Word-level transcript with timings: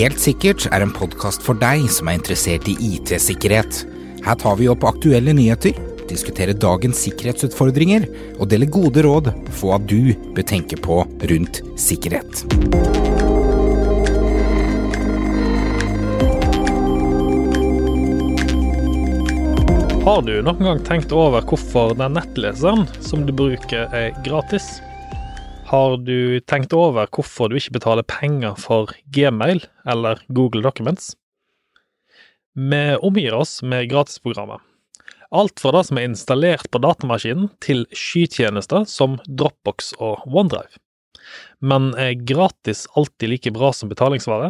Helt 0.00 0.20
sikkert 0.22 0.64
er 0.72 0.80
en 0.84 0.92
podkast 0.94 1.42
for 1.44 1.58
deg 1.60 1.82
som 1.92 2.08
er 2.08 2.16
interessert 2.16 2.68
i 2.70 2.76
IT-sikkerhet. 2.94 3.82
Her 4.24 4.36
tar 4.40 4.56
vi 4.56 4.68
opp 4.72 4.86
aktuelle 4.88 5.34
nyheter, 5.36 5.76
diskuterer 6.08 6.56
dagens 6.56 7.02
sikkerhetsutfordringer 7.04 8.06
og 8.38 8.48
deler 8.52 8.70
gode 8.72 9.04
råd 9.06 9.30
på 9.50 9.58
hva 9.60 9.76
du 9.82 10.14
bør 10.34 10.46
tenke 10.46 10.78
på 10.80 11.02
rundt 11.04 11.62
sikkerhet. 11.80 12.44
Har 20.00 20.22
du 20.24 20.32
noen 20.40 20.64
gang 20.64 20.78
tenkt 20.88 21.12
over 21.12 21.44
hvorfor 21.44 21.92
den 21.98 22.16
nettleseren 22.16 22.86
som 23.04 23.26
du 23.28 23.34
bruker, 23.36 23.84
er 23.92 24.16
gratis? 24.24 24.78
Har 25.70 25.96
du 26.02 26.40
tenkt 26.50 26.72
over 26.74 27.06
hvorfor 27.14 27.46
du 27.46 27.52
ikke 27.54 27.76
betaler 27.76 28.02
penger 28.02 28.56
for 28.58 28.90
Gmail 29.14 29.60
eller 29.86 30.18
Google 30.26 30.64
Documents? 30.64 31.12
Vi 32.58 32.80
omgir 32.98 33.36
oss 33.38 33.60
med 33.62 33.86
gratisprogrammer. 33.92 34.58
Alt 35.30 35.62
fra 35.62 35.70
det 35.76 35.84
som 35.86 36.00
er 36.00 36.08
installert 36.08 36.66
på 36.74 36.80
datamaskinen, 36.82 37.52
til 37.62 37.84
skytjenester 37.94 38.82
som 38.90 39.14
Dropbox 39.28 39.92
og 40.02 40.24
OneDrive. 40.26 40.80
Men 41.62 41.92
er 41.94 42.18
gratis 42.18 42.88
alltid 42.98 43.30
like 43.30 43.52
bra 43.54 43.70
som 43.70 43.92
betalingsvare? 43.92 44.48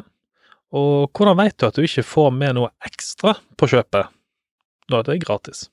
Og 0.73 1.11
hvordan 1.13 1.37
vet 1.43 1.59
du 1.61 1.67
at 1.69 1.77
du 1.77 1.85
ikke 1.85 2.07
får 2.15 2.31
med 2.33 2.57
noe 2.57 2.73
ekstra 2.89 3.35
på 3.61 3.69
kjøpet 3.75 4.09
når 4.89 5.05
det 5.05 5.19
er 5.19 5.21
gratis? 5.27 5.67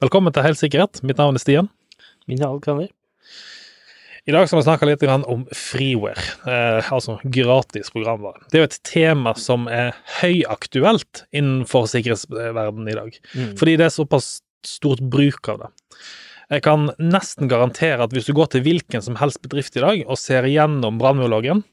Velkommen 0.00 0.32
til 0.32 0.48
Helt 0.48 0.62
sikkerhet. 0.62 1.02
Mitt 1.04 1.20
navn 1.20 1.36
er 1.36 1.44
Stian. 1.44 1.68
Min 2.24 2.40
navn 2.40 2.56
Alexander. 2.56 2.88
I 4.28 4.32
dag 4.34 4.46
skal 4.48 4.60
vi 4.60 4.66
snakke 4.66 4.86
litt 4.88 5.02
om 5.08 5.46
freeware, 5.56 6.20
eh, 6.44 6.90
altså 6.92 7.18
gratis 7.24 7.88
programvare. 7.90 8.42
Det 8.50 8.58
er 8.58 8.64
jo 8.64 8.68
et 8.68 8.80
tema 8.84 9.32
som 9.38 9.66
er 9.72 9.94
høyaktuelt 10.20 11.24
innenfor 11.32 11.88
sikkerhetsverdenen 11.88 12.90
i 12.92 12.98
dag, 12.98 13.18
Mm. 13.34 13.56
fordi 13.56 13.76
det 13.78 13.86
er 13.86 13.96
såpass 13.96 14.42
stort 14.62 15.00
bruk 15.00 15.48
av 15.48 15.58
det. 15.58 15.70
Jeg 16.50 16.62
kan 16.62 16.90
nesten 16.98 17.48
garantere 17.48 18.02
at 18.02 18.10
hvis 18.10 18.26
du 18.26 18.32
går 18.34 18.50
til 18.50 18.62
hvilken 18.62 19.02
som 19.02 19.16
helst 19.16 19.40
bedrift 19.40 19.76
i 19.76 19.80
dag 19.80 20.04
og 20.06 20.18
ser 20.18 20.42
gjennom 20.42 20.98
brannbiologen, 20.98 21.64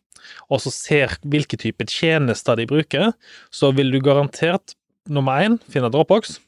og 0.49 0.59
så 0.61 0.71
ser 0.71 1.17
hvilke 1.25 1.58
type 1.58 1.83
tjenester 1.88 2.55
de 2.55 2.66
bruker, 2.66 3.14
så 3.52 3.73
vil 3.75 3.91
du 3.91 3.99
garantert 3.99 4.75
nummer 5.09 5.41
én 5.41 5.59
finne 5.69 5.89
Dropbox, 5.91 6.39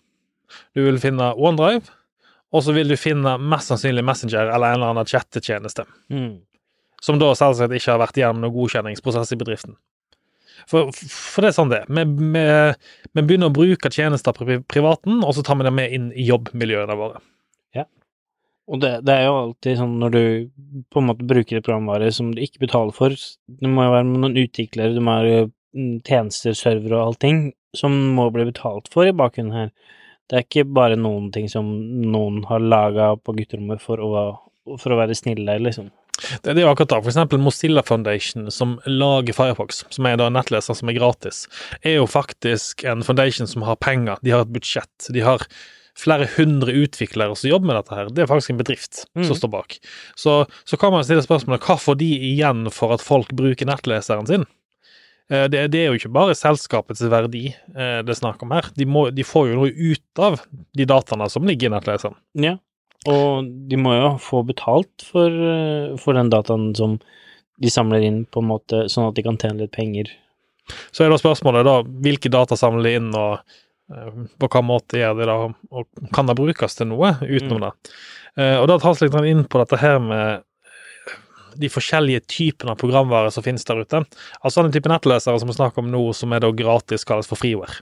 du 0.75 0.83
vil 0.85 0.97
finne 0.99 1.33
OneDrive, 1.35 1.89
og 2.49 2.63
så 2.65 2.73
vil 2.73 2.89
du 2.89 2.97
finne 2.97 3.35
mest 3.41 3.69
sannsynlig 3.71 4.03
Messenger 4.05 4.49
eller 4.49 4.71
en 4.71 4.79
eller 4.79 4.93
annen 4.93 5.09
chattetjeneste 5.09 5.85
Mm. 6.09 6.39
som 7.01 7.19
da 7.19 7.29
selvsagt 7.37 7.71
ikke 7.77 7.93
har 7.93 8.01
vært 8.01 8.17
gjennom 8.19 8.41
noen 8.43 8.55
godkjenningsprosess 8.57 9.31
i 9.31 9.39
bedriften. 9.39 9.77
For, 10.67 10.89
for 10.91 11.41
det 11.41 11.49
er 11.49 11.55
sånn 11.55 11.69
det 11.71 11.77
er. 11.81 11.91
Vi, 11.95 12.03
vi, 12.35 12.41
vi 13.15 13.23
begynner 13.23 13.49
å 13.49 13.55
bruke 13.55 13.89
tjenester 13.93 14.35
på 14.35 14.45
privaten, 14.69 15.21
og 15.23 15.31
så 15.37 15.43
tar 15.45 15.57
vi 15.57 15.65
det 15.65 15.73
med 15.73 15.93
inn 15.95 16.09
i 16.11 16.25
jobbmiljøene 16.27 16.97
våre. 16.99 17.21
Ja. 17.77 17.85
Og 18.69 18.81
det, 18.83 18.91
det 19.07 19.15
er 19.15 19.29
jo 19.29 19.37
alltid 19.37 19.79
sånn 19.79 19.95
når 20.01 20.13
du 20.13 20.21
på 20.91 21.01
en 21.01 21.07
måte 21.09 21.29
bruker 21.29 21.57
et 21.57 21.65
programvare 21.65 22.11
som 22.13 22.33
du 22.35 22.43
ikke 22.43 22.65
betaler 22.67 22.93
for 22.93 23.15
Det 23.15 23.71
må 23.71 23.87
jo 23.87 23.95
være 23.95 24.09
noen 24.11 24.37
utviklere, 24.43 24.93
det 24.97 25.05
må 25.05 25.15
være 25.21 25.47
mm, 25.47 25.95
tjenester, 26.05 26.57
servere 26.57 26.99
og 26.99 27.13
allting 27.13 27.41
som 27.77 27.95
må 28.17 28.27
bli 28.33 28.49
betalt 28.49 28.91
for 28.93 29.07
i 29.07 29.15
bakgrunnen 29.15 29.55
her. 29.55 29.95
Det 30.29 30.37
er 30.37 30.45
ikke 30.45 30.67
bare 30.77 30.97
noen 30.99 31.31
ting 31.33 31.47
som 31.49 31.65
noen 32.05 32.43
har 32.49 32.61
laga 32.61 33.15
på 33.17 33.33
gutterommet 33.39 33.81
for 33.81 34.01
å, 34.03 34.11
for 34.77 34.93
å 34.93 34.99
være 34.99 35.15
snille, 35.17 35.55
liksom. 35.65 35.89
Det, 36.19 36.51
det 36.51 36.59
er 36.59 36.65
jo 36.67 36.71
akkurat 36.73 36.91
da. 36.91 36.99
For 37.01 37.09
eksempel 37.13 37.39
Mozilla 37.41 37.81
Foundation, 37.87 38.49
som 38.51 38.75
lager 38.85 39.33
Firefox, 39.37 39.85
som 39.95 40.05
er 40.09 40.17
da 40.19 40.27
en 40.29 40.35
nettleser 40.35 40.75
som 40.77 40.91
er 40.91 40.97
gratis, 40.99 41.45
er 41.81 41.95
jo 42.01 42.05
faktisk 42.11 42.83
en 42.91 43.01
foundation 43.07 43.47
som 43.49 43.63
har 43.65 43.79
penger, 43.81 44.19
de 44.21 44.33
har 44.35 44.43
et 44.45 44.51
budsjett, 44.53 45.09
de 45.15 45.23
har 45.25 45.45
flere 45.99 46.27
hundre 46.37 46.71
utviklere 46.79 47.35
som 47.35 47.49
jobber 47.49 47.71
med 47.71 47.79
dette 47.79 47.95
her. 47.97 48.11
Det 48.15 48.23
er 48.23 48.29
faktisk 48.29 48.53
en 48.53 48.59
bedrift 48.61 49.01
Mm. 49.17 49.25
som 49.27 49.35
står 49.35 49.51
bak. 49.51 49.79
Så, 50.15 50.45
så 50.67 50.77
kan 50.79 50.93
man 50.93 51.03
stille 51.03 51.23
spørsmålet 51.25 51.65
hva 51.65 51.75
får 51.81 51.97
de 51.99 52.07
igjen 52.29 52.67
for 52.71 52.93
at 52.95 53.03
folk 53.03 53.33
bruker 53.35 53.67
nettleseren 53.67 54.27
sin? 54.29 54.45
Eh, 55.31 55.45
Det, 55.49 55.67
det 55.71 55.79
er 55.83 55.91
jo 55.91 55.99
ikke 55.99 56.11
bare 56.15 56.35
selskapets 56.37 57.01
verdi 57.11 57.47
eh, 57.53 57.99
det 58.01 58.09
er 58.15 58.17
snakk 58.21 58.41
om 58.45 58.51
her. 58.55 58.69
De, 58.75 58.85
må, 58.89 59.09
de 59.13 59.23
får 59.27 59.51
jo 59.51 59.59
noe 59.59 59.69
ut 59.73 60.23
av 60.25 60.39
de 60.77 60.85
dataene 60.89 61.29
som 61.29 61.45
ligger 61.45 61.69
i 61.69 61.73
nettleseren. 61.75 62.17
Ja, 62.39 62.55
og 63.07 63.45
de 63.69 63.77
må 63.79 63.93
jo 63.95 64.09
få 64.19 64.41
betalt 64.47 65.05
for, 65.05 65.29
eh, 65.29 65.95
for 66.01 66.17
den 66.17 66.31
dataen 66.33 66.71
som 66.75 66.97
de 67.59 67.69
samler 67.71 68.01
inn, 68.07 68.23
på 68.25 68.39
en 68.41 68.47
måte, 68.49 68.85
sånn 68.91 69.09
at 69.09 69.15
de 69.19 69.23
kan 69.25 69.37
tjene 69.37 69.59
litt 69.65 69.73
penger. 69.75 70.07
Så 70.95 71.03
er 71.03 71.09
da 71.11 71.17
spørsmålet 71.19 71.65
da, 71.67 71.81
hvilke 71.83 72.29
data 72.31 72.55
samler 72.55 72.85
de 72.87 72.93
inn, 72.99 73.09
og 73.17 73.41
på 73.89 74.45
hvilken 74.45 74.67
måte 74.69 74.99
gjør 75.01 75.17
de 75.17 75.25
det, 75.27 75.35
og 75.73 76.13
kan 76.13 76.27
det 76.29 76.35
brukes 76.37 76.75
til 76.77 76.87
noe 76.91 77.15
utenom 77.25 77.57
Mm. 77.59 77.65
det? 77.65 77.93
Og 78.61 78.67
da 78.69 78.77
tas 78.79 79.01
litt 79.01 79.15
inn 79.25 79.43
på 79.49 79.59
dette 79.59 79.79
her 79.81 79.97
med 79.99 80.43
de 81.59 81.69
forskjellige 81.71 82.23
typene 82.31 82.73
av 82.73 82.79
programvare 82.81 83.31
som 83.33 83.45
finnes 83.45 83.65
der 83.67 83.83
ute. 83.83 84.03
Altså 84.41 84.63
den 84.63 84.73
type 84.75 84.91
nettlesere 84.91 85.39
som 85.41 85.51
vi 85.51 85.57
snakker 85.57 85.83
om 85.83 85.91
nå, 85.91 86.01
som 86.17 86.33
er 86.33 86.43
da 86.43 86.51
gratis, 86.55 87.05
kalles 87.07 87.29
for 87.29 87.39
freeware. 87.39 87.81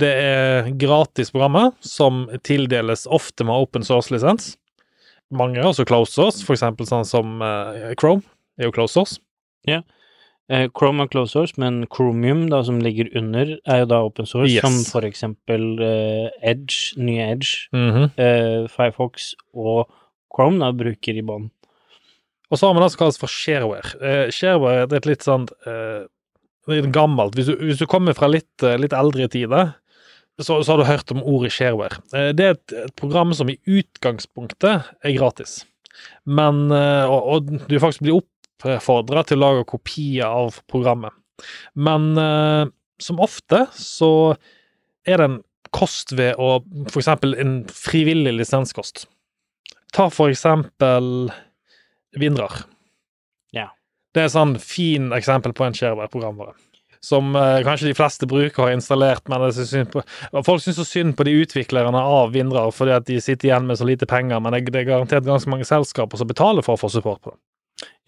Det 0.00 0.10
er 0.10 0.70
gratis 0.80 1.30
programmer 1.34 1.72
som 1.84 2.24
tildeles 2.46 3.06
ofte 3.06 3.46
med 3.46 3.66
open 3.66 3.86
source-lisens. 3.86 4.54
Mange 5.34 5.60
er 5.60 5.68
også 5.68 5.86
close 5.88 6.14
source, 6.14 6.44
for 6.46 6.56
eksempel 6.56 6.88
sånn 6.88 7.06
som 7.08 7.40
eh, 7.42 7.92
Chrome 8.00 8.24
er 8.60 8.68
jo 8.68 8.74
close 8.76 8.94
source. 8.96 9.20
Eh, 10.52 10.68
Chrome 10.76 11.02
er 11.02 11.08
close 11.08 11.32
source, 11.32 11.56
men 11.56 11.86
Chromium, 11.88 12.48
da, 12.52 12.60
som 12.66 12.80
ligger 12.84 13.08
under, 13.16 13.56
er 13.64 13.82
jo 13.82 13.86
da 13.88 14.02
open 14.04 14.28
source, 14.28 14.52
Yes. 14.52 14.62
som 14.66 14.76
for 14.92 15.06
eksempel 15.08 15.80
uh, 15.80 16.28
Edge, 16.42 16.92
nye 16.96 17.30
Edge, 17.32 17.68
mm 17.72 17.90
-hmm. 17.90 18.04
uh, 18.20 18.68
Firefox 18.68 19.34
og 19.54 19.88
Chrome 20.34 20.58
da 20.58 20.72
bruker 20.72 21.16
i 21.16 21.22
bånn. 21.22 21.50
Og 22.50 22.58
så 22.58 22.68
har 22.68 22.76
man 22.76 22.84
det 22.84 22.90
som 22.92 23.04
kalles 23.04 23.20
for 23.20 23.32
shareware. 23.32 23.94
Uh, 24.02 24.26
shareware 24.34 24.88
det 24.88 24.98
er 24.98 25.02
et 25.02 25.10
litt 25.14 25.26
sånn 25.26 25.46
uh, 25.68 26.04
litt 26.70 26.90
gammelt 26.94 27.36
hvis 27.36 27.50
du, 27.50 27.54
hvis 27.60 27.80
du 27.80 27.88
kommer 27.90 28.16
fra 28.16 28.28
litt, 28.30 28.52
uh, 28.64 28.76
litt 28.80 28.94
eldre 28.96 29.28
tider, 29.32 29.74
så, 30.40 30.58
så 30.60 30.74
har 30.74 30.80
du 30.80 30.88
hørt 30.88 31.12
om 31.14 31.22
ordet 31.22 31.52
shareware. 31.54 32.00
Det 32.10 32.42
er 32.42 32.56
et, 32.56 32.72
et 32.74 32.94
program 32.98 33.30
som 33.36 33.50
i 33.52 33.58
utgangspunktet 33.70 34.88
er 35.06 35.14
gratis, 35.14 35.60
men 36.26 36.64
og, 36.74 37.20
og 37.20 37.52
du 37.70 37.76
faktisk 37.78 38.02
blir 38.02 38.16
oppfordra 38.18 39.22
til 39.28 39.38
å 39.38 39.44
lage 39.44 39.68
kopier 39.70 40.26
av 40.26 40.58
programmet. 40.66 41.14
Men 41.78 42.18
som 42.98 43.22
ofte 43.22 43.62
så 43.78 44.10
er 45.06 45.22
det 45.22 45.28
en 45.28 45.38
kost 45.74 46.16
ved 46.18 46.34
å 46.38 46.58
For 46.90 46.98
eksempel 47.02 47.38
en 47.38 47.56
frivillig 47.70 48.34
lisenskost. 48.40 49.06
Ta 49.94 50.08
for 50.10 50.34
eksempel 50.34 51.30
Vindrar. 52.20 52.64
Ja. 53.54 53.70
Det 54.14 54.22
er 54.22 54.28
et 54.28 54.36
sånn 54.36 54.54
fin 54.62 55.10
eksempel 55.16 55.54
på 55.56 55.66
en 55.66 55.76
shareware-programvare. 55.76 56.54
Som 57.04 57.34
eh, 57.36 57.60
kanskje 57.66 57.90
de 57.90 57.96
fleste 57.98 58.28
bruker 58.28 58.64
har 58.64 58.72
installert, 58.72 59.26
men 59.28 59.42
på, 59.92 60.02
folk 60.46 60.62
syns 60.64 60.78
så 60.80 60.86
synd 60.88 61.16
på 61.18 61.26
de 61.28 61.34
utviklerne 61.42 62.00
av 62.00 62.32
Vindrar 62.32 62.70
fordi 62.72 62.94
at 62.96 63.08
de 63.10 63.18
sitter 63.20 63.50
igjen 63.50 63.66
med 63.68 63.76
så 63.76 63.88
lite 63.88 64.08
penger, 64.08 64.40
men 64.40 64.56
det, 64.56 64.72
er 64.72 64.88
garantert 64.88 65.26
ganske 65.26 65.52
mange 65.52 65.68
selskaper 65.68 66.20
som 66.20 66.30
betaler 66.30 66.64
for 66.64 66.78
å 66.78 66.80
få 66.80 66.88
support 66.94 67.20
på 67.20 67.34
det. 67.34 67.42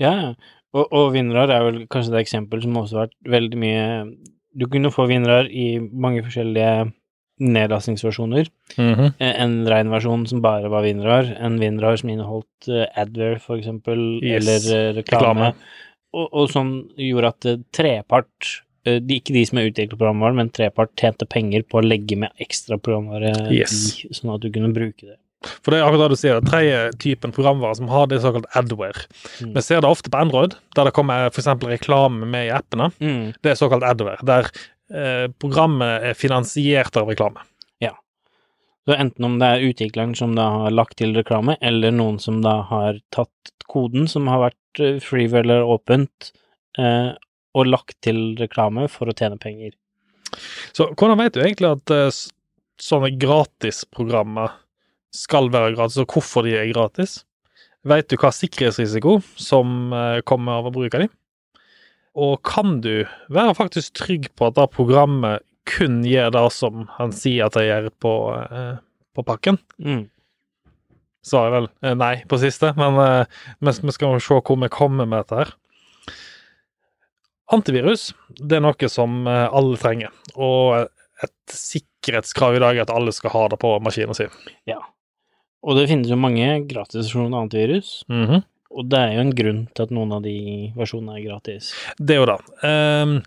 Ja, 0.01 0.13
ja. 0.15 0.31
og, 0.73 0.87
og 0.87 1.11
Vindrar 1.13 1.53
er 1.53 1.67
vel 1.67 1.83
kanskje 1.93 2.15
det 2.15 2.25
eksempelet 2.25 2.65
som 2.65 2.81
også 2.81 3.03
har 3.03 3.09
vært 3.11 3.31
veldig 3.35 3.61
mye 3.61 3.85
Du 4.57 4.65
kunne 4.73 4.93
få 4.95 5.05
Vindrar 5.11 5.51
i 5.53 5.77
mange 5.83 6.23
forskjellige 6.25 6.87
nedlastningsversjoner. 7.41 8.47
-hmm. 8.77 9.13
En 9.19 9.67
rein 9.69 9.91
versjon 9.91 10.27
som 10.27 10.43
bare 10.43 10.69
var 10.69 10.83
WinRAR, 10.83 11.37
en 11.41 11.59
WinRAR 11.61 11.97
som 11.97 12.09
inneholdt 12.11 12.69
eh, 12.69 12.87
adware, 12.97 13.39
for 13.41 13.57
eksempel, 13.59 14.21
Yes. 14.23 14.47
eller 14.47 14.77
eh, 14.77 14.95
reklame. 15.01 15.53
Og, 16.15 16.29
og 16.33 16.51
som 16.51 16.89
gjorde 16.97 17.29
at 17.29 17.45
eh, 17.47 17.57
trepart 17.73 18.63
eh, 18.87 19.01
de, 19.01 19.15
Ikke 19.21 19.35
de 19.35 19.45
som 19.47 19.59
er 19.59 19.71
utviklet 19.71 19.99
programvare, 19.99 20.35
men 20.35 20.51
trepart 20.51 20.95
tjente 20.97 21.27
penger 21.27 21.63
på 21.69 21.79
å 21.81 21.85
legge 21.87 22.17
med 22.17 22.31
ekstra 22.41 22.79
programvare 22.79 23.35
Yes. 23.53 24.05
i, 24.05 24.09
sånn 24.15 24.35
at 24.35 24.41
du 24.41 24.51
kunne 24.51 24.73
bruke 24.73 25.03
det. 25.07 25.17
For 25.63 25.71
det 25.71 25.79
er 25.79 25.85
akkurat 25.87 26.09
det 26.09 26.17
du 26.17 26.19
sier, 26.19 26.41
den 26.41 26.49
tredje 26.51 26.79
typen 26.99 27.31
programvare 27.33 27.77
som 27.77 27.89
har 27.89 28.07
det 28.11 28.21
såkalt 28.23 28.47
adware. 28.57 29.05
Mm. 29.45 29.53
Vi 29.55 29.61
ser 29.63 29.81
det 29.81 29.91
ofte 29.91 30.11
på 30.11 30.19
Android, 30.19 30.57
der 30.75 30.85
det 30.89 30.93
kommer 30.97 31.27
f.eks. 31.29 31.47
reklame 31.63 32.27
med 32.27 32.47
i 32.49 32.51
appene. 32.51 32.89
Mm. 32.99 33.33
Det 33.43 33.51
er 33.53 33.55
såkalt 33.55 33.85
adware, 33.85 34.17
der 34.27 34.49
eh, 34.49 34.65
programmet 35.43 36.05
er 36.07 36.15
finansiert 36.15 36.95
av 36.97 37.09
reklame. 37.11 37.43
Ja. 37.83 37.91
Så 38.87 38.95
enten 38.95 39.27
om 39.27 39.39
det 39.41 39.49
er 39.51 39.65
utvikleren 39.67 40.15
som 40.15 40.37
da 40.39 40.45
har 40.53 40.75
lagt 40.75 41.01
til 41.01 41.17
reklame, 41.17 41.57
eller 41.59 41.95
noen 41.95 42.21
som 42.23 42.39
da 42.45 42.61
har 42.69 43.01
tatt 43.15 43.57
koden 43.71 44.07
som 44.11 44.29
har 44.31 44.45
vært 44.47 44.83
eh, 44.83 45.01
freeware 45.03 45.45
eller 45.45 45.73
åpent, 45.77 46.31
eh, 46.79 47.11
og 47.57 47.71
lagt 47.71 47.99
til 48.05 48.37
reklame 48.41 48.87
for 48.93 49.09
å 49.09 49.17
tjene 49.17 49.41
penger. 49.41 49.75
Så 50.77 50.91
hvordan 50.93 51.21
vet 51.21 51.37
du 51.37 51.43
egentlig 51.43 51.73
at 51.73 51.95
eh, 51.95 52.23
sånne 52.83 53.13
gratisprogrammer 53.21 54.55
skal 55.17 55.49
være 55.53 55.75
gratis, 55.77 56.03
og 56.03 56.13
hvorfor 56.13 56.47
de 56.47 56.57
er 56.59 56.73
gratis? 56.73 57.23
Vet 57.87 58.11
du 58.11 58.19
hva 58.21 58.33
sikkerhetsrisiko 58.35 59.21
som 59.41 59.95
eh, 59.95 60.21
kommer 60.29 60.61
av 60.61 60.71
å 60.71 60.75
bruke 60.75 61.01
de? 61.01 61.11
Og 62.17 62.39
kan 62.49 62.81
du 62.81 63.05
være 63.29 63.55
faktisk 63.59 63.95
trygg 64.01 64.31
på 64.39 64.49
at 64.49 64.57
da 64.57 64.65
programmet 64.73 65.45
kun 65.69 66.03
gjør 66.07 66.31
det 66.33 66.45
som 66.55 66.87
han 66.97 67.13
sier 67.13 67.49
at 67.49 67.57
det 67.59 67.67
gjør 67.67 67.89
på, 68.01 68.13
eh, 68.47 68.77
på 69.17 69.25
pakken? 69.27 69.59
Mm. 69.83 70.07
Svaret 71.27 71.51
er 71.51 71.55
vel 71.59 71.69
eh, 71.83 71.97
nei 71.99 72.15
på 72.31 72.39
siste, 72.41 72.71
men 72.79 72.97
eh, 73.03 73.39
vi 73.61 73.93
skal 73.93 74.21
se 74.23 74.39
hvor 74.41 74.61
vi 74.63 74.71
kommer 74.73 75.09
med 75.11 75.25
dette 75.25 75.41
her. 75.43 75.55
Antivirus 77.53 78.09
det 78.41 78.59
er 78.59 78.65
noe 78.65 78.89
som 78.91 79.27
eh, 79.31 79.47
alle 79.55 79.79
trenger, 79.79 80.15
og 80.35 80.89
et 81.25 81.35
sikkerhetskrav 81.53 82.57
i 82.59 82.63
dag 82.63 82.77
er 82.79 82.85
at 82.87 82.93
alle 82.95 83.13
skal 83.15 83.33
ha 83.35 83.45
det 83.53 83.59
på 83.63 83.71
maskinen 83.83 84.17
sin. 84.19 84.33
Ja, 84.69 84.81
Og 85.67 85.75
det 85.79 85.89
finnes 85.91 86.11
jo 86.13 86.19
mange 86.21 86.47
gratisversjoner 86.71 87.35
av 87.35 87.47
antivirus, 87.49 88.05
Mhm. 88.09 88.45
Og 88.71 88.91
det 88.91 88.99
er 89.01 89.17
jo 89.17 89.25
en 89.25 89.35
grunn 89.39 89.63
til 89.75 89.87
at 89.87 89.95
noen 89.95 90.17
av 90.17 90.25
de 90.27 90.37
versjonene 90.77 91.19
er 91.21 91.27
gratis. 91.29 91.73
Det 91.99 92.17
er 92.17 92.23
jo 92.23 92.31
det. 92.33 92.39
Um, 92.63 93.19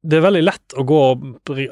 det 0.00 0.16
er 0.16 0.24
veldig 0.24 0.40
lett 0.46 0.74
å 0.80 0.84
gå 0.88 0.98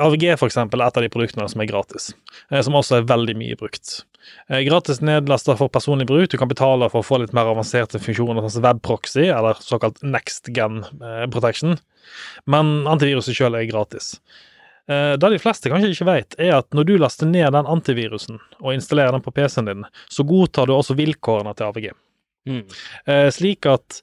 AVG, 0.04 0.24
for 0.36 0.50
eksempel, 0.50 0.82
er 0.82 0.90
et 0.90 0.98
av 1.00 1.04
de 1.04 1.08
produktene 1.12 1.46
som 1.48 1.62
er 1.64 1.68
gratis, 1.70 2.10
eh, 2.50 2.60
som 2.64 2.76
også 2.76 2.98
er 2.98 3.06
veldig 3.08 3.34
mye 3.40 3.56
brukt. 3.56 4.02
Eh, 4.50 4.60
Gratis 4.66 5.00
nedlaster 5.00 5.56
for 5.56 5.72
personlig 5.72 6.06
bruk. 6.10 6.28
Du 6.28 6.36
kan 6.36 6.50
betale 6.50 6.90
for 6.92 7.00
å 7.00 7.06
få 7.06 7.22
litt 7.22 7.32
mer 7.32 7.48
avanserte 7.48 8.00
funksjoner, 8.02 8.42
sånn 8.44 8.58
som 8.58 8.66
webproxy, 8.66 9.30
eller 9.32 9.56
såkalt 9.64 10.02
next 10.04 10.50
gen 10.52 10.82
eh, 11.00 11.24
protection. 11.32 11.78
Men 12.44 12.84
antiviruset 12.84 13.36
sjøl 13.36 13.56
er 13.56 13.68
gratis. 13.70 14.18
Det 14.88 15.20
de 15.20 15.36
fleste 15.36 15.68
kanskje 15.68 15.90
ikke 15.92 16.06
vet, 16.08 16.34
er 16.40 16.54
at 16.56 16.72
når 16.72 16.86
du 16.88 16.94
laster 16.96 17.28
ned 17.28 17.52
den 17.52 17.66
antivirusen 17.68 18.38
og 18.62 18.70
installerer 18.72 19.12
den 19.12 19.20
på 19.20 19.34
PC-en 19.36 19.68
din, 19.68 19.82
så 20.08 20.24
godtar 20.24 20.64
du 20.64 20.72
også 20.72 20.96
vilkårene 20.96 21.52
til 21.58 21.66
AVG. 21.68 21.90
Mm. 22.48 22.62
Eh, 23.06 23.28
slik 23.34 23.66
at 23.68 24.02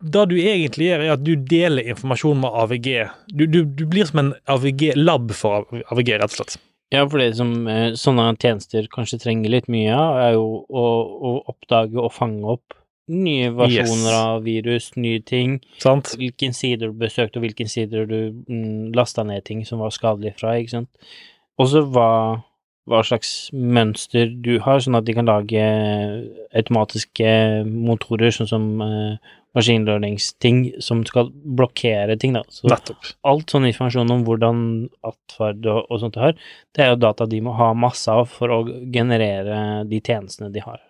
det 0.00 0.24
du 0.30 0.36
egentlig 0.40 0.88
gjør, 0.88 1.04
er 1.04 1.12
at 1.12 1.22
du 1.24 1.34
deler 1.36 1.90
informasjon 1.92 2.40
med 2.40 2.56
AVG. 2.62 2.88
Du, 3.36 3.44
du, 3.46 3.62
du 3.64 3.84
blir 3.90 4.08
som 4.08 4.22
en 4.22 4.34
AVG-lab 4.48 5.32
for 5.36 5.68
AVG, 5.92 6.14
rett 6.22 6.32
og 6.32 6.38
slett. 6.38 6.56
Ja, 6.90 7.04
for 7.06 7.20
det 7.22 7.34
som 7.38 7.52
eh, 7.70 7.92
sånne 7.98 8.32
tjenester 8.40 8.88
kanskje 8.90 9.20
trenger 9.22 9.52
litt 9.52 9.68
mye 9.70 9.92
av, 9.94 10.16
er 10.24 10.32
jo 10.38 10.46
å, 10.66 10.86
å 11.30 11.34
oppdage 11.52 12.00
og 12.00 12.10
fange 12.16 12.42
opp 12.56 12.74
nye 13.10 13.50
versjoner 13.54 14.10
Yes. 14.10 14.18
av 14.22 14.44
virus, 14.46 14.90
nye 14.96 15.20
ting, 15.26 15.58
Sant? 15.82 16.12
hvilken 16.18 16.54
sider 16.54 16.90
du 16.92 16.98
besøkte, 16.98 17.40
og 17.40 17.46
hvilken 17.46 17.70
sider 17.70 18.06
du 18.06 18.18
mm, 18.46 18.92
lasta 18.96 19.24
ned 19.26 19.44
ting 19.46 19.64
som 19.66 19.82
var 19.82 19.90
skadelige 19.94 20.38
fra, 20.38 20.54
ikke 20.58 20.76
sant. 20.76 21.12
Også 21.60 21.82
hva, 21.90 22.10
hva 22.88 23.02
slags 23.06 23.50
mønster 23.52 24.30
du 24.42 24.56
har, 24.64 24.80
sånn 24.82 24.98
at 24.98 25.06
de 25.06 25.14
kan 25.16 25.28
lage 25.28 25.64
automatiske 26.56 27.32
motorer, 27.68 28.32
sånn 28.34 28.48
som 28.50 28.66
eh, 28.84 29.30
maskinlearningsting, 29.56 30.62
som 30.82 31.02
skal 31.06 31.30
blokkere 31.30 32.16
ting, 32.20 32.36
da. 32.38 32.44
Så 32.52 32.70
Nettopp. 32.70 33.12
alt 33.26 33.52
sånn 33.52 33.66
informasjon 33.68 34.14
om 34.14 34.24
hvordan 34.26 34.62
atferd 35.06 35.66
og, 35.66 35.90
og 35.90 36.02
sånt 36.02 36.16
det 36.16 36.24
har, 36.24 36.38
det 36.76 36.84
er 36.84 36.92
jo 36.92 37.00
data 37.06 37.26
de 37.30 37.42
må 37.44 37.56
ha 37.58 37.72
masse 37.74 38.10
av 38.10 38.30
for 38.30 38.54
å 38.54 38.62
generere 38.94 39.82
de 39.90 40.00
tjenestene 40.00 40.52
de 40.54 40.64
har. 40.64 40.80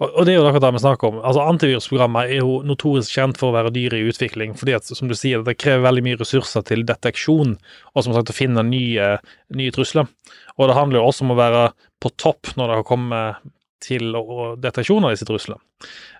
Og, 0.00 0.24
det 0.26 0.32
er 0.32 0.38
jo 0.40 0.46
akkurat 0.48 0.64
det 0.66 0.72
vi 0.74 0.82
snakker 0.82 1.08
om. 1.08 1.18
Altså 1.22 1.44
Antivirusprogrammer 1.46 2.30
er 2.30 2.40
jo 2.42 2.56
notorisk 2.66 3.14
kjent 3.14 3.38
for 3.38 3.52
å 3.52 3.56
være 3.56 3.72
dyre 3.74 4.00
i 4.00 4.08
utvikling, 4.10 4.56
fordi 4.58 4.74
at, 4.76 4.88
som 4.90 5.10
du 5.10 5.14
sier, 5.18 5.44
det 5.46 5.56
krever 5.60 5.84
veldig 5.86 6.04
mye 6.08 6.20
ressurser 6.20 6.64
til 6.66 6.82
deteksjon, 6.88 7.54
og 7.94 8.06
som 8.06 8.16
sagt 8.16 8.32
å 8.32 8.36
finne 8.36 8.64
nye, 8.66 9.12
nye 9.54 9.74
trusler. 9.74 10.10
Og 10.58 10.70
det 10.70 10.78
handler 10.78 11.00
jo 11.00 11.08
også 11.10 11.26
om 11.26 11.34
å 11.34 11.38
være 11.38 11.66
på 12.02 12.12
topp 12.20 12.54
når 12.58 12.70
det 12.70 12.80
har 12.80 12.88
kommet 12.88 13.52
til 13.84 14.16
deteksjon 14.64 15.06
av 15.06 15.14
disse 15.14 15.28
truslene. 15.28 15.60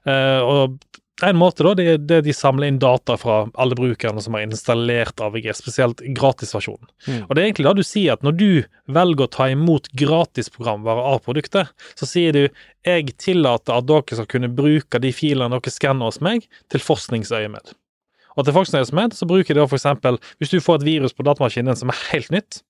Eh, 0.06 0.40
og 0.44 0.78
en 1.22 1.36
måte 1.38 1.62
da, 1.62 1.74
det 1.78 1.84
er 1.86 2.00
det 2.02 2.16
de 2.26 2.32
samler 2.34 2.72
inn 2.72 2.80
data 2.82 3.14
fra 3.18 3.44
alle 3.60 3.76
brukerne 3.78 4.22
som 4.22 4.34
har 4.34 4.42
installert 4.48 5.20
AVG, 5.22 5.46
spesielt 5.54 6.02
gratisversjonen. 6.16 6.88
Mm. 7.06 7.20
Og 7.28 7.30
det 7.34 7.42
er 7.42 7.46
egentlig 7.46 7.68
da 7.68 7.74
du 7.78 7.84
sier 7.86 8.16
at 8.16 8.26
når 8.26 8.34
du 8.40 8.48
velger 8.96 9.28
å 9.28 9.30
ta 9.36 9.46
imot 9.52 9.86
gratisprogramvare 9.94 11.06
av 11.12 11.22
produktet, 11.26 11.70
så 11.94 12.08
sier 12.10 12.34
du 12.34 12.42
jeg 12.84 13.14
tillater 13.22 13.78
at 13.78 13.86
dere 13.86 14.18
skal 14.18 14.28
kunne 14.34 14.50
bruke 14.50 15.00
de 15.00 15.14
filene 15.14 15.54
dere 15.54 15.74
skanner 15.74 16.10
hos 16.10 16.18
meg, 16.24 16.48
til 16.74 16.82
forskningsøyemed. 16.82 17.76
Og 18.34 18.46
til 18.48 18.56
forskningsøyemed 18.56 19.14
så 19.14 19.30
bruker 19.30 19.54
de 19.54 19.62
da 19.62 19.68
eksempel, 19.70 20.18
hvis 20.42 20.50
du 20.50 20.58
får 20.64 20.82
et 20.82 20.88
virus 20.90 21.14
på 21.14 21.26
datamaskinen 21.26 21.78
som 21.78 21.94
er 21.94 22.02
helt 22.10 22.34
nytt, 22.34 22.64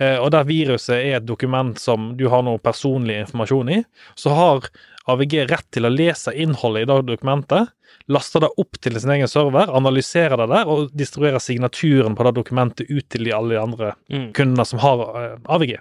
eh, 0.00 0.16
og 0.16 0.32
der 0.32 0.48
viruset 0.48 0.96
er 0.96 1.18
et 1.18 1.28
dokument 1.28 1.76
som 1.76 2.14
du 2.16 2.30
har 2.32 2.48
noe 2.48 2.62
personlig 2.64 3.20
informasjon 3.26 3.76
i, 3.76 3.80
så 4.16 4.32
har 4.32 4.72
AVG 5.08 5.34
rett 5.50 5.66
til 5.74 5.84
å 5.84 5.92
lese 5.92 6.32
innholdet 6.32 6.82
i 6.86 6.88
det 6.88 6.98
dokumentet, 7.10 7.68
laste 8.08 8.40
det 8.40 8.48
opp 8.58 8.78
til 8.80 8.96
sin 9.00 9.10
egen 9.14 9.28
server, 9.28 9.68
analysere 9.76 10.36
det 10.40 10.48
der 10.50 10.70
og 10.72 10.90
distribuere 10.96 11.40
signaturen 11.40 12.16
på 12.16 12.24
det 12.24 12.34
dokumentet 12.38 12.88
ut 12.90 13.06
til 13.12 13.24
de 13.28 13.32
alle 13.36 13.54
de 13.54 13.60
andre 13.60 13.92
Mm. 14.10 14.32
kundene 14.32 14.64
som 14.66 14.78
har 14.80 15.04
eh, 15.22 15.36
AVG. 15.56 15.76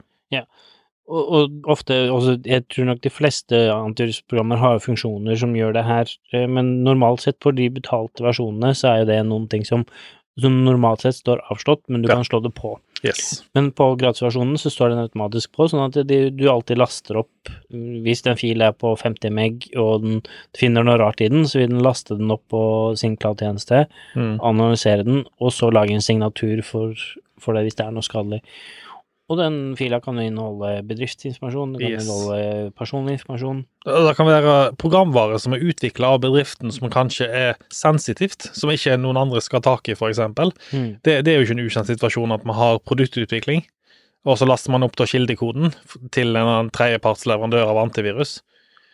Og, 1.03 1.23
og 1.35 1.65
ofte, 1.67 1.91
også, 2.15 2.37
jeg 2.47 2.63
tror 2.71 2.85
nok 2.87 3.01
de 3.03 3.09
fleste 3.11 3.57
antivirusprogrammer 3.73 4.55
har 4.61 4.77
funksjoner 4.79 5.35
som 5.35 5.51
gjør 5.57 5.73
det 5.75 5.83
her, 5.83 6.07
eh, 6.31 6.45
men 6.47 6.83
normalt 6.85 7.19
sett 7.25 7.35
for 7.43 7.51
de 7.51 7.65
betalte 7.69 8.23
versjonene, 8.23 8.71
så 8.71 8.87
er 8.93 9.01
jo 9.01 9.09
det 9.11 9.17
noen 9.27 9.49
ting 9.51 9.65
som, 9.67 9.83
som 10.39 10.61
normalt 10.63 11.03
sett 11.03 11.19
står 11.19 11.43
avslått, 11.51 11.83
men 11.89 12.01
du 12.01 12.07
Ja. 12.07 12.15
kan 12.15 12.23
slå 12.23 12.39
det 12.41 12.53
på. 12.55 12.77
Yes. 13.03 13.43
Men 13.55 13.71
på 13.75 13.89
gratisversjonen 13.99 14.55
så 14.61 14.71
står 14.71 14.93
den 14.93 15.01
automatisk 15.03 15.51
på, 15.57 15.67
sånn 15.67 15.83
at 15.89 15.97
de, 16.07 16.19
du 16.31 16.45
alltid 16.47 16.79
laster 16.79 17.17
opp 17.19 17.51
Hvis 17.69 18.21
den 18.23 18.37
fil 18.39 18.63
er 18.63 18.71
på 18.71 18.93
50 18.95 19.33
meg, 19.35 19.65
og 19.75 20.05
den 20.05 20.21
finner 20.55 20.85
noe 20.87 20.95
rart 21.01 21.19
i 21.19 21.27
den, 21.27 21.43
så 21.49 21.59
vil 21.59 21.73
den 21.73 21.83
laste 21.83 22.15
den 22.15 22.31
opp 22.31 22.45
på 22.53 22.63
sin 22.99 23.17
cloud-tjeneste, 23.19 23.85
Mm. 24.15 24.37
analysere 24.39 25.03
den, 25.03 25.25
og 25.41 25.51
så 25.51 25.71
lage 25.73 25.91
en 25.91 26.01
signatur 26.05 26.61
for, 26.63 26.93
for 27.39 27.53
det 27.57 27.65
hvis 27.65 27.75
det 27.75 27.85
er 27.87 27.91
noe 27.91 28.05
skadelig. 28.05 28.39
Og 29.31 29.37
den 29.39 29.55
fila 29.79 30.01
kan 30.03 30.17
inneholde 30.19 30.81
bedriftsinformasjon, 30.83 31.73
det 31.77 31.81
kan 31.81 31.91
Yes. 31.93 32.03
inneholde 32.03 32.71
personlig 32.75 33.13
informasjon. 33.17 33.61
Det 33.85 34.15
kan 34.17 34.27
være 34.27 34.75
programvare 34.75 35.39
som 35.39 35.53
er 35.55 35.63
utvikla 35.63 36.09
av 36.15 36.19
bedriften 36.25 36.73
som 36.75 36.89
kanskje 36.91 37.29
er 37.31 37.55
sensitivt, 37.71 38.49
som 38.53 38.69
ikke 38.69 38.97
noen 38.99 39.17
andre 39.21 39.39
skal 39.41 39.61
ha 39.61 39.69
tak 39.71 39.87
i, 39.87 39.95
f.eks. 39.95 40.19
Mm. 40.73 40.99
Det, 41.01 41.23
det 41.23 41.31
er 41.31 41.39
jo 41.39 41.47
ikke 41.47 41.55
en 41.55 41.65
ukjent 41.65 41.87
situasjon 41.87 42.35
at 42.35 42.43
man 42.45 42.59
har 42.59 42.81
produktutvikling, 42.83 43.63
og 44.27 44.37
så 44.39 44.47
laster 44.47 44.71
man 44.75 44.83
opp 44.83 44.95
da 44.99 45.07
kildekoden 45.07 45.71
til 46.11 46.35
en 46.35 46.69
tredjepartsleverandør 46.75 47.71
av 47.71 47.79
antivirus. 47.87 48.41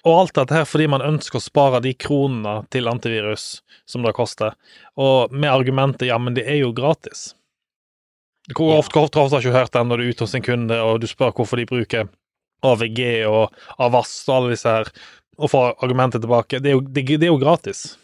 Og 0.06 0.14
alt 0.16 0.38
dette 0.38 0.56
her 0.56 0.64
fordi 0.70 0.88
man 0.88 1.04
ønsker 1.04 1.42
å 1.42 1.44
spare 1.44 1.82
de 1.84 1.92
kronene 1.94 2.62
til 2.72 2.88
antivirus 2.88 3.64
som 3.90 4.06
det 4.06 4.14
koster, 4.16 4.54
og 4.96 5.34
med 5.34 5.50
argumentet 5.52 6.08
ja, 6.08 6.18
men 6.22 6.38
det 6.38 6.46
er 6.48 6.62
jo 6.62 6.72
gratis. 6.72 7.34
Hvor 8.56 8.74
Ja. 8.74 8.80
ofte, 8.82 8.94
hvor 8.98 9.06
ofte, 9.08 9.20
har 9.36 9.42
du 9.42 9.48
ikke 9.48 9.58
hørt 9.60 9.74
den 9.74 9.88
når 9.88 9.98
du 9.98 10.04
er 10.04 10.10
ute 10.14 10.26
hos 10.26 10.36
en 10.36 10.46
kunde 10.46 10.78
og 10.82 11.02
du 11.02 11.08
spør 11.08 11.32
hvorfor 11.38 11.58
de 11.58 11.66
bruker 11.70 12.08
AVG 12.66 13.26
og 13.30 13.54
Avast 13.80 14.28
og 14.30 14.36
alle 14.36 14.56
disse 14.56 14.70
her, 14.70 14.90
og 15.40 15.50
får 15.50 15.76
argumentet 15.84 16.22
tilbake. 16.22 16.60
Det 16.60 16.72
er 16.72 16.76
jo, 16.76 16.82
det, 16.82 17.06
det 17.08 17.24
er 17.24 17.32
jo 17.34 17.40
gratis. 17.40 17.98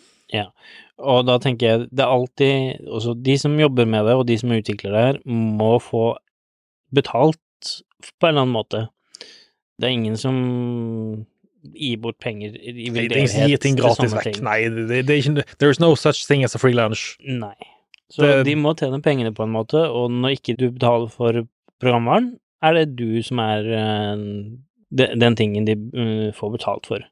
Og 0.96 1.26
da 1.28 1.36
tenker 1.44 1.68
jeg, 1.68 1.88
det 1.92 2.00
er 2.00 2.08
alltid 2.08 2.88
Også 2.88 3.14
de 3.20 3.38
som 3.38 3.60
jobber 3.60 3.86
med 3.86 4.06
det, 4.08 4.14
og 4.16 4.26
de 4.28 4.38
som 4.40 4.54
utvikler 4.56 4.92
det 4.96 5.02
her, 5.04 5.18
må 5.28 5.76
få 5.84 6.18
betalt 6.96 7.38
på 8.20 8.28
en 8.28 8.30
eller 8.30 8.46
annen 8.46 8.56
måte. 8.56 8.88
Det 9.76 9.90
er 9.90 9.96
ingen 9.96 10.16
som 10.18 11.26
gir 11.76 11.98
bort 11.98 12.20
penger 12.22 12.56
i 12.56 12.90
veldedighet 12.94 13.60
til 13.64 13.76
gratis 13.76 14.12
sånne 14.14 14.24
ting. 14.24 14.44
Nei, 14.46 14.60
det, 14.70 15.02
det 15.08 15.10
er 15.10 15.20
ikke 15.20 15.46
There 15.58 15.74
is 15.74 15.82
no 15.82 15.96
such 16.00 16.28
thing 16.30 16.46
as 16.46 16.56
a 16.56 16.62
free 16.62 16.76
lunch. 16.78 17.18
Nei. 17.26 17.56
Så 18.16 18.22
Det- 18.24 18.46
de 18.48 18.56
må 18.56 18.72
tjene 18.78 19.02
pengene 19.04 19.34
på 19.36 19.44
en 19.44 19.52
måte, 19.52 19.82
og 19.92 20.10
når 20.12 20.38
ikke 20.40 20.58
du 20.58 20.70
betaler 20.72 21.12
for 21.12 21.42
programvaren, 21.82 22.38
er 22.64 22.74
det 22.74 22.96
du 22.96 23.22
som 23.22 23.40
er 23.44 23.66
eh, 23.68 24.16
de- 24.96 25.16
den 25.20 25.36
tingen 25.36 25.66
de 25.68 25.74
eh, 25.76 26.32
får 26.32 26.58
betalt 26.58 26.86
for. 26.88 27.04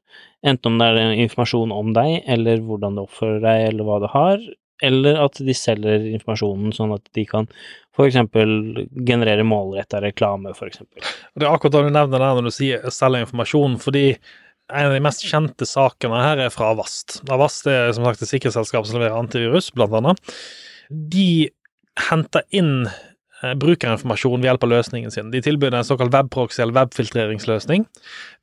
Enten 0.44 0.72
om 0.72 0.78
det 0.78 0.88
er 0.88 1.14
informasjon 1.28 1.72
om 1.72 1.92
deg, 1.92 2.22
eller 2.26 2.58
hvordan 2.64 2.96
du 2.96 3.04
oppfører 3.04 3.40
deg, 3.44 3.68
eller 3.68 3.84
hva 3.84 4.00
du 4.00 4.06
har, 4.12 4.38
eller 4.82 5.16
at 5.24 5.38
de 5.38 5.54
selger 5.54 6.02
informasjonen 6.12 6.72
sånn 6.74 6.92
at 6.94 7.04
de 7.14 7.24
kan 7.24 7.46
for 7.94 8.08
eksempel 8.08 8.88
generere 9.06 9.44
målretta 9.46 10.00
reklame, 10.02 10.54
for 10.56 10.66
eksempel. 10.66 11.00
Det 11.38 11.46
er 11.46 11.52
akkurat 11.52 11.76
det 11.76 11.84
du 11.86 11.90
nevner 11.94 12.18
der 12.18 12.34
når 12.34 12.48
du 12.48 12.50
sier 12.50 12.82
selger 12.90 13.22
informasjon, 13.24 13.78
fordi 13.80 14.16
en 14.72 14.86
av 14.88 14.92
de 14.96 15.00
mest 15.04 15.22
kjente 15.28 15.66
sakene 15.68 16.20
her 16.24 16.38
er 16.46 16.50
fra 16.50 16.72
Avast. 16.74 17.20
Avast 17.30 17.66
er 17.70 17.92
som 17.92 18.04
sagt 18.08 18.22
et 18.24 18.28
sikkerhetsselskap 18.32 18.86
som 18.88 18.98
leverer 18.98 19.16
antivirus, 19.20 19.70
blant 19.76 19.92
annet. 19.92 20.18
De 20.90 21.50
henter 22.10 22.42
inn 22.54 22.86
eh, 22.88 23.54
brukerinformasjon 23.60 24.40
ved 24.40 24.50
hjelp 24.50 24.66
av 24.66 24.72
løsningen 24.74 25.14
sin. 25.14 25.30
De 25.34 25.42
tilbyr 25.44 25.74
en 25.78 25.86
såkalt 25.86 26.14
webproxy 26.14 26.62
eller 26.62 26.76
webfiltreringsløsning. 26.80 27.86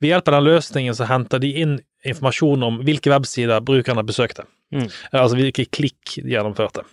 Ved 0.00 0.14
hjelp 0.14 0.30
av 0.30 0.38
den 0.38 0.48
løsningen 0.50 0.96
så 0.98 1.08
henter 1.10 1.42
de 1.42 1.52
inn 1.64 1.78
informasjon 2.08 2.64
om 2.66 2.80
hvilke 2.86 3.12
websider 3.12 3.62
brukerne 3.64 4.04
besøkte. 4.06 4.46
Mm. 4.74 4.88
Eh, 4.88 5.20
Altså 5.20 5.38
hvilke 5.38 5.68
klikk 5.70 6.18
de 6.18 6.34
gjennomførte. 6.34 6.84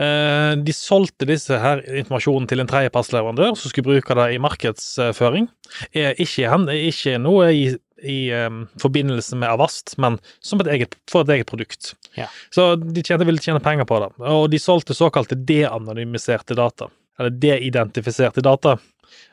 Eh, 0.00 0.54
De 0.56 0.72
solgte 0.72 1.28
disse 1.28 1.58
her 1.60 1.82
informasjonen 2.00 2.48
til 2.48 2.62
en 2.62 2.70
tredjepartsleverandør 2.70 3.56
som 3.58 3.72
skulle 3.72 3.90
bruke 3.90 4.16
det 4.16 4.28
i 4.34 4.40
markedsføring. 4.42 5.48
Er 5.92 6.14
ikke, 6.20 6.48
ikke 6.92 7.18
noe 7.20 7.50
i 7.52 7.64
i 8.02 8.32
um, 8.34 8.64
forbindelse 8.82 9.36
med 9.38 9.50
Avast, 9.50 9.94
men 10.02 10.18
som 10.40 10.60
et 10.62 10.70
eget, 10.74 10.96
for 11.10 11.24
et 11.24 11.32
eget 11.36 11.50
produkt. 11.50 11.92
Ja. 12.18 12.28
Så 12.54 12.74
de 12.76 13.02
tjente, 13.02 13.26
ville 13.28 13.42
tjene 13.42 13.62
penger 13.62 13.88
på 13.88 14.00
det. 14.02 14.10
Og 14.28 14.48
de 14.52 14.60
solgte 14.62 14.96
såkalte 14.96 15.38
de-anonymiserte 15.38 16.56
data. 16.58 16.90
Eller 17.20 17.34
de-identifiserte 17.42 18.44
data. 18.44 18.78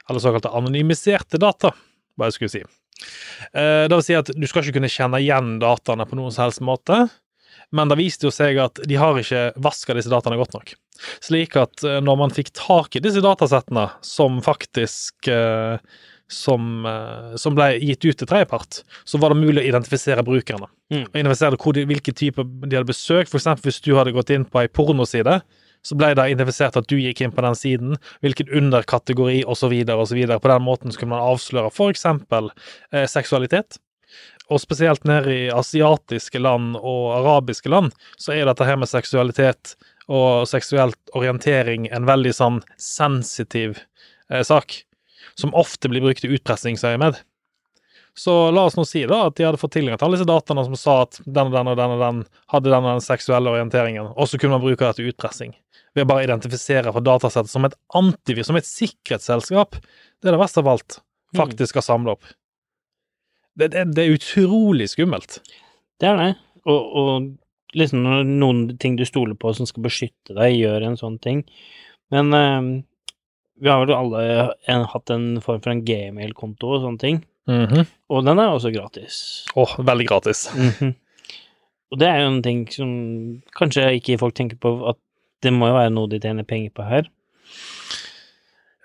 Eller 0.10 0.24
såkalte 0.24 0.54
anonymiserte 0.56 1.42
data, 1.42 1.74
hva 2.18 2.30
jeg 2.30 2.38
skulle 2.38 2.54
si. 2.58 2.66
Uh, 3.56 3.88
Det 3.88 3.96
vil 3.96 4.06
si 4.06 4.20
at 4.20 4.32
du 4.36 4.46
skal 4.50 4.66
ikke 4.66 4.80
kunne 4.80 4.92
kjenne 4.92 5.24
igjen 5.24 5.58
dataene 5.64 6.08
på 6.10 6.20
noen 6.20 6.36
som 6.36 6.48
helst 6.48 6.64
måte, 6.66 7.08
men 7.72 7.90
det 7.90 8.00
viste 8.00 8.26
jo 8.26 8.34
seg 8.34 8.58
at 8.62 8.80
de 8.90 8.98
har 8.98 9.18
ikke 9.20 9.50
vaska 9.62 9.94
disse 9.98 10.10
dataene 10.10 10.40
godt 10.40 10.56
nok. 10.58 10.74
Slik 11.24 11.56
at 11.60 11.84
eh, 11.86 12.00
når 12.04 12.18
man 12.24 12.34
fikk 12.34 12.52
tak 12.58 12.98
i 12.98 13.04
disse 13.04 13.22
datasettene, 13.24 13.88
som 14.06 14.40
faktisk 14.46 15.30
eh, 15.32 15.78
som, 16.30 16.86
eh, 16.86 17.36
som 17.36 17.56
ble 17.58 17.72
gitt 17.82 18.06
ut 18.06 18.20
til 18.22 18.30
tredjepart, 18.30 18.84
så 19.04 19.20
var 19.22 19.34
det 19.34 19.42
mulig 19.42 19.64
å 19.64 19.70
identifisere 19.72 20.26
brukerne. 20.26 20.70
Mm. 20.94 21.08
Og 21.08 21.18
identifisere 21.18 21.58
hvor 21.60 21.76
de, 21.76 21.88
hvilke 21.90 22.14
typer 22.14 22.46
de 22.46 22.78
hadde 22.78 22.90
besøkt. 22.90 23.32
For 23.32 23.42
eksempel 23.42 23.70
hvis 23.70 23.82
du 23.86 23.96
hadde 23.98 24.14
gått 24.16 24.32
inn 24.34 24.46
på 24.46 24.62
ei 24.62 24.70
pornoside, 24.70 25.40
så 25.86 25.96
ble 25.96 26.12
det 26.18 26.26
identifisert 26.34 26.78
at 26.78 26.88
du 26.92 26.98
gikk 27.00 27.22
inn 27.24 27.34
på 27.34 27.44
den 27.46 27.56
siden, 27.56 28.00
hvilken 28.24 28.50
underkategori 28.62 29.44
osv. 29.50 29.76
osv. 29.96 30.24
På 30.28 30.52
den 30.52 30.66
måten 30.66 30.94
skulle 30.94 31.14
man 31.16 31.24
avsløre 31.24 31.72
eksempel 31.90 32.52
eh, 32.92 33.08
seksualitet. 33.08 33.80
Og 34.50 34.62
spesielt 34.62 35.06
nede 35.06 35.34
i 35.34 35.50
asiatiske 35.54 36.42
land 36.42 36.76
og 36.80 37.14
arabiske 37.20 37.70
land, 37.70 37.94
så 38.18 38.34
er 38.34 38.50
dette 38.50 38.66
her 38.66 38.80
med 38.82 38.90
seksualitet 38.90 39.76
og 40.10 40.48
seksuelt 40.50 40.98
orientering 41.18 41.86
en 41.94 42.08
veldig 42.10 42.34
sånn 42.34 42.62
sensitiv 42.82 43.78
eh, 44.32 44.42
sak, 44.42 44.82
som 45.40 45.56
ofte 45.58 45.92
blir 45.92 46.04
brukt 46.04 46.26
i 46.26 46.32
utpressingsøyemed. 46.36 47.20
Så 48.20 48.34
la 48.52 48.66
oss 48.68 48.76
nå 48.76 48.84
si 48.88 49.06
da 49.08 49.22
at 49.30 49.38
de 49.38 49.46
hadde 49.48 49.60
fått 49.62 49.78
tilgang 49.78 49.96
til 49.96 50.08
alle 50.08 50.18
disse 50.18 50.28
dataene 50.28 50.66
som 50.68 50.76
sa 50.80 50.96
at 51.06 51.22
den 51.24 51.52
og 51.52 51.56
den 51.56 51.70
og 51.72 51.78
den 51.80 51.94
og 51.96 52.02
den 52.04 52.22
hadde 52.52 52.72
den 52.74 52.88
og 52.88 52.90
den 52.90 53.06
seksuelle 53.06 53.54
orienteringen, 53.54 54.10
og 54.12 54.28
så 54.28 54.40
kunne 54.42 54.58
man 54.58 54.66
bruke 54.66 54.84
det 54.84 54.98
til 54.98 55.12
utpressing. 55.14 55.54
Ved 55.96 56.06
å 56.06 56.10
bare 56.10 56.26
identifisere 56.28 56.92
for 56.94 57.06
datasettet 57.06 57.54
som 57.54 57.66
et 57.66 57.78
antivirus, 57.98 58.50
som 58.50 58.60
et 58.60 58.68
sikkerhetsselskap. 58.68 59.80
Det 60.20 60.30
er 60.30 60.36
det 60.36 60.42
verste 60.42 60.62
av 60.62 60.74
alt. 60.74 61.00
Faktisk 61.38 61.74
skal 61.74 61.86
samle 61.86 62.18
opp. 62.18 62.28
Det, 63.58 63.72
det, 63.74 63.88
det 63.96 64.04
er 64.04 64.18
utrolig 64.18 64.90
skummelt. 64.92 65.40
Det 66.02 66.10
er 66.10 66.20
det. 66.20 66.30
Og, 66.70 67.00
og 67.02 67.80
liksom 67.80 68.06
noen 68.40 68.62
ting 68.82 68.98
du 69.00 69.06
stoler 69.08 69.38
på 69.40 69.54
som 69.56 69.68
skal 69.70 69.86
beskytte 69.86 70.36
deg, 70.36 70.60
gjør 70.60 70.86
en 70.90 71.00
sånn 71.00 71.18
ting. 71.24 71.44
Men 72.14 72.34
eh, 72.36 72.70
vi 73.60 73.70
har 73.70 73.84
vel 73.84 73.96
alle 73.96 74.24
en, 74.72 74.86
hatt 74.88 75.12
en 75.14 75.28
form 75.44 75.62
for 75.64 75.74
en 75.74 75.84
gmail-konto 75.86 76.74
og 76.76 76.84
sånne 76.86 77.02
ting. 77.02 77.22
Mhm. 77.50 77.86
Og 78.14 78.26
den 78.26 78.40
er 78.42 78.54
også 78.54 78.72
gratis. 78.74 79.20
Åh, 79.58 79.78
veldig 79.86 80.08
gratis. 80.10 80.48
Mhm. 80.56 80.96
Og 81.90 81.98
det 81.98 82.08
er 82.08 82.20
jo 82.22 82.30
en 82.30 82.44
ting 82.46 82.66
som 82.70 82.90
kanskje 83.58 83.88
ikke 83.98 84.20
folk 84.22 84.36
tenker 84.38 84.60
på, 84.62 84.76
at 84.92 85.00
det 85.42 85.54
må 85.56 85.72
jo 85.72 85.78
være 85.80 85.94
noe 85.96 86.10
de 86.12 86.20
tjener 86.22 86.46
penger 86.46 86.74
på 86.76 86.86
her. 86.86 87.08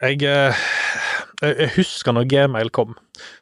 Jeg, 0.05 0.23
eh, 0.23 0.63
jeg 1.43 1.59
jeg 1.61 1.73
husker 1.77 2.17
når 2.17 2.29
Gmail 2.31 2.71
kom, 2.75 2.95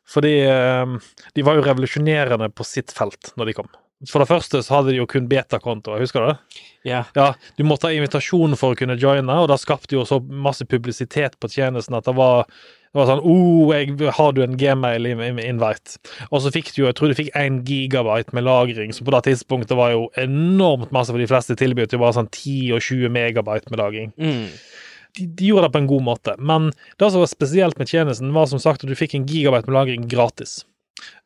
fordi 0.09 0.35
eh, 0.49 0.97
de 1.37 1.47
var 1.47 1.59
jo 1.59 1.65
revolusjonerende 1.67 2.51
på 2.51 2.67
sitt 2.67 2.93
felt 2.95 3.33
når 3.39 3.51
de 3.51 3.57
kom. 3.61 3.71
For 4.11 4.23
det 4.23 4.31
første 4.31 4.63
så 4.65 4.79
hadde 4.79 4.91
de 4.91 4.99
jo 4.99 5.09
kun 5.11 5.29
betakontoer, 5.31 6.03
husker 6.03 6.25
du 6.25 6.31
det? 6.33 6.63
Ja. 6.89 7.05
Ja, 7.15 7.33
du 7.59 7.63
måtte 7.67 7.87
ha 7.87 7.95
invitasjon 7.95 8.57
for 8.59 8.75
å 8.75 8.79
kunne 8.79 8.99
joine, 8.99 9.37
og 9.39 9.51
det 9.53 9.61
skapte 9.63 9.95
jo 9.95 10.05
så 10.09 10.19
masse 10.21 10.67
publisitet 10.67 11.39
på 11.39 11.51
tjenesten 11.53 11.95
at 11.95 12.09
det 12.09 12.15
var, 12.19 12.49
det 12.91 12.99
var 12.99 13.11
sånn 13.13 13.23
oh, 13.23 13.71
jeg, 13.71 13.95
har 14.19 14.35
du 14.35 14.43
en 14.43 14.59
Gmail-invite? 14.59 16.01
Og 16.31 16.43
så 16.43 16.51
fikk 16.55 16.73
du 16.73 16.83
jo, 16.83 16.89
jeg 16.89 16.99
tror 16.99 17.13
du 17.13 17.19
fikk 17.21 17.31
én 17.39 17.61
gigabyte 17.69 18.35
med 18.35 18.49
lagring, 18.49 18.91
som 18.97 19.07
på 19.07 19.15
det 19.15 19.23
tidspunktet 19.29 19.79
var 19.79 19.95
jo 19.95 20.09
enormt 20.19 20.91
masse, 20.95 21.15
for 21.15 21.23
de 21.23 21.31
fleste 21.31 21.59
tilbød 21.63 21.95
jo 21.95 22.03
bare 22.03 22.19
sånn 22.19 22.33
10 22.33 22.75
og 22.75 22.83
20 22.83 23.15
megabyte 23.15 23.71
med 23.71 23.85
lagring. 23.85 24.13
Mm. 24.19 24.45
De, 25.13 25.31
de 25.31 25.53
gjorde 25.53 25.69
det 25.69 25.75
på 25.77 25.85
en 25.85 25.91
god 25.95 26.07
måte, 26.11 26.39
men 26.43 26.71
det 26.99 27.07
som 27.07 27.23
var 27.23 27.31
spesielt 27.31 27.79
med 27.79 27.95
tjenesten, 27.95 28.35
var 28.35 28.51
som 28.51 28.63
sagt 28.63 28.83
at 28.83 28.91
du 28.91 28.99
fikk 28.99 29.15
en 29.15 29.31
gigabyte 29.31 29.71
med 29.71 29.79
lagring 29.79 30.11
gratis. 30.11 30.65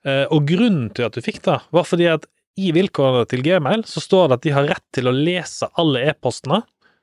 Uh, 0.06 0.24
og 0.32 0.44
grunnen 0.48 0.90
til 0.94 1.08
at 1.08 1.16
du 1.16 1.24
fikk 1.24 1.40
det, 1.46 1.60
var 1.74 1.86
fordi 1.88 2.12
at 2.12 2.26
i 2.56 2.70
vilkårene 2.72 3.26
til 3.28 3.42
Gmail 3.44 3.82
så 3.88 4.00
står 4.00 4.28
det 4.30 4.38
at 4.38 4.46
de 4.46 4.54
har 4.56 4.68
rett 4.70 4.84
til 4.96 5.08
å 5.10 5.14
lese 5.14 5.68
alle 5.76 6.06
e-postene 6.10 6.62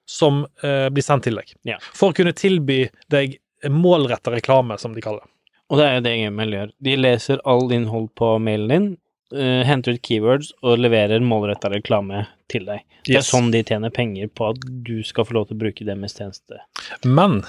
som 0.09 0.41
eh, 0.63 0.89
blir 0.89 1.05
sendt 1.05 1.23
til 1.29 1.37
deg, 1.39 1.53
Ja. 1.63 1.77
for 1.93 2.11
å 2.11 2.15
kunne 2.17 2.33
tilby 2.35 2.89
deg 3.13 3.37
målretta 3.71 4.33
reklame, 4.33 4.75
som 4.81 4.93
de 4.93 5.01
kaller 5.01 5.21
det. 5.23 5.29
Og 5.71 5.79
det 5.79 5.85
er 5.87 5.93
jo 5.95 6.01
det 6.05 6.15
Gmail 6.19 6.51
gjør. 6.57 6.71
De 6.83 6.95
leser 6.99 7.39
all 7.47 7.71
innhold 7.71 8.09
på 8.19 8.33
mailen 8.43 8.67
din, 8.73 8.87
eh, 9.33 9.63
henter 9.65 9.95
ut 9.95 10.01
keywords 10.03 10.51
og 10.61 10.77
leverer 10.83 11.23
målretta 11.23 11.71
reklame 11.71 12.25
til 12.51 12.65
deg. 12.67 12.81
Det 13.05 13.15
er 13.15 13.19
Yes. 13.21 13.31
sånn 13.31 13.51
de 13.51 13.63
tjener 13.63 13.89
penger 13.93 14.27
på 14.27 14.49
at 14.51 14.59
du 14.83 15.01
skal 15.03 15.25
få 15.25 15.33
lov 15.37 15.47
til 15.47 15.55
å 15.57 15.61
bruke 15.63 15.85
deres 15.85 16.13
tjeneste. 16.17 16.59
Men 17.05 17.41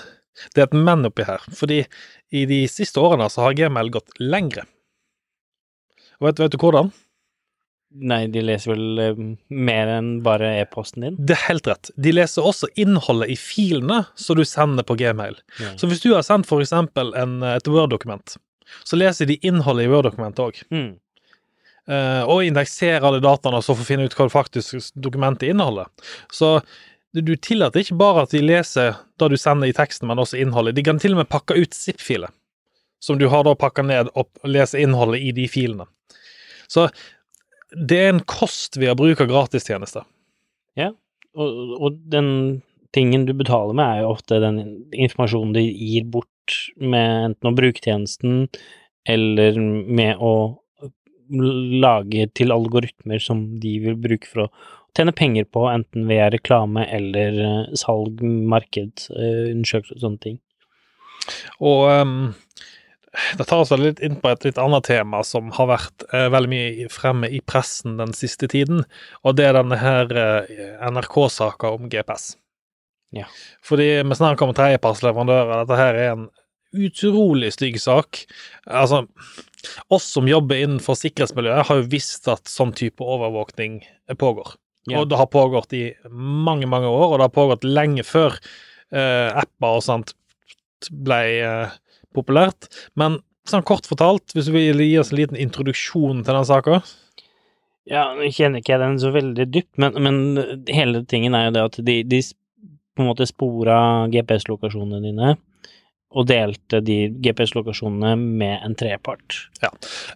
det 0.55 0.59
er 0.63 0.63
et 0.69 0.73
men 0.79 1.05
oppi 1.07 1.25
her, 1.27 1.39
fordi 1.51 1.87
i 2.33 2.45
de 2.47 2.67
siste 2.67 2.97
årene 3.03 3.27
så 3.31 3.43
har 3.43 3.55
Gmail 3.55 3.91
gått 3.91 4.15
lengre. 4.21 4.65
Og 6.21 6.29
vet, 6.31 6.39
vet 6.39 6.53
du 6.55 6.59
hvordan? 6.59 6.93
Nei, 7.95 8.25
de 8.27 8.43
leser 8.43 8.73
vel 8.73 8.99
eh, 8.99 9.21
mer 9.55 9.91
enn 9.95 10.17
bare 10.25 10.49
e-posten 10.59 11.05
din? 11.07 11.19
Det 11.19 11.37
er 11.37 11.45
helt 11.47 11.69
rett. 11.71 11.93
De 11.95 12.11
leser 12.15 12.47
også 12.47 12.67
innholdet 12.81 13.31
i 13.31 13.37
filene 13.39 14.01
som 14.19 14.39
du 14.39 14.43
sender 14.49 14.87
på 14.87 14.97
Gmail. 14.99 15.39
Ja. 15.63 15.77
Så 15.79 15.87
hvis 15.91 16.03
du 16.03 16.11
har 16.15 16.27
sendt 16.27 16.51
eksempel 16.51 17.15
et 17.15 17.71
Word-dokument, 17.71 18.37
så 18.83 18.99
leser 18.99 19.31
de 19.31 19.39
innholdet 19.47 19.87
i 19.87 19.93
Word-dokumentet 19.93 20.43
òg. 20.43 20.61
Mm. 20.75 20.91
Eh, 21.85 22.23
og 22.25 22.43
indekserer 22.49 23.05
alle 23.05 23.23
dataene 23.23 23.61
så 23.63 23.77
for 23.77 23.85
å 23.85 23.89
finne 23.89 24.09
ut 24.09 24.17
hva 24.17 24.27
det 24.27 24.35
faktisk 24.35 24.95
dokumentet 24.97 25.53
inneholder. 25.53 25.91
Så 26.33 26.59
du 27.15 27.21
du 27.23 27.37
tillater 27.37 27.85
ikke 27.85 28.01
bare 28.01 28.25
at 28.25 28.33
de 28.35 28.41
leser 28.43 28.97
det 29.21 29.29
du 29.31 29.37
sender 29.39 29.71
i 29.71 29.77
teksten, 29.77 30.09
men 30.11 30.19
også 30.19 30.41
innholdet. 30.41 30.75
De 30.75 30.83
kan 30.83 30.99
til 30.99 31.15
og 31.15 31.23
med 31.23 31.31
pakke 31.31 31.55
ut 31.55 31.77
zip-filer, 31.77 32.33
som 32.99 33.21
du 33.21 33.29
har 33.31 33.45
da 33.47 33.55
pakka 33.55 33.85
ned 33.87 34.11
og 34.19 34.33
lese 34.49 34.81
innholdet 34.83 35.23
i 35.23 35.31
de 35.37 35.45
filene. 35.47 35.87
Så 36.67 36.89
det 37.77 38.01
er 38.01 38.13
en 38.13 38.25
kost 38.29 38.79
ved 38.81 38.93
å 38.93 38.99
bruke 38.99 39.27
gratistjenester. 39.31 40.07
Og, 41.35 41.75
og 41.81 41.99
den 42.13 42.29
tingen 42.95 43.27
du 43.27 43.35
betaler 43.37 43.75
med, 43.75 43.85
er 43.85 44.05
jo 44.05 44.13
ofte 44.15 44.41
den 44.43 44.61
informasjonen 44.93 45.55
du 45.57 45.63
gir 45.63 46.07
bort 46.07 46.59
med 46.79 47.31
enten 47.31 47.51
å 47.51 47.57
bruke 47.57 47.83
tjenesten 47.83 48.47
eller 49.09 49.59
med 49.59 50.21
å 50.23 50.35
lage 51.35 52.29
til 52.37 52.53
algoritmer 52.55 53.23
som 53.23 53.47
de 53.61 53.79
vil 53.83 53.97
bruke 53.99 54.29
for 54.29 54.47
å 54.47 54.51
tjene 54.95 55.15
penger 55.17 55.49
på, 55.51 55.65
enten 55.73 56.07
via 56.07 56.29
reklame 56.31 56.85
eller 56.93 57.39
eh, 57.43 57.73
salg, 57.81 58.21
marked, 58.23 59.09
eh, 59.17 59.51
og 59.57 59.91
sånne 59.91 60.21
ting. 60.23 60.39
Og 61.65 61.89
ehm, 61.91 62.19
det 63.39 63.47
tar 63.49 63.63
oss 63.63 63.73
litt 63.79 64.01
inn 64.05 64.17
på 64.21 64.31
et 64.33 64.47
litt 64.47 64.61
annet 64.61 64.87
tema 64.89 65.23
som 65.27 65.51
har 65.55 65.69
vært 65.71 66.07
eh, 66.13 66.29
veldig 66.33 66.51
mye 66.51 66.89
fremme 66.93 67.31
i 67.31 67.41
pressen 67.45 67.99
den 68.01 68.15
siste 68.17 68.49
tiden, 68.51 68.85
og 69.23 69.37
det 69.39 69.49
er 69.49 69.59
denne 69.59 69.79
her 69.81 70.15
eh, 70.19 70.55
NRK-saka 70.91 71.75
om 71.77 71.91
GPS. 71.93 72.35
Ja. 73.15 73.29
Fordi 73.63 73.87
vi 74.03 74.19
snakker 74.19 74.49
om 74.49 74.57
tredjepartsleverandører, 74.57 75.63
dette 75.63 75.79
her 75.79 76.01
er 76.01 76.15
en 76.17 76.27
utrolig 76.75 77.53
stygg 77.55 77.79
sak. 77.79 78.25
Altså, 78.67 79.05
oss 79.95 80.09
som 80.17 80.29
jobber 80.29 80.59
innenfor 80.59 80.99
sikkerhetsmiljøet, 80.99 81.69
har 81.69 81.81
jo 81.81 81.89
visst 81.93 82.27
at 82.33 82.51
sånn 82.51 82.75
type 82.77 83.05
overvåkning 83.07 83.79
pågår. 84.19 84.57
Ja. 84.91 85.01
Og 85.01 85.09
det 85.09 85.17
har 85.17 85.31
pågått 85.33 85.73
i 85.77 85.87
mange, 86.11 86.67
mange 86.69 86.91
år, 86.91 87.13
og 87.13 87.19
det 87.19 87.29
har 87.29 87.37
pågått 87.39 87.65
lenge 87.65 88.05
før 88.05 88.37
eh, 88.93 89.31
apper 89.31 89.79
og 89.79 89.85
sånt 89.87 90.13
ble 90.91 91.21
eh, 91.41 91.79
populært. 92.17 92.69
Men 92.99 93.21
sånn 93.49 93.65
kort 93.67 93.89
fortalt, 93.89 94.33
hvis 94.33 94.49
du 94.49 94.55
vil 94.57 94.81
gi 94.85 94.95
oss 95.01 95.13
en 95.13 95.21
liten 95.21 95.41
introduksjon 95.41 96.23
til 96.25 96.39
den 96.39 96.47
saka? 96.49 96.81
Ja, 97.91 98.07
nå 98.17 98.31
kjenner 98.33 98.63
ikke 98.63 98.73
jeg 98.73 98.81
den 98.81 99.01
så 99.03 99.11
veldig 99.13 99.45
dypt, 99.53 99.75
men, 99.83 99.99
men 100.01 100.63
hele 100.73 101.03
tingen 101.09 101.37
er 101.37 101.51
jo 101.51 101.57
det 101.57 101.65
at 101.69 101.81
de, 101.85 101.99
de 102.09 102.21
på 102.95 103.03
en 103.03 103.11
måte 103.11 103.27
spora 103.29 103.77
GPS-lokasjonene 104.13 105.03
dine, 105.05 105.35
og 106.15 106.29
delte 106.31 106.79
de 106.87 107.11
GPS-lokasjonene 107.27 108.15
med 108.17 108.63
en 108.65 108.77
trepart. 108.79 109.41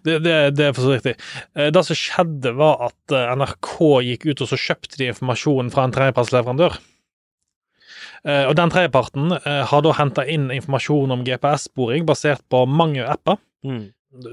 Det, 0.07 0.21
det, 0.23 0.37
det 0.55 0.69
er 0.69 0.77
for 0.77 0.87
så 0.87 0.95
riktig. 0.95 1.17
Eh, 1.59 1.73
Det 1.75 1.83
som 1.85 1.99
skjedde, 1.99 2.55
var 2.57 2.87
at 2.87 3.15
eh, 3.19 3.33
NRK 3.35 3.73
gikk 4.07 4.29
ut 4.31 4.45
og 4.47 4.53
så 4.53 4.61
kjøpte 4.63 5.01
de 5.01 5.11
informasjonen 5.11 5.73
fra 5.75 5.89
en 5.89 5.97
tredjepartsleverandør. 5.97 6.79
Eh, 8.25 8.47
Og 8.49 8.57
den 8.59 8.73
tredjeparten 8.73 9.37
eh, 9.39 9.63
har 9.71 9.85
da 9.85 9.95
henta 9.99 10.25
inn 10.27 10.49
informasjon 10.55 11.15
om 11.15 11.23
GPS-sporing 11.27 12.09
basert 12.09 12.43
på 12.51 12.65
mange 12.67 13.05
apper. 13.07 13.39
Mm. 13.67 13.89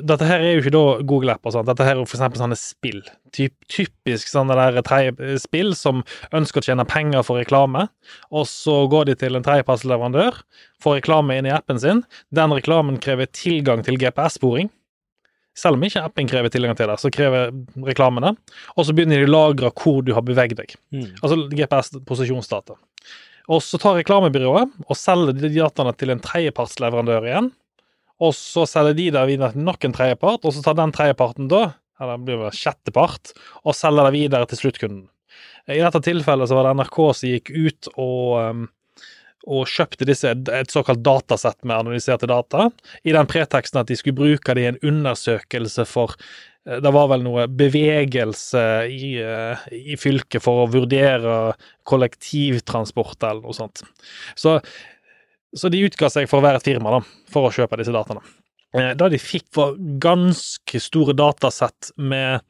Dette 0.07 0.25
her 0.25 0.39
er 0.39 0.53
jo 0.55 0.61
ikke 0.63 0.71
da 0.71 0.83
Google-apper, 1.03 1.57
dette 1.67 1.83
her 1.83 1.97
er 1.97 1.99
jo 1.99 2.05
for 2.07 2.15
eksempel 2.15 2.39
sånne 2.39 2.55
spill. 2.57 3.01
Typ, 3.35 3.51
typisk 3.69 4.29
sånne 4.31 4.55
der 4.55 4.79
tredje 4.87 5.35
spill 5.43 5.73
som 5.75 5.99
ønsker 6.33 6.63
å 6.63 6.67
tjene 6.69 6.85
penger 6.87 7.25
for 7.27 7.41
reklame, 7.41 7.83
og 8.31 8.47
så 8.47 8.77
går 8.89 9.09
de 9.11 9.17
til 9.19 9.35
en 9.35 9.43
tredjepartsleverandør, 9.45 10.39
får 10.81 11.01
reklame 11.01 11.35
inn 11.37 11.49
i 11.49 11.53
appen 11.53 11.81
sin, 11.83 12.05
den 12.33 12.55
reklamen 12.55 13.01
krever 13.03 13.27
tilgang 13.35 13.83
til 13.85 13.99
GPS-sporing, 13.99 14.71
selv 15.59 15.77
om 15.77 15.85
ikke 15.87 16.07
appen 16.07 16.31
krever 16.31 16.51
tilgang 16.55 16.75
til 16.79 16.89
det, 16.91 16.97
så 17.03 17.11
krever 17.13 17.51
reklamene. 17.87 18.33
Og 18.75 18.87
så 18.87 18.95
begynner 18.95 19.21
de 19.21 19.27
å 19.29 19.35
lagre 19.35 19.71
hvor 19.75 20.01
du 20.03 20.11
har 20.15 20.23
beveget 20.25 20.59
deg. 20.59 20.73
Mm. 20.95 21.13
Altså 21.21 21.37
GPS-posisjonsdata. 21.51 22.75
Og 23.51 23.61
så 23.63 23.77
tar 23.81 23.99
reklamebyrået 23.99 24.71
og 24.87 24.97
selger 24.97 25.37
de 25.37 25.51
dataene 25.53 25.93
til 25.99 26.13
en 26.13 26.21
tredjepartsleverandør 26.23 27.27
igjen. 27.29 27.49
Og 28.23 28.31
så 28.37 28.63
selger 28.69 28.95
de 28.95 29.09
det 29.13 29.25
videre 29.27 29.53
til 29.53 29.65
nok 29.67 29.85
en 29.85 29.95
tredjepart, 29.95 30.45
og 30.47 30.55
så 30.55 30.63
tar 30.63 30.77
den 30.79 30.93
tredjeparten 30.95 31.49
da, 31.51 31.65
eller 31.99 32.17
det 32.17 32.27
blir 32.27 32.45
det 32.45 32.55
sjettepart, 32.57 33.35
og 33.63 33.75
selger 33.75 34.07
det 34.07 34.15
videre 34.15 34.47
til 34.49 34.61
sluttkunden. 34.63 35.03
I 35.67 35.81
dette 35.81 36.01
tilfellet 36.05 36.49
så 36.49 36.57
var 36.57 36.69
det 36.69 36.77
NRK 36.79 36.97
som 37.17 37.31
gikk 37.31 37.51
ut 37.51 37.89
og, 37.95 38.25
um, 38.39 38.65
og 39.49 39.69
kjøpte 39.69 40.07
disse, 40.07 40.31
et 40.31 40.73
såkalt 40.73 41.03
datasett 41.05 41.59
med 41.65 41.81
analyserte 41.81 42.29
data, 42.29 42.69
i 43.03 43.13
den 43.15 43.29
preteksten 43.29 43.81
at 43.81 43.91
de 43.91 43.97
skulle 43.99 44.17
bruke 44.17 44.55
det 44.55 44.63
i 44.63 44.69
en 44.71 44.81
undersøkelse 44.85 45.87
for 45.89 46.15
det 46.65 46.91
var 46.95 47.09
vel 47.11 47.21
noe 47.25 47.45
bevegelse 47.47 48.63
i, 48.89 49.11
eh, 49.21 49.65
i 49.93 49.97
fylket 50.01 50.41
for 50.41 50.63
å 50.63 50.69
vurdere 50.73 51.53
kollektivtransport 51.85 53.21
eller 53.23 53.43
noe 53.45 53.53
sånt. 53.53 53.83
Så, 54.33 54.57
så 55.53 55.69
de 55.69 55.83
utga 55.85 56.09
seg 56.09 56.29
for 56.31 56.41
å 56.41 56.45
være 56.47 56.63
et 56.63 56.69
firma 56.71 56.97
da, 56.97 57.03
for 57.29 57.47
å 57.47 57.53
kjøpe 57.53 57.77
disse 57.81 57.93
dataene. 57.93 58.25
Det 58.75 58.87
Da 58.99 59.07
de 59.07 59.19
fikk 59.21 59.45
var 59.55 59.77
ganske 60.03 60.81
store 60.83 61.13
datasett 61.15 61.93
med 61.95 62.41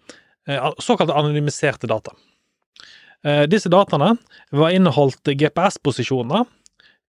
såkalt 0.81 1.11
anonymiserte 1.11 1.89
data. 1.89 2.15
Eh, 3.25 3.43
Disse 3.49 3.69
dataene 3.69 4.15
var 4.53 4.73
inneholdt 4.73 5.33
GPS-posisjoner 5.33 6.45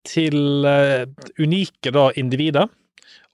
til 0.10 0.66
eh, 0.66 1.06
unike 1.38 1.94
da, 1.94 2.10
individer, 2.18 2.70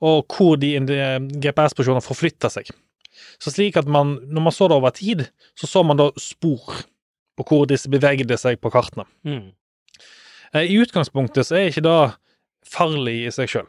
og 0.03 0.25
hvor 0.35 0.57
de 0.59 0.73
GPS-posisjonene 0.79 2.03
forflytta 2.03 2.51
seg. 2.51 2.71
Så 3.39 3.51
slik 3.53 3.77
at 3.79 3.87
man, 3.87 4.15
når 4.27 4.47
man 4.47 4.55
så 4.55 4.67
det 4.71 4.77
over 4.77 4.93
tid, 4.95 5.25
så 5.59 5.67
så 5.69 5.83
man 5.85 5.97
da 5.99 6.09
spor 6.21 6.81
på 7.35 7.43
hvor 7.47 7.65
disse 7.67 7.89
bevegde 7.91 8.37
seg 8.39 8.59
på 8.63 8.71
kartene. 8.71 9.05
Mm. 9.27 9.51
Eh, 10.53 10.69
I 10.71 10.77
utgangspunktet 10.83 11.47
så 11.47 11.57
er 11.59 11.71
ikke 11.71 11.83
det 11.85 11.97
farlig 12.71 13.17
i 13.27 13.33
seg 13.35 13.51
sjøl. 13.51 13.67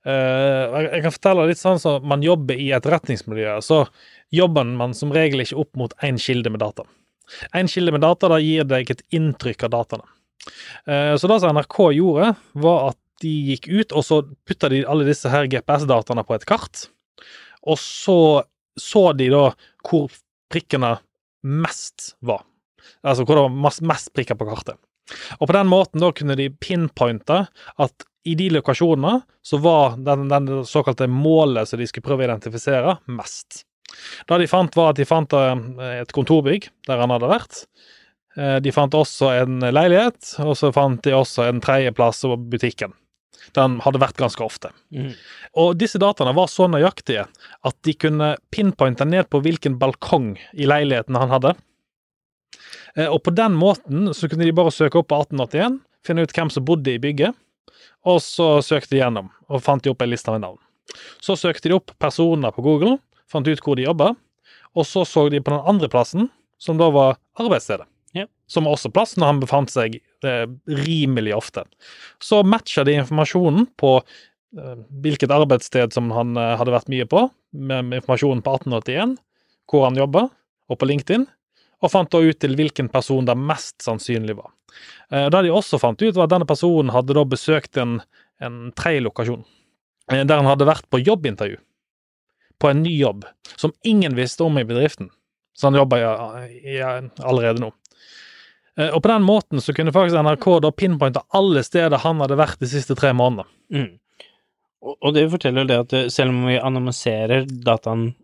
Jeg 0.00 1.02
kan 1.04 1.12
fortelle 1.12 1.44
litt 1.50 1.60
sånn 1.60 1.78
som 1.78 2.04
man 2.08 2.22
jobber 2.24 2.56
i 2.58 2.70
etterretningsmiljøet. 2.72 3.62
så 3.64 3.82
jobber 4.32 4.64
man 4.64 4.94
som 4.94 5.12
regel 5.12 5.42
ikke 5.44 5.58
opp 5.60 5.76
mot 5.76 5.92
én 6.02 6.16
kilde 6.18 6.50
med 6.50 6.60
data. 6.62 6.86
Én 7.54 7.68
kilde 7.70 7.92
med 7.92 8.00
data 8.00 8.28
da 8.32 8.38
gir 8.40 8.64
deg 8.64 8.90
et 8.90 9.02
inntrykk 9.12 9.64
av 9.68 9.70
dataene. 9.76 10.06
Eh, 10.86 11.14
Så 11.16 11.28
det 11.28 11.40
som 11.40 11.54
NRK 11.54 11.92
gjorde, 11.98 12.34
var 12.54 12.88
at 12.90 12.98
de 13.20 13.34
gikk 13.52 13.68
ut, 13.68 13.92
og 13.92 14.02
så 14.06 14.22
putta 14.48 14.70
de 14.70 14.84
alle 14.88 15.04
disse 15.04 15.28
her 15.28 15.44
GPS-dataene 15.46 16.24
på 16.24 16.34
et 16.34 16.46
kart. 16.48 16.88
Og 17.68 17.76
så 17.76 18.44
så 18.78 19.10
de 19.16 19.30
da 19.32 19.46
hvor 19.86 20.12
prikkene 20.52 20.96
mest 21.46 22.14
var. 22.26 22.44
Altså 23.06 23.24
hvor 23.24 23.38
det 23.38 23.46
var 23.48 23.58
mest, 23.66 23.82
mest 23.86 24.12
prikker 24.16 24.38
på 24.38 24.48
kartet. 24.48 24.78
Og 25.40 25.48
på 25.50 25.56
den 25.56 25.70
måten 25.70 26.02
da 26.02 26.12
kunne 26.14 26.36
de 26.38 26.50
pinpointe 26.62 27.42
at 27.80 28.06
i 28.28 28.34
de 28.36 28.50
lokasjonene 28.52 29.22
så 29.46 29.58
var 29.64 29.96
den, 29.96 30.28
den 30.28 30.50
såkalte 30.68 31.08
målet 31.08 31.70
som 31.70 31.80
de 31.80 31.88
skulle 31.88 32.04
prøve 32.04 32.26
å 32.26 32.28
identifisere, 32.28 32.98
mest. 33.08 33.62
Det 34.28 34.38
de 34.42 34.46
fant, 34.50 34.76
var 34.76 34.92
at 34.92 35.00
de 35.00 35.06
fant 35.08 35.32
eh, 35.34 35.62
et 36.02 36.12
kontorbygg 36.14 36.68
der 36.86 37.00
han 37.00 37.10
hadde 37.14 37.30
vært. 37.32 37.62
Eh, 38.36 38.58
De 38.62 38.70
fant 38.76 38.94
også 38.94 39.32
en 39.40 39.64
leilighet, 39.72 40.34
og 40.44 40.52
så 40.60 40.70
fant 40.74 41.00
de 41.02 41.16
også 41.16 41.48
en 41.48 41.62
tredjeplass 41.64 42.22
og 42.28 42.44
butikken. 42.52 42.92
Der 43.54 43.64
han 43.64 43.78
hadde 43.84 44.00
vært 44.02 44.20
ganske 44.20 44.44
ofte. 44.44 44.70
Mm. 44.94 45.12
Og 45.58 45.74
disse 45.80 45.98
dataene 45.98 46.34
var 46.36 46.50
så 46.52 46.68
nøyaktige 46.70 47.26
at 47.66 47.76
de 47.86 47.94
kunne 47.96 48.34
pinpointe 48.54 49.06
ned 49.08 49.30
på 49.32 49.40
hvilken 49.42 49.78
balkong 49.80 50.34
i 50.52 50.68
leiligheten 50.68 51.18
han 51.18 51.32
hadde. 51.32 51.54
Eh, 52.96 53.08
Og 53.08 53.22
på 53.24 53.34
den 53.34 53.56
måten 53.58 54.12
så 54.14 54.28
kunne 54.28 54.46
de 54.46 54.56
bare 54.56 54.74
søke 54.74 55.00
opp 55.00 55.10
på 55.10 55.20
1881, 55.24 55.80
finne 56.06 56.24
ut 56.24 56.34
hvem 56.36 56.50
som 56.52 56.64
bodde 56.64 56.94
i 56.94 57.02
bygget, 57.02 57.36
og 58.08 58.20
så 58.24 58.58
søkte 58.64 58.94
de 58.94 59.02
gjennom, 59.02 59.30
og 59.50 59.62
fant 59.62 59.82
de 59.84 59.92
opp 59.92 60.02
en 60.02 60.10
liste 60.10 60.32
med 60.32 60.44
navn. 60.44 60.58
Så 61.22 61.36
søkte 61.38 61.68
de 61.68 61.76
opp 61.76 61.92
personer 62.00 62.52
på 62.54 62.64
Google, 62.64 62.98
fant 63.30 63.46
ut 63.46 63.60
hvor 63.62 63.76
de 63.76 63.84
jobba, 63.86 64.14
og 64.74 64.86
så 64.86 65.04
så 65.06 65.28
de 65.30 65.40
på 65.42 65.52
den 65.52 65.66
andre 65.68 65.90
plassen, 65.92 66.30
som 66.60 66.78
da 66.80 66.90
var 66.92 67.18
arbeidsstedet. 67.40 67.86
Ja. 68.16 68.26
Som 68.50 68.66
var 68.66 68.74
også 68.74 68.90
plassen 68.92 69.22
han 69.22 69.40
befant 69.42 69.70
seg 69.70 70.00
eh, 70.26 70.46
rimelig 70.66 71.34
ofte. 71.36 71.64
Så 72.22 72.42
matcha 72.46 72.84
de 72.86 72.96
informasjonen 72.98 73.68
på 73.80 73.96
eh, 74.00 74.78
hvilket 75.04 75.30
arbeidssted 75.34 75.94
som 75.94 76.10
han 76.14 76.34
eh, 76.38 76.56
hadde 76.58 76.74
vært 76.74 76.90
mye 76.90 77.06
på, 77.10 77.28
med, 77.52 77.92
informasjonen 78.00 78.42
på 78.46 78.56
1881, 78.58 79.14
hvor 79.70 79.86
han 79.86 79.98
jobba, 79.98 80.26
og 80.70 80.78
på 80.78 80.88
LinkedIn, 80.90 81.26
og 81.80 81.92
fant 81.92 82.10
da 82.12 82.20
ut 82.22 82.38
til 82.42 82.56
hvilken 82.58 82.90
person 82.92 83.26
det 83.26 83.36
mest 83.38 83.80
sannsynlig 83.86 84.36
var. 84.38 84.50
Eh, 85.12 85.28
Det 85.30 85.44
de 85.46 85.54
også 85.54 85.78
fant 85.80 86.02
ut, 86.02 86.14
var 86.14 86.26
at 86.26 86.34
denne 86.34 86.48
personen 86.48 86.92
hadde 86.94 87.16
da 87.16 87.24
besøkt 87.24 87.78
en, 87.80 88.00
en 88.42 88.72
tredje 88.76 89.06
lokasjon, 89.06 89.46
eh, 90.10 90.24
der 90.24 90.42
han 90.42 90.50
hadde 90.50 90.68
vært 90.68 90.90
på 90.90 91.02
jobbintervju. 91.02 91.58
På 92.60 92.68
en 92.68 92.82
ny 92.82 92.92
jobb, 92.98 93.24
som 93.56 93.72
ingen 93.88 94.18
visste 94.18 94.44
om 94.44 94.58
i 94.60 94.66
bedriften. 94.68 95.08
Så 95.56 95.68
han 95.70 95.76
i, 95.76 96.78
allerede 96.80 97.60
nå. 97.60 97.70
Eh, 98.78 98.90
Og 98.94 99.02
på 99.02 99.08
den 99.10 99.22
måten 99.26 99.60
så 99.62 99.74
kunne 99.76 99.92
faktisk 99.94 100.16
NRK 100.22 100.46
da 100.62 100.70
pinpointe 100.70 101.22
alle 101.36 101.62
steder 101.66 101.98
han 102.04 102.20
hadde 102.22 102.38
vært 102.38 102.60
de 102.62 102.66
siste 102.70 102.94
tre 102.98 103.12
månedene. 103.16 103.48
Mm. 103.72 103.90
Og, 104.80 105.12
det 105.14 105.26
forteller 105.30 105.66
det 105.68 105.76
at 105.82 106.12
selv 106.12 106.32
om 106.32 106.46
vi 106.48 106.56
anonymiserer 106.56 107.44
dataen, 107.66 108.14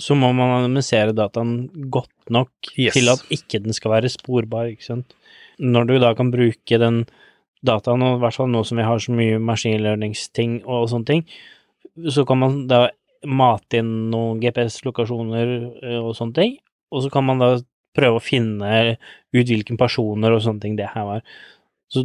så 0.00 0.14
må 0.16 0.32
man 0.36 0.50
anonymisere 0.58 1.14
dataen 1.16 1.68
godt 1.92 2.30
nok 2.32 2.50
Yes. 2.76 2.94
til 2.94 3.08
at 3.08 3.22
ikke 3.32 3.62
den 3.64 3.72
skal 3.72 3.92
være 3.94 4.10
sporbar, 4.12 4.68
ikke 4.72 4.84
sant. 4.84 5.14
Når 5.58 5.86
du 5.88 5.98
da 6.00 6.12
kan 6.14 6.30
bruke 6.32 6.78
den 6.80 7.06
dataen, 7.64 8.02
og 8.02 8.18
i 8.18 8.20
hvert 8.24 8.34
fall 8.36 8.48
nå 8.52 8.64
som 8.66 8.76
vi 8.76 8.84
har 8.84 8.98
så 9.00 9.12
mye 9.12 9.38
maskinlæringsting 9.40 10.62
og 10.66 10.88
sånne 10.90 11.06
ting, 11.06 11.24
så 12.08 12.26
kan 12.26 12.38
man 12.40 12.66
da 12.68 12.88
mate 13.24 13.78
inn 13.78 14.10
noen 14.10 14.40
GPS-lokasjoner 14.42 15.52
eh, 15.82 15.98
og 16.00 16.16
sånne 16.18 16.34
ting, 16.34 16.56
og 16.92 17.04
så 17.04 17.10
kan 17.12 17.24
man 17.24 17.38
da 17.40 17.52
prøve 17.96 18.18
å 18.18 18.24
finne 18.24 18.98
ut 19.32 19.48
hvilke 19.48 19.76
personer 19.80 20.34
og 20.34 20.44
sånne 20.44 20.64
ting 20.64 20.76
det 20.78 20.90
her 20.94 21.08
var. 21.08 21.24
Så 21.92 22.04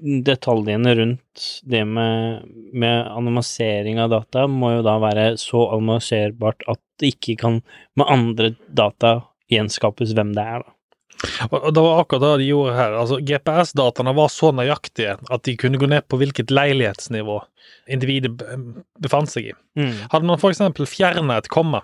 detaljene 0.00 0.94
rundt 0.96 1.46
det 1.68 1.82
med, 1.84 2.44
med 2.72 3.06
anonymisering 3.12 4.00
av 4.00 4.14
data 4.14 4.46
må 4.48 4.76
jo 4.78 4.84
da 4.86 4.96
være 5.02 5.26
så 5.40 5.66
anonymiserbart 5.74 6.64
at 6.72 6.80
det 7.00 7.14
ikke 7.14 7.36
kan 7.42 7.60
med 8.00 8.08
andre 8.08 8.54
data 8.66 9.18
gjenskapes 9.52 10.14
hvem 10.16 10.32
det 10.36 10.44
er, 10.44 10.64
da. 10.64 10.76
Og 11.50 11.72
det 11.76 11.82
var 11.84 11.98
akkurat 12.00 12.22
det 12.22 12.28
de 12.40 12.48
gjorde 12.48 12.74
her. 12.78 12.94
Altså, 12.96 13.18
GPS-dataene 13.28 14.14
var 14.16 14.30
så 14.32 14.54
nøyaktige 14.56 15.18
at 15.20 15.42
de 15.44 15.52
kunne 15.60 15.76
gå 15.80 15.88
ned 15.90 16.06
på 16.08 16.16
hvilket 16.20 16.52
leilighetsnivå 16.54 17.36
individet 17.92 18.32
befant 19.02 19.28
seg 19.28 19.50
i. 19.50 19.56
Hadde 20.12 20.24
man 20.24 20.40
f.eks. 20.40 20.62
fjernet 20.88 21.44
et 21.44 21.50
komme 21.52 21.82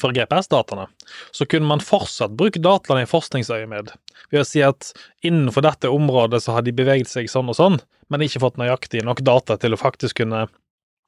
for 0.00 0.12
GPS-dataene, 0.12 0.86
så 1.32 1.46
kunne 1.48 1.68
man 1.70 1.80
fortsatt 1.80 2.34
bruke 2.36 2.60
dataene 2.60 3.06
i 3.06 3.08
forskningsøyemed 3.08 3.94
ved 4.32 4.42
å 4.42 4.46
si 4.46 4.62
at 4.64 4.90
innenfor 5.24 5.64
dette 5.64 5.90
området 5.92 6.42
så 6.44 6.56
har 6.56 6.66
de 6.66 6.74
beveget 6.76 7.08
seg 7.10 7.30
sånn 7.32 7.48
og 7.52 7.56
sånn, 7.56 7.78
men 8.12 8.24
ikke 8.26 8.42
fått 8.42 8.60
nøyaktig 8.60 9.04
nok 9.06 9.24
data 9.26 9.56
til 9.60 9.74
å 9.74 9.80
faktisk 9.80 10.20
kunne 10.20 10.46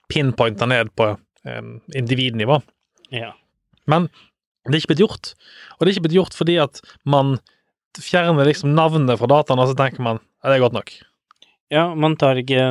pinpointe 0.09 0.67
ned 0.71 0.91
på 0.97 1.13
eh, 1.13 1.69
individnivå. 1.99 2.63
Ja. 3.13 3.35
Men 3.89 4.09
det 4.69 4.75
er 4.75 4.81
ikke 4.83 4.95
blitt 4.95 5.05
gjort. 5.05 5.33
Og 5.77 5.85
det 5.85 5.91
er 5.91 5.95
ikke 5.97 6.07
blitt 6.09 6.19
gjort 6.19 6.37
fordi 6.37 6.59
at 6.63 6.81
man 7.09 7.37
fjerner 7.99 8.49
liksom 8.49 8.75
navnet 8.77 9.19
fra 9.21 9.31
dataene, 9.31 9.65
og 9.65 9.73
så 9.73 9.79
tenker 9.79 10.05
man 10.05 10.21
er 10.45 10.55
det 10.55 10.63
godt 10.63 10.77
nok. 10.77 10.93
ja, 11.75 11.95
man 11.95 12.17
tar 12.17 12.39
ikke 12.39 12.71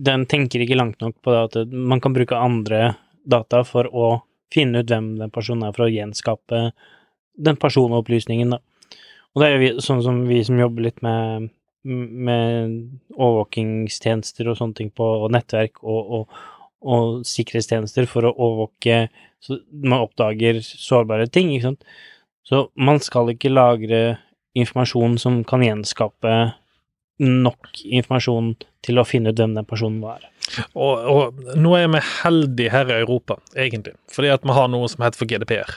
Den 0.00 0.24
tenker 0.26 0.62
ikke 0.64 0.78
langt 0.78 1.00
nok 1.00 1.20
på 1.22 1.30
det 1.30 1.40
at 1.44 1.72
man 1.72 2.00
kan 2.00 2.14
bruke 2.16 2.36
andre 2.36 2.94
data 3.28 3.60
for 3.68 3.84
å 3.92 4.22
finne 4.54 4.82
ut 4.82 4.90
hvem 4.90 5.14
den 5.20 5.32
personen 5.32 5.68
er, 5.68 5.74
for 5.76 5.86
å 5.86 5.92
gjenskape 5.92 6.64
den 7.40 7.58
personopplysningen, 7.60 8.56
da. 8.56 8.60
Og 9.30 9.42
det 9.42 9.48
er 9.48 9.62
jo 9.62 9.82
sånn 9.84 10.02
som 10.02 10.24
vi 10.26 10.40
som 10.46 10.58
jobber 10.58 10.88
litt 10.88 10.98
med, 11.06 11.50
med 11.86 12.72
overvåkingstjenester 13.14 14.50
og 14.50 14.58
sånne 14.58 14.78
ting 14.80 14.90
på 14.90 15.06
nettverk 15.30 15.78
og, 15.84 16.16
og, 16.16 16.40
og 16.82 17.20
sikkerhetstjenester 17.30 18.08
for 18.10 18.26
å 18.26 18.34
overvåke 18.34 19.04
så 19.40 19.56
man 19.72 20.04
oppdager 20.04 20.60
sårbare 20.60 21.28
ting, 21.32 21.52
ikke 21.54 21.70
sant. 21.70 21.86
Så 22.44 22.66
man 22.76 23.00
skal 23.00 23.32
ikke 23.32 23.52
lagre 23.52 24.18
informasjon 24.58 25.16
som 25.20 25.40
kan 25.48 25.64
gjenskape 25.64 26.34
nok 27.20 27.82
informasjon 27.84 28.54
til 28.84 29.00
å 29.00 29.04
finne 29.04 29.32
ut 29.32 29.40
hvem 29.40 29.54
den 29.58 29.68
personen 29.68 30.00
var. 30.02 30.24
Og, 30.72 31.04
og 31.12 31.56
nå 31.60 31.74
er 31.78 31.90
vi 31.92 32.00
heldige 32.22 32.72
her 32.72 32.90
i 32.90 32.96
Europa, 33.02 33.36
egentlig, 33.54 33.94
fordi 34.10 34.32
at 34.32 34.46
vi 34.46 34.56
har 34.56 34.70
noe 34.72 34.88
som 34.90 35.04
heter 35.04 35.20
for 35.20 35.30
GDPR. 35.30 35.76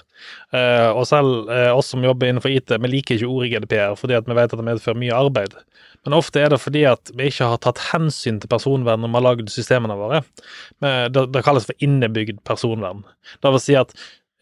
Eh, 0.55 0.89
og 0.89 1.03
selv 1.09 1.51
eh, 1.51 1.69
oss 1.75 1.91
som 1.93 2.05
jobber 2.05 2.31
innenfor 2.31 2.53
IT, 2.53 2.73
vi 2.79 2.91
liker 2.95 3.17
ikke 3.17 3.29
ordet 3.29 3.51
GDPR 3.53 3.97
fordi 3.99 4.15
at 4.17 4.29
vi 4.29 4.37
vet 4.37 4.55
at 4.55 4.59
det 4.59 4.67
medfører 4.69 5.01
mye 5.01 5.19
arbeid. 5.19 5.57
Men 6.03 6.17
ofte 6.17 6.41
er 6.41 6.51
det 6.51 6.59
fordi 6.63 6.83
at 6.87 7.11
vi 7.15 7.29
ikke 7.29 7.51
har 7.53 7.61
tatt 7.63 7.81
hensyn 7.91 8.39
til 8.41 8.51
personvern 8.51 9.03
når 9.03 9.11
vi 9.11 9.19
har 9.19 9.27
lagd 9.27 9.51
systemene 9.51 9.99
våre. 9.99 10.23
Men 10.83 11.13
Det, 11.13 11.27
det 11.35 11.43
kalles 11.45 11.67
for 11.69 11.83
innebygd 11.83 12.41
personvern. 12.47 13.03
Det 13.43 13.53
vil 13.55 13.63
si 13.63 13.77
at 13.79 13.93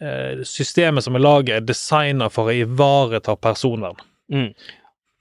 eh, 0.02 0.42
systemet 0.48 1.06
som 1.06 1.18
vi 1.18 1.22
lager, 1.22 1.58
er 1.58 1.66
designa 1.66 2.30
for 2.34 2.50
å 2.50 2.56
ivareta 2.64 3.38
personvern. 3.38 4.00
Mm. 4.32 4.54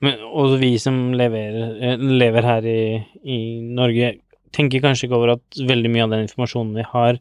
Men, 0.05 0.23
og 0.25 0.57
vi 0.61 0.75
som 0.81 1.11
lever, 1.17 1.57
eh, 1.85 2.01
lever 2.01 2.47
her 2.47 2.67
i, 2.67 2.83
i 3.25 3.39
Norge, 3.61 4.15
tenker 4.57 4.83
kanskje 4.83 5.07
ikke 5.07 5.19
over 5.19 5.35
at 5.37 5.61
veldig 5.69 5.91
mye 5.93 6.07
av 6.07 6.15
den 6.15 6.25
informasjonen 6.25 6.79
vi 6.79 6.87
har, 6.93 7.19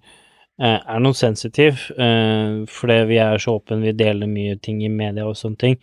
eh, 0.62 0.78
er 0.80 1.04
noe 1.04 1.18
sensitiv, 1.18 1.90
eh, 2.00 2.64
fordi 2.72 3.02
vi 3.12 3.20
er 3.20 3.44
så 3.44 3.58
åpne, 3.60 3.82
vi 3.84 3.96
deler 4.00 4.32
mye 4.32 4.56
ting 4.64 4.80
i 4.86 4.92
media 4.92 5.28
og 5.28 5.36
sånne 5.40 5.60
ting, 5.60 5.78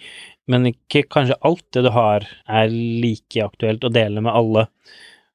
men 0.48 0.70
ikke 0.72 1.04
kanskje 1.12 1.38
alt 1.44 1.66
det 1.76 1.84
du 1.84 1.92
har 1.92 2.26
er 2.48 2.72
like 2.72 3.44
aktuelt 3.44 3.84
å 3.84 3.92
dele 3.92 4.24
med 4.24 4.32
alle. 4.32 4.66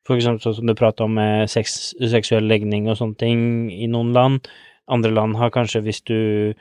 For 0.08 0.18
eksempel 0.18 0.42
sånn 0.42 0.58
som 0.58 0.68
du 0.68 0.74
prater 0.74 1.06
om 1.06 1.14
med 1.14 1.50
sex, 1.52 1.94
seksuell 2.00 2.48
legning 2.50 2.90
og 2.90 2.98
sånne 2.98 3.20
ting 3.22 3.42
i 3.72 3.88
noen 3.92 4.16
land. 4.16 4.48
Andre 4.90 5.12
land 5.14 5.38
har 5.38 5.54
kanskje, 5.54 5.84
hvis 5.86 6.02
du 6.10 6.56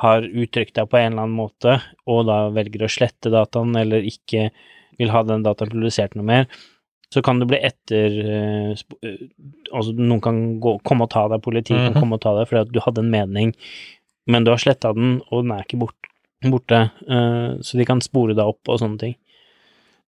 har 0.00 0.22
uttrykt 0.24 0.74
deg 0.78 0.88
på 0.90 0.96
en 0.98 1.12
eller 1.12 1.22
annen 1.26 1.36
måte, 1.36 1.80
og 2.08 2.26
da 2.26 2.48
velger 2.54 2.84
å 2.86 2.90
slette 2.90 3.30
dataen, 3.32 3.74
eller 3.76 4.02
ikke 4.08 4.50
vil 4.98 5.10
ha 5.12 5.22
den 5.26 5.42
dataen 5.44 5.70
publisert 5.72 6.14
noe 6.16 6.24
mer, 6.24 6.46
så 7.12 7.20
kan 7.24 7.38
du 7.40 7.44
bli 7.46 7.58
etter 7.60 8.14
eh, 8.24 8.70
eh, 9.04 9.18
Altså, 9.72 9.92
noen 9.96 10.20
kan 10.20 10.38
gå, 10.60 10.78
komme 10.84 11.04
og 11.06 11.10
ta 11.12 11.26
deg, 11.28 11.42
politiet 11.44 11.76
Mhm. 11.78 11.92
kan 11.92 12.02
komme 12.02 12.14
og 12.16 12.20
ta 12.24 12.32
deg 12.36 12.48
fordi 12.48 12.60
at 12.66 12.72
du 12.72 12.80
hadde 12.80 12.98
en 13.04 13.10
mening, 13.10 13.54
men 14.26 14.44
du 14.44 14.50
har 14.50 14.58
sletta 14.60 14.94
den, 14.94 15.20
og 15.30 15.44
den 15.44 15.52
er 15.52 15.62
ikke 15.64 15.78
bort, 15.80 16.08
borte, 16.44 16.90
eh, 17.08 17.56
så 17.60 17.76
de 17.78 17.84
kan 17.88 18.00
spore 18.00 18.34
deg 18.34 18.44
opp 18.46 18.68
og 18.68 18.80
sånne 18.80 18.98
ting. 18.98 19.14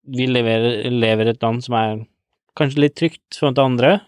Vi 0.07 0.27
lever, 0.27 0.85
lever 0.93 1.27
i 1.27 1.31
et 1.33 1.43
land 1.43 1.63
som 1.65 1.75
er 1.79 2.07
kanskje 2.57 2.81
litt 2.85 2.95
trygt 2.97 3.39
for 3.39 3.53
andre, 3.57 4.01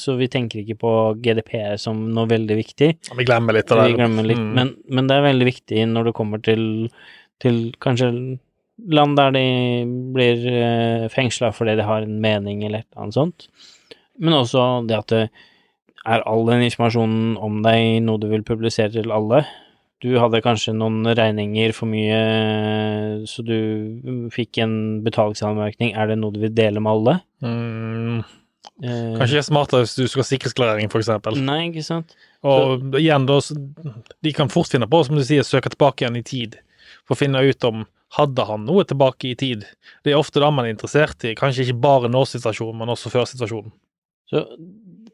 så 0.00 0.14
vi 0.18 0.28
tenker 0.32 0.60
ikke 0.62 0.76
på 0.80 0.92
GDPR 1.24 1.76
som 1.80 2.00
noe 2.14 2.28
veldig 2.30 2.56
viktig. 2.58 2.88
Vi 3.18 3.26
glemmer 3.28 3.56
litt 3.56 3.70
av 3.74 3.82
det. 3.82 3.90
Vi 3.92 3.98
glemmer 4.00 4.26
litt, 4.28 4.40
Mm. 4.40 4.52
men, 4.56 4.74
men 4.88 5.06
det 5.10 5.16
er 5.18 5.26
veldig 5.28 5.48
viktig 5.48 5.86
når 5.92 6.10
det 6.10 6.14
kommer 6.18 6.42
til, 6.44 6.64
til 7.42 7.72
kanskje 7.84 8.10
land 8.90 9.16
der 9.16 9.30
de 9.36 9.44
blir 10.14 10.40
uh, 10.50 11.08
fengsla 11.14 11.52
fordi 11.54 11.76
de 11.78 11.84
har 11.86 12.02
en 12.02 12.16
mening 12.20 12.64
eller 12.66 12.82
et 12.82 12.88
eller 12.90 13.04
annet 13.04 13.14
sånt. 13.20 13.48
Men 14.18 14.34
også 14.40 14.64
det 14.88 14.96
at 14.98 15.12
det 15.14 15.20
er 16.04 16.24
all 16.28 16.44
den 16.50 16.64
informasjonen 16.66 17.36
om 17.40 17.62
deg 17.64 18.02
noe 18.04 18.20
du 18.20 18.26
vil 18.32 18.42
publisere 18.46 18.90
til 18.92 19.12
alle. 19.14 19.44
Du 20.04 20.10
hadde 20.20 20.42
kanskje 20.44 20.74
noen 20.76 21.06
regninger 21.16 21.72
for 21.72 21.88
mye, 21.88 22.18
så 23.30 23.40
du 23.46 24.28
fikk 24.34 24.58
en 24.60 24.74
betalingsanmerkning. 25.06 25.94
Er 25.96 26.10
det 26.10 26.18
noe 26.20 26.34
du 26.34 26.42
vil 26.42 26.52
dele 26.52 26.82
med 26.82 26.92
alle? 26.92 27.14
Mm, 27.46 28.18
Eh, 28.82 29.14
kanskje 29.18 29.40
er 29.40 29.46
smartere 29.46 29.84
hvis 29.84 29.96
du 29.96 30.06
skal 30.08 30.24
ha 30.24 30.28
sikkerhetsklarering, 30.28 30.90
eksempel. 30.90 31.38
Nei, 31.40 31.60
ikke 31.70 31.84
sant? 31.86 32.14
Og 32.44 32.96
igjen, 32.98 33.26
da, 33.28 33.38
de 34.24 34.32
kan 34.36 34.50
fort 34.52 34.72
finne 34.72 34.88
på, 34.90 35.02
som 35.06 35.18
du 35.18 35.24
sier, 35.24 35.46
søke 35.46 35.72
tilbake 35.72 36.04
igjen 36.04 36.18
i 36.20 36.24
tid, 36.26 36.58
for 37.04 37.16
å 37.16 37.20
finne 37.22 37.44
ut 37.44 37.68
om 37.68 37.84
hadde 38.14 38.44
han 38.46 38.66
noe 38.68 38.84
tilbake 38.86 39.32
i 39.32 39.38
tid. 39.38 39.64
Det 40.04 40.12
er 40.12 40.20
ofte 40.20 40.42
da 40.42 40.50
man 40.54 40.68
er 40.68 40.74
interessert 40.74 41.24
i, 41.26 41.34
kanskje 41.38 41.66
ikke 41.66 41.82
bare 41.82 42.10
nå-situasjonen, 42.12 42.78
men 42.82 42.92
også 42.94 43.12
før-situasjonen. 43.14 43.72
Så 44.30 44.44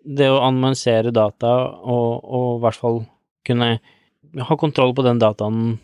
det 0.04 0.28
å 0.30 0.42
analysere 0.44 1.12
data, 1.14 1.52
og, 1.80 2.24
og 2.24 2.48
i 2.58 2.62
hvert 2.64 2.80
fall 2.80 3.00
kunne 3.46 3.70
ha 4.46 4.56
kontroll 4.60 4.92
på 4.96 5.04
den 5.06 5.20
dataen 5.22 5.78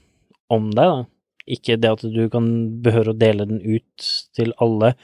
om 0.52 0.72
deg, 0.72 0.92
da. 0.92 1.04
Ikke 1.46 1.76
det 1.78 1.92
at 1.94 2.02
du 2.02 2.24
kan 2.30 2.46
behøve 2.82 3.12
å 3.12 3.18
dele 3.18 3.46
den 3.46 3.60
ut 3.62 4.06
til 4.34 4.50
alle. 4.62 4.96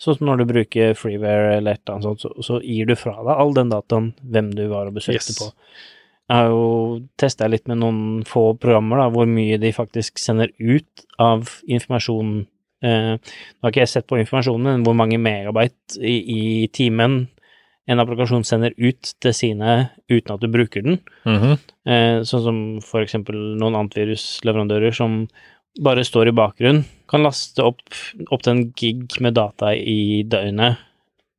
Sånn 0.00 0.16
som 0.16 0.26
når 0.30 0.38
du 0.40 0.44
bruker 0.48 0.94
freeware 0.96 1.56
eller 1.58 1.76
et 1.76 1.82
eller 1.84 1.98
annet 1.98 2.06
sånt, 2.08 2.22
så, 2.24 2.30
så 2.46 2.60
gir 2.64 2.86
du 2.88 2.94
fra 2.96 3.12
deg 3.20 3.34
all 3.36 3.50
den 3.56 3.68
dataen, 3.72 4.12
hvem 4.24 4.48
du 4.56 4.62
var 4.70 4.88
og 4.88 4.94
besøkte 4.96 5.34
Yes. 5.34 5.38
på. 5.38 5.50
Jeg 6.30 6.38
har 6.38 6.46
jo 6.52 7.00
testa 7.18 7.48
litt 7.50 7.66
med 7.68 7.80
noen 7.82 8.00
få 8.24 8.54
programmer, 8.62 9.00
da, 9.02 9.08
hvor 9.10 9.26
mye 9.28 9.58
de 9.60 9.72
faktisk 9.74 10.20
sender 10.22 10.52
ut 10.62 11.04
av 11.20 11.50
informasjon. 11.68 12.46
Eh, 12.86 13.16
nå 13.18 13.66
har 13.66 13.72
ikke 13.74 13.82
jeg 13.82 13.90
sett 13.92 14.06
på 14.08 14.16
informasjonen, 14.22 14.70
men 14.78 14.84
hvor 14.86 14.94
mange 14.96 15.18
megabyte 15.20 15.98
i, 16.00 16.16
i 16.32 16.68
timen 16.72 17.24
en 17.90 17.98
applikasjon 17.98 18.44
sender 18.46 18.70
ut 18.78 19.10
til 19.20 19.34
sine 19.34 19.90
uten 20.08 20.36
at 20.36 20.40
du 20.40 20.46
bruker 20.54 20.84
den. 20.86 21.00
Eh, 21.26 22.20
sånn 22.22 22.44
som 22.46 22.60
for 22.86 23.02
eksempel 23.02 23.34
noen 23.58 23.74
antivirusleverandører 23.82 24.94
som 24.94 25.24
bare 25.82 26.04
står 26.06 26.30
i 26.30 26.36
bakgrunnen, 26.38 26.84
kan 27.10 27.24
laste 27.26 27.64
opp 27.66 27.82
til 27.90 28.52
en 28.52 28.62
gig 28.78 29.18
med 29.24 29.34
data 29.38 29.72
i 29.74 30.22
døgnet 30.30 30.78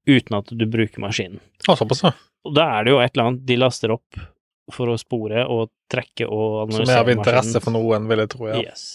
uten 0.10 0.38
at 0.40 0.52
du 0.52 0.66
bruker 0.68 1.04
maskinen. 1.04 1.40
Ja, 1.68 1.76
såpass, 1.78 2.04
ja. 2.04 2.12
Og 2.48 2.56
da 2.58 2.68
er 2.78 2.86
det 2.88 2.94
jo 2.96 3.02
et 3.04 3.14
eller 3.14 3.30
annet 3.32 3.46
de 3.48 3.58
laster 3.60 3.94
opp 3.94 4.22
for 4.72 4.90
å 4.92 4.98
spore 5.00 5.44
og 5.52 5.70
trekke 5.92 6.26
og 6.28 6.64
analysere 6.64 6.72
Som 6.72 6.82
analysere 6.82 6.98
er 6.98 7.04
av 7.06 7.14
interesse 7.14 7.52
maskinen. 7.52 7.66
for 7.68 7.76
noen, 7.76 8.08
vil 8.10 8.24
jeg 8.24 8.32
tro, 8.34 8.48
ja. 8.50 8.62
Yes. 8.64 8.86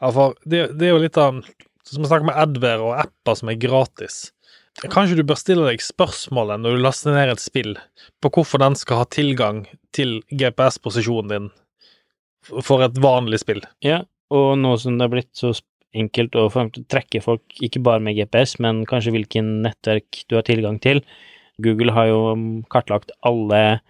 Ja, 0.00 0.10
for 0.10 0.36
det, 0.44 0.64
det 0.80 0.88
er 0.88 0.94
jo 0.94 1.02
litt 1.04 1.18
av 1.20 1.40
Som 1.86 2.04
å 2.04 2.10
snakker 2.10 2.28
med 2.28 2.38
adware 2.38 2.84
og 2.84 2.98
apper 3.00 3.38
som 3.38 3.50
er 3.50 3.58
gratis. 3.58 4.20
Kanskje 4.90 5.18
du 5.18 5.24
bør 5.26 5.38
stille 5.40 5.66
deg 5.66 5.82
spørsmålet 5.82 6.62
når 6.62 6.76
du 6.76 6.84
laster 6.84 7.16
ned 7.16 7.32
et 7.32 7.42
spill, 7.42 7.74
på 8.22 8.30
hvorfor 8.32 8.62
den 8.62 8.76
skal 8.78 9.02
ha 9.02 9.08
tilgang 9.10 9.64
til 9.96 10.20
GPS-posisjonen 10.30 11.32
din 11.32 11.48
for 12.62 12.84
et 12.84 12.96
vanlig 13.02 13.42
spill. 13.42 13.60
Ja, 13.84 14.04
og 14.30 14.54
nå 14.60 14.76
som 14.80 14.96
det 15.00 15.08
er 15.08 15.12
blitt 15.16 15.32
så 15.36 15.50
enkelt 15.96 16.36
å 16.38 16.48
trekke 16.90 17.22
folk, 17.24 17.42
ikke 17.62 17.82
bare 17.82 18.02
med 18.04 18.18
GPS, 18.18 18.58
men 18.62 18.84
kanskje 18.88 19.14
hvilken 19.14 19.60
nettverk 19.64 20.24
du 20.30 20.36
har 20.38 20.46
tilgang 20.46 20.78
til. 20.82 21.02
Google 21.60 21.94
har 21.96 22.10
jo 22.10 22.20
kartlagt 22.72 23.12
alle 23.26 23.80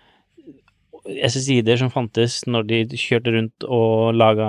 SSID-er 1.04 1.78
som 1.80 1.90
fantes 1.92 2.40
når 2.50 2.66
de 2.68 2.80
kjørte 2.98 3.32
rundt 3.34 3.66
og 3.66 4.16
laga 4.16 4.48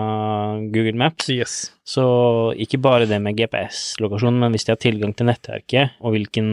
Google 0.73 0.97
Maps. 0.99 1.29
Yes. 1.31 1.55
Så 1.87 2.03
ikke 2.61 2.81
bare 2.81 3.07
det 3.09 3.21
med 3.23 3.37
GPS-lokasjon, 3.39 4.39
men 4.41 4.53
hvis 4.53 4.67
de 4.67 4.75
har 4.75 4.81
tilgang 4.81 5.15
til 5.15 5.29
nettverket, 5.29 5.97
og 6.03 6.15
hvilken 6.15 6.51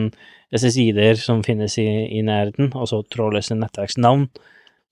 SSID-er 0.55 1.19
som 1.21 1.43
finnes 1.47 1.77
i, 1.83 1.89
i 2.19 2.23
nærheten, 2.25 2.73
altså 2.79 3.03
trådløse 3.11 3.59
nettverksnavn, 3.59 4.29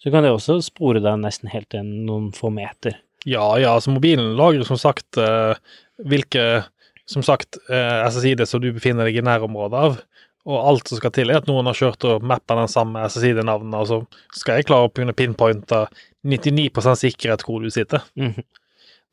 så 0.03 0.13
kan 0.13 0.27
det 0.27 0.35
også 0.35 0.59
spore 0.65 1.01
deg 1.03 1.23
nesten 1.23 1.51
helt 1.51 1.71
til 1.73 1.87
noen 1.87 2.31
få 2.37 2.51
meter. 2.53 2.99
Ja, 3.27 3.47
ja, 3.59 3.73
altså 3.75 3.91
mobilen 3.91 4.37
lagrer 4.39 4.67
som 4.69 4.79
sagt 4.79 5.19
eh, 5.19 5.57
hvilke 6.03 6.65
som 7.07 7.23
sagt 7.23 7.59
eh, 7.71 8.03
SSID 8.11 8.43
som 8.49 8.61
du 8.61 8.73
befinner 8.75 9.07
deg 9.07 9.21
i 9.21 9.25
nærområdet 9.25 9.83
av. 9.89 9.99
Og 10.47 10.59
alt 10.71 10.91
som 10.91 11.01
skal 11.01 11.11
til, 11.15 11.31
er 11.31 11.41
at 11.41 11.49
noen 11.51 11.67
har 11.67 11.79
kjørt 11.79 12.05
og 12.07 12.27
mappa 12.27 12.55
den 12.59 12.71
samme 12.71 13.03
SSID-navnet, 13.11 13.81
og 13.81 13.89
så 13.91 14.39
skal 14.39 14.61
jeg 14.61 14.69
klare 14.69 14.87
å 14.87 14.93
kunne 14.95 15.15
pinpointe 15.17 15.87
99% 16.27 17.03
sikkerhet 17.03 17.43
hvor 17.47 17.65
du 17.65 17.73
sitter. 17.75 18.05
Mhm. 18.19 18.47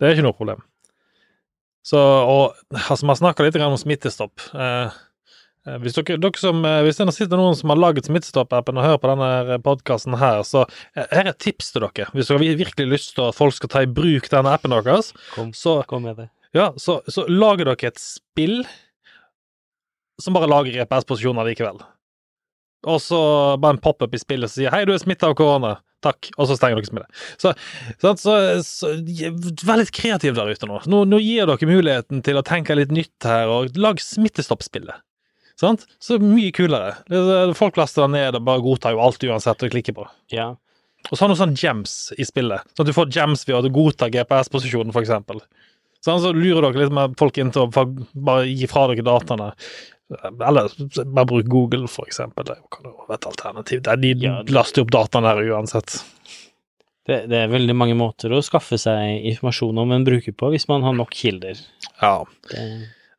Det 0.01 0.07
er 0.09 0.15
ikke 0.15 0.25
noe 0.25 0.35
problem. 0.37 0.61
Så, 1.85 1.99
og 1.99 2.53
altså, 2.73 3.05
har 3.09 3.17
snakka 3.19 3.45
litt 3.45 3.57
om 3.61 3.75
Smittestopp. 3.77 4.41
Eh, 4.55 4.93
eh, 5.67 5.79
hvis, 5.83 5.97
dere, 5.97 6.17
dere 6.21 6.39
som, 6.39 6.61
eh, 6.65 6.79
hvis 6.85 7.01
det 7.01 7.07
sitter 7.15 7.39
noen 7.39 7.57
som 7.59 7.73
har 7.73 7.81
laget 7.81 8.07
Smittestopp-appen 8.07 8.79
og 8.79 8.87
hører 8.87 9.01
på 9.03 9.11
denne 9.11 9.59
podkasten 9.65 10.17
her, 10.21 10.41
så 10.47 10.63
her 10.95 11.25
er 11.25 11.33
et 11.33 11.41
tips 11.43 11.73
til 11.73 11.85
dere. 11.85 12.07
Hvis 12.15 12.31
dere 12.31 12.39
har 12.39 12.61
virkelig 12.63 12.87
lyst 12.89 13.13
til 13.17 13.27
at 13.27 13.37
folk 13.37 13.57
skal 13.57 13.73
ta 13.73 13.83
i 13.83 13.91
bruk 13.91 14.29
denne 14.31 14.53
appen 14.55 14.75
deres, 14.75 15.11
Kom, 15.35 15.51
så, 15.57 15.81
kom 15.89 16.07
med 16.07 16.23
det. 16.23 16.29
Ja, 16.53 16.71
så, 16.77 16.99
så 17.09 17.25
lager 17.29 17.69
dere 17.69 17.89
et 17.89 18.01
spill 18.01 18.61
som 20.21 20.35
bare 20.35 20.49
lager 20.49 20.75
GPS-posisjoner 20.75 21.47
likevel. 21.49 21.81
Og 22.89 22.99
så 23.01 23.17
bare 23.61 23.77
en 23.77 23.81
pop-up 23.81 24.13
i 24.13 24.21
spillet 24.21 24.51
som 24.51 24.61
sier 24.61 24.73
'hei, 24.73 24.85
du 24.85 24.93
er 24.93 25.01
smitta 25.01 25.31
av 25.31 25.37
korona'. 25.39 25.77
Takk. 26.03 26.29
Og 26.35 26.49
så 26.49 26.57
stenger 26.59 26.81
dere 26.81 26.89
spillet. 26.89 27.21
Så, 27.39 27.53
så, 28.19 28.35
så 28.67 28.91
vær 29.63 29.79
litt 29.79 29.93
kreativ 29.95 30.35
der 30.35 30.51
ute 30.51 30.67
nå. 30.67 30.81
nå. 30.91 31.05
Nå 31.07 31.19
gir 31.23 31.47
dere 31.47 31.69
muligheten 31.69 32.23
til 32.25 32.39
å 32.39 32.43
tenke 32.43 32.75
litt 32.75 32.91
nytt 32.91 33.27
her, 33.27 33.47
og 33.47 33.77
lag 33.79 34.01
Smittestopp-spillet. 34.03 34.99
Sant? 35.59 35.85
Så 36.03 36.17
mye 36.19 36.51
kulere. 36.51 36.97
Folk 37.55 37.77
laster 37.79 38.03
det 38.03 38.13
ned 38.17 38.37
og 38.39 38.45
bare 38.47 38.63
godtar 38.65 38.97
jo 38.97 39.03
alt 39.05 39.23
uansett 39.23 39.63
og 39.63 39.71
klikker 39.71 39.95
på. 39.95 40.07
Ja. 40.33 40.53
Og 41.11 41.15
så 41.15 41.23
har 41.23 41.31
du 41.31 41.39
sånn 41.39 41.55
gems 41.59 42.11
i 42.19 42.25
spillet, 42.27 42.63
sånn 42.73 42.85
at 42.85 42.89
du 42.89 42.95
får 42.95 43.11
gems 43.13 43.43
ved 43.47 43.59
å 43.59 43.71
godta 43.71 44.07
GPS-posisjonen, 44.11 44.93
for 44.95 45.03
eksempel. 45.03 45.41
Så 46.03 46.17
lurer 46.35 46.65
dere 46.67 46.83
litt 46.83 46.95
med 46.95 47.17
folk 47.19 47.37
inn 47.39 47.51
til 47.55 47.65
å 47.67 47.85
bare 48.13 48.47
gi 48.49 48.67
fra 48.67 48.89
dere 48.91 49.05
dataene. 49.07 49.53
Eller 50.43 50.73
bare 51.05 51.29
bruk 51.29 51.47
Google, 51.49 51.87
for 51.87 52.09
eksempel. 52.09 52.45
Det 52.49 52.57
kan 52.73 52.89
jo 52.89 53.05
være 53.07 53.19
et 53.21 53.29
alternativ. 53.29 53.85
De 53.87 54.33
laster 54.51 54.83
opp 54.83 54.91
dataene 54.93 55.31
der 55.31 55.53
uansett. 55.55 55.95
Det, 57.07 57.25
det 57.27 57.39
er 57.39 57.51
veldig 57.51 57.75
mange 57.75 57.95
måter 57.99 58.31
å 58.31 58.43
skaffe 58.43 58.77
seg 58.79 59.25
informasjon 59.33 59.79
om 59.81 59.91
en 59.91 60.05
bruker 60.07 60.35
på, 60.39 60.51
hvis 60.53 60.69
man 60.71 60.85
har 60.85 60.95
nok 60.95 61.11
kilder. 61.15 61.59
Ja. 61.99 62.21
Det, 62.51 62.61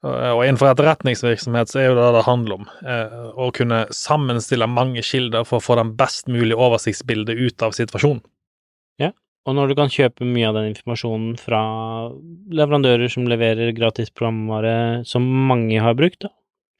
Og 0.04 0.44
innenfor 0.44 0.70
etterretningsvirksomhet 0.70 1.72
så 1.72 1.80
er 1.80 1.90
jo 1.90 1.98
det 1.98 2.06
det 2.16 2.24
handler 2.28 2.62
om. 2.62 2.70
Eh, 2.84 3.18
å 3.40 3.50
kunne 3.56 3.84
sammenstille 3.92 4.68
mange 4.68 5.04
kilder 5.04 5.44
for 5.48 5.60
å 5.60 5.64
få 5.64 5.76
den 5.80 5.92
best 6.00 6.28
mulige 6.32 6.60
oversiktsbildet 6.60 7.40
ut 7.40 7.64
av 7.64 7.76
situasjonen. 7.76 8.24
Og 9.44 9.56
når 9.56 9.70
du 9.70 9.74
kan 9.76 9.92
kjøpe 9.92 10.24
mye 10.24 10.48
av 10.48 10.56
den 10.56 10.70
informasjonen 10.70 11.34
fra 11.36 11.60
leverandører 12.48 13.10
som 13.12 13.28
leverer 13.28 13.74
gratis 13.76 14.08
programvare 14.14 15.04
som 15.08 15.26
mange 15.50 15.82
har 15.84 15.96
brukt, 15.98 16.24
da, 16.24 16.30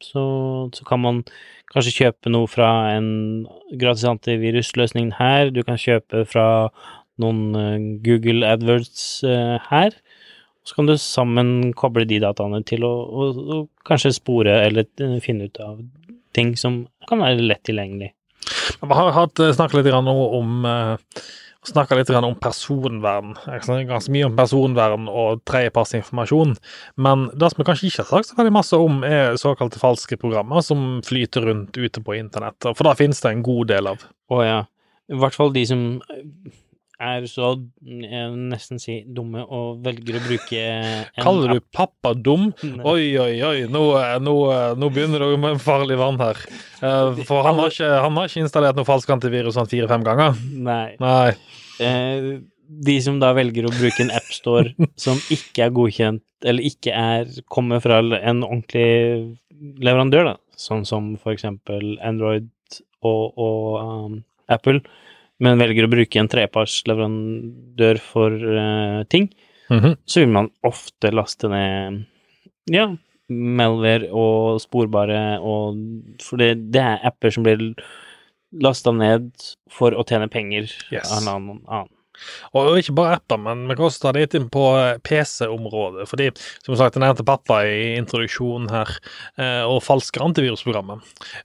så, 0.05 0.24
så 0.72 0.87
kan 0.88 1.03
man 1.05 1.20
kanskje 1.72 1.96
kjøpe 1.98 2.33
noe 2.33 2.48
fra 2.50 2.70
en 2.94 3.11
gratis 3.81 4.07
antivirusløsning 4.09 5.12
her, 5.18 5.53
du 5.53 5.61
kan 5.66 5.81
kjøpe 5.81 6.24
fra 6.29 6.46
noen 7.20 7.42
eh, 7.59 7.87
Google 8.05 8.48
AdWords 8.55 9.05
eh, 9.29 9.68
her, 9.68 9.94
så 10.64 10.79
kan 10.79 10.88
du 10.88 10.96
sammen 11.00 11.74
koble 11.77 12.07
de 12.09 12.22
dataene 12.24 12.62
til 12.66 12.87
å, 12.88 12.94
og, 13.05 13.44
og 13.44 13.87
kanskje 13.87 14.16
spore 14.16 14.57
eller 14.64 14.88
eh, 15.05 15.18
finne 15.24 15.50
ut 15.50 15.61
av 15.62 15.79
ting 16.35 16.57
som 16.59 16.87
kan 17.11 17.20
være 17.22 17.44
lett 17.44 17.62
tilgjengelig. 17.68 18.14
Vi 18.81 18.96
har 18.96 19.14
hatt 19.14 19.40
snakket 19.55 19.85
litt 19.85 19.94
om 19.94 20.64
snakka 21.68 21.96
litt 21.98 22.11
om 22.14 22.37
personvern. 22.40 23.35
Ganske 23.88 24.12
mye 24.12 24.29
om 24.29 24.37
personvern 24.37 25.09
og 25.11 25.42
tredjepartsinformasjon. 25.48 26.57
Men 26.96 27.29
det 27.33 27.50
som 27.53 27.62
vi 27.62 27.68
kanskje 27.68 27.88
ikke 27.90 28.05
har 28.05 28.11
sagt 28.11 28.33
så 28.33 28.38
veldig 28.40 28.55
masse 28.55 28.81
om, 28.81 29.00
er 29.07 29.38
såkalte 29.40 29.83
falske 29.83 30.18
programmer 30.20 30.64
som 30.64 31.00
flyter 31.07 31.48
rundt 31.48 31.79
ute 31.79 32.05
på 32.05 32.18
internett. 32.18 32.59
For 32.70 32.87
da 32.87 32.94
finnes 32.98 33.22
det 33.24 33.33
en 33.33 33.44
god 33.46 33.72
del 33.72 33.90
av. 33.94 34.05
Å 34.33 34.44
ja. 34.44 34.61
I 35.12 35.18
hvert 35.20 35.37
fall 35.37 35.53
de 35.53 35.66
som 35.68 35.83
er 37.03 37.27
så, 37.31 37.51
jeg 37.83 38.31
vil 38.31 38.47
nesten 38.53 38.81
si, 38.83 39.01
dumme 39.17 39.43
og 39.43 39.83
velger 39.85 40.19
å 40.19 40.23
bruke 40.25 40.61
en 40.63 41.25
Kaller 41.25 41.57
du 41.57 41.65
pappa 41.75 42.15
dum? 42.15 42.51
Oi, 42.93 43.15
oi, 43.19 43.35
oi, 43.43 43.59
nå, 43.71 43.83
nå, 44.23 44.35
nå 44.79 44.91
begynner 44.95 45.25
det 45.25 45.41
med 45.43 45.61
farlig 45.63 45.99
vann 46.01 46.21
her. 46.23 46.41
Eh, 46.81 47.23
For 47.27 47.47
han 47.47 47.59
har 47.61 47.73
ikke, 47.73 47.91
han 48.07 48.19
har 48.21 48.31
ikke 48.31 48.45
installert 48.47 48.79
noe 48.79 48.89
falsk 48.89 49.11
antivirus 49.15 49.59
sånn 49.59 49.71
fire-fem 49.71 50.07
ganger. 50.07 50.39
Nei. 50.55 50.95
Nei. 51.03 51.31
Eh, 51.83 52.31
de 52.65 52.97
som 53.05 53.19
da 53.21 53.33
velger 53.37 53.67
å 53.69 53.75
bruke 53.75 54.05
en 54.05 54.15
appstore 54.15 54.75
som 55.05 55.19
ikke 55.35 55.67
er 55.67 55.75
godkjent, 55.75 56.25
eller 56.45 56.67
ikke 56.71 56.95
er 56.95 57.31
kommer 57.53 57.83
fra 57.85 58.01
en 58.03 58.45
ordentlig 58.45 59.37
leverandør, 59.85 60.33
da, 60.33 60.37
sånn 60.61 60.85
som 60.89 61.15
for 61.21 61.35
eksempel 61.35 61.97
Android 62.05 62.49
og, 63.05 63.37
og 63.41 63.81
um, 63.81 64.19
Apple, 64.53 64.81
men 65.45 65.61
velger 65.61 65.87
å 65.87 65.93
bruke 65.93 66.21
en 66.23 66.31
trepartsleverandør 66.33 68.01
for 68.03 68.33
uh, 68.33 69.03
ting, 69.13 69.31
Mhm. 69.73 69.95
så 70.05 70.21
vil 70.21 70.29
man 70.29 70.51
ofte 70.63 71.09
laste 71.15 71.49
ned 71.49 72.03
ja, 72.69 72.91
malware 73.33 74.11
og 74.13 74.61
sporbare 74.61 75.39
og 75.41 75.79
For 76.21 76.37
det, 76.37 76.71
det 76.71 76.83
er 76.83 77.01
apper 77.09 77.33
som 77.33 77.47
blir 77.47 77.73
lasta 78.61 78.93
ned 78.93 79.31
for 79.73 79.97
å 79.97 80.05
tjene 80.07 80.29
penger 80.31 80.69
Yes. 80.93 81.11
av 81.11 81.23
en 81.23 81.29
annen. 81.33 81.63
annen. 81.67 81.89
Og 82.55 82.77
ikke 82.79 82.95
bare 82.95 83.17
apper, 83.17 83.41
men 83.43 83.65
vi 83.67 83.75
kan 83.75 83.87
også 83.89 84.05
ta 84.05 84.13
det 84.13 84.21
litt 84.21 84.35
inn 84.39 84.51
på 84.53 84.63
eh, 84.79 84.99
PC-området. 85.03 86.07
Fordi, 86.07 86.29
som 86.63 86.77
sagt, 86.79 86.95
jeg 86.95 87.03
nevnte 87.03 87.25
pappa 87.27 87.65
i 87.67 87.97
introduksjonen 87.99 88.69
her, 88.71 88.93
eh, 89.37 89.65
og 89.67 89.83
falske 89.83 90.21
antivirusprogrammet. 90.23 91.03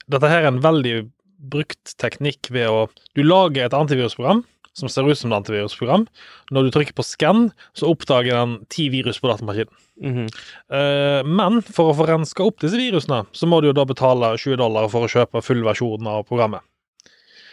Dette 0.08 0.28
her 0.30 0.44
er 0.44 0.52
en 0.52 0.60
veldig 0.62 1.10
brukt 1.40 1.96
teknikk 2.00 2.50
ved 2.52 2.68
å 2.68 2.88
Du 3.16 3.22
lager 3.24 3.64
et 3.66 3.76
antivirusprogram 3.76 4.44
som 4.76 4.88
ser 4.88 5.08
ut 5.08 5.18
som 5.18 5.32
et 5.32 5.38
antivirusprogram. 5.40 6.06
Når 6.54 6.66
du 6.66 6.72
trykker 6.74 6.96
på 6.96 7.06
skann, 7.06 7.48
så 7.76 7.90
oppdager 7.90 8.36
den 8.36 8.58
ti 8.72 8.88
virus 8.92 9.18
på 9.20 9.30
datamaskinen. 9.30 9.74
Mm 10.00 10.14
-hmm. 10.14 10.28
uh, 10.72 11.26
men 11.26 11.62
for 11.62 11.90
å 11.90 11.96
få 11.96 12.06
renska 12.06 12.42
opp 12.42 12.60
disse 12.60 12.76
virusene, 12.76 13.26
så 13.32 13.46
må 13.46 13.60
du 13.60 13.66
jo 13.66 13.72
da 13.72 13.84
betale 13.84 14.36
20 14.38 14.56
dollar 14.56 14.88
for 14.88 15.04
å 15.04 15.08
kjøpe 15.08 15.42
full 15.42 15.62
versjon 15.64 16.06
av 16.06 16.24
programmet. 16.24 16.62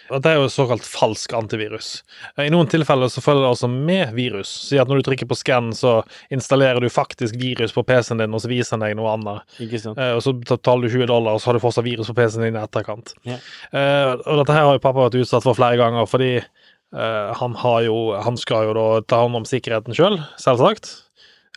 Og 0.10 0.22
Det 0.24 0.32
er 0.32 0.40
jo 0.40 0.50
såkalt 0.52 0.86
falsk 0.88 1.34
antivirus. 1.38 2.04
Eh, 2.36 2.48
I 2.48 2.54
noen 2.54 2.70
tilfeller 2.72 3.12
så 3.12 3.24
følger 3.24 3.46
det 3.46 3.52
altså 3.54 3.70
med 3.72 4.14
virus. 4.18 4.52
Si 4.70 4.80
at 4.80 4.90
når 4.90 5.02
du 5.02 5.08
trykker 5.10 5.30
på 5.30 5.38
skann, 5.38 5.72
så 5.76 6.00
installerer 6.34 6.82
du 6.84 6.90
faktisk 6.94 7.38
virus 7.40 7.76
på 7.76 7.84
PC-en 7.88 8.24
din, 8.24 8.36
og 8.36 8.44
så 8.44 8.52
viser 8.52 8.78
den 8.78 8.86
deg 8.88 8.98
noe 9.00 9.16
annet. 9.16 9.58
Ikke 9.64 9.82
sant? 9.84 10.00
Eh, 10.00 10.14
og 10.18 10.24
så 10.26 10.36
betaler 10.38 10.88
du 10.88 10.96
20 10.96 11.12
dollar, 11.12 11.36
og 11.36 11.44
så 11.44 11.52
har 11.52 11.60
du 11.60 11.64
fortsatt 11.64 11.88
virus 11.88 12.12
på 12.12 12.18
PC-en 12.20 12.48
din 12.48 12.60
i 12.60 12.64
etterkant. 12.64 13.14
Ja. 13.28 13.42
Eh, 13.72 14.14
og 14.16 14.44
dette 14.44 14.56
her 14.56 14.70
har 14.70 14.80
jo 14.80 14.86
pappa 14.86 15.08
vært 15.08 15.20
utsatt 15.22 15.46
for 15.48 15.58
flere 15.58 15.80
ganger, 15.80 16.08
fordi 16.10 16.38
han 16.88 17.56
har 17.60 17.82
jo 17.84 18.16
Han 18.24 18.38
skal 18.40 18.70
jo 18.70 18.74
da 18.78 19.02
ta 19.04 19.18
hånd 19.20 19.36
om 19.36 19.44
sikkerheten 19.44 19.92
sjøl, 19.92 20.22
selv, 20.40 20.56
selvsagt. 20.56 21.07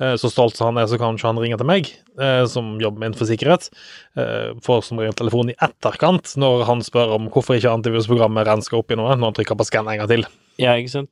Eh, 0.00 0.14
Så 0.16 0.30
stolt 0.32 0.56
som 0.56 0.70
han 0.74 0.82
er, 0.82 0.88
så 0.88 0.96
kan 0.98 1.14
ikke 1.18 1.28
han 1.28 1.38
ringe 1.42 1.58
til 1.60 1.66
meg, 1.68 1.90
eh, 2.18 2.44
som 2.48 2.78
jobber 2.80 2.98
med 3.02 3.10
innenfor 3.12 3.28
sikkerhet. 3.28 3.68
Eh, 4.16 4.54
Får 4.64 4.82
som 4.86 4.98
regel 4.98 5.12
telefon 5.18 5.50
i 5.52 5.56
etterkant 5.60 6.34
når 6.40 6.64
han 6.66 6.80
spør 6.86 7.16
om 7.18 7.28
hvorfor 7.28 7.58
ikke 7.58 7.72
antivirusprogrammet 7.76 8.46
rensker 8.48 8.78
opp 8.80 8.90
i 8.90 8.96
noe, 8.96 9.12
når 9.16 9.30
han 9.30 9.36
trykker 9.40 9.58
på 9.60 9.66
skann 9.68 9.88
en 9.92 9.98
gang 10.02 10.08
til. 10.08 10.24
Ja, 10.58 10.72
ikke 10.80 10.90
sant? 10.96 11.10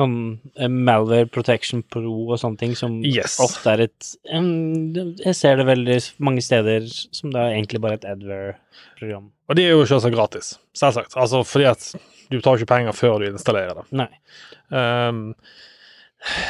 Sånn 0.00 0.38
Malware 0.72 1.26
Protection 1.28 1.82
Pro 1.92 2.14
og 2.32 2.38
sånne 2.40 2.56
ting 2.56 2.70
som 2.74 2.94
Yes. 3.04 3.34
ofte 3.44 3.74
er 3.74 3.80
et 3.84 4.14
Jeg 4.24 5.34
ser 5.36 5.56
det 5.60 5.66
veldig 5.68 5.98
mange 6.18 6.40
steder 6.40 6.86
som 6.88 7.28
det 7.30 7.36
er 7.42 7.52
egentlig 7.58 7.80
bare 7.84 7.98
et 8.00 8.06
Adware-program. 8.08 9.26
Og 9.50 9.56
de 9.58 9.66
er 9.66 9.74
jo 9.74 9.84
selvsagt 9.84 10.14
gratis, 10.16 10.54
selvsagt. 10.74 11.12
Altså 11.20 11.42
fordi 11.44 11.66
at 11.68 11.84
du 12.30 12.40
tar 12.40 12.56
ikke 12.56 12.70
penger 12.72 12.96
før 12.96 13.18
du 13.20 13.26
installerer 13.28 13.82
det. 13.82 13.84
Nei. 13.92 14.08
Um, 14.72 15.34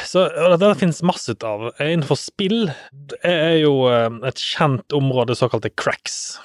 så 0.05 0.27
det 0.59 0.75
finnes 0.79 1.03
masse 1.05 1.33
ut 1.33 1.43
av. 1.47 1.69
Innenfor 1.81 2.19
spill 2.19 2.67
er 3.25 3.57
jo 3.61 3.87
um, 3.89 4.21
et 4.27 4.41
kjent 4.41 4.95
område, 4.95 5.37
såkalte 5.37 5.73
cracks. 5.73 6.37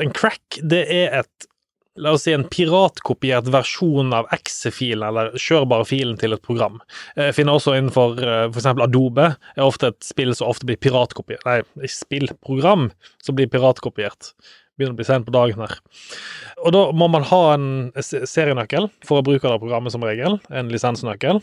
En 0.00 0.14
crack, 0.14 0.60
det 0.62 0.84
er 0.94 1.20
et 1.22 1.48
La 1.98 2.12
oss 2.14 2.28
si 2.28 2.30
en 2.30 2.44
piratkopiert 2.46 3.48
versjon 3.50 4.12
av 4.14 4.28
exe-filen, 4.30 5.02
eller 5.08 5.32
kjørbare 5.34 5.82
filen 5.88 6.14
til 6.20 6.36
et 6.36 6.44
program. 6.44 6.76
Jeg 7.18 7.34
finner 7.34 7.58
også 7.58 7.74
innenfor 7.74 8.20
uh, 8.22 8.44
f.eks. 8.52 8.68
Adobe, 8.70 9.32
er 9.56 9.64
ofte 9.64 9.90
et 9.90 9.98
spill 10.06 10.30
som 10.38 10.52
ofte 10.52 10.68
blir 10.68 10.78
piratkopiert. 10.78 11.42
Nei, 11.48 11.56
et 11.82 11.90
spillprogram 11.90 12.86
som 13.18 13.38
blir 13.38 13.50
piratkopiert. 13.50 14.30
Begynner 14.78 14.94
å 14.94 14.98
bli 15.00 15.06
sent 15.08 15.26
på 15.26 15.34
dagen 15.34 15.58
her. 15.58 15.72
Og 16.62 16.70
da 16.74 16.84
må 16.94 17.08
man 17.10 17.24
ha 17.26 17.40
en 17.56 17.68
serienøkkel 17.98 18.86
for 19.06 19.18
å 19.18 19.24
bruke 19.26 19.50
det 19.50 19.58
programmet 19.58 19.94
som 19.94 20.04
regel, 20.06 20.38
en 20.54 20.70
lisensnøkkel. 20.70 21.40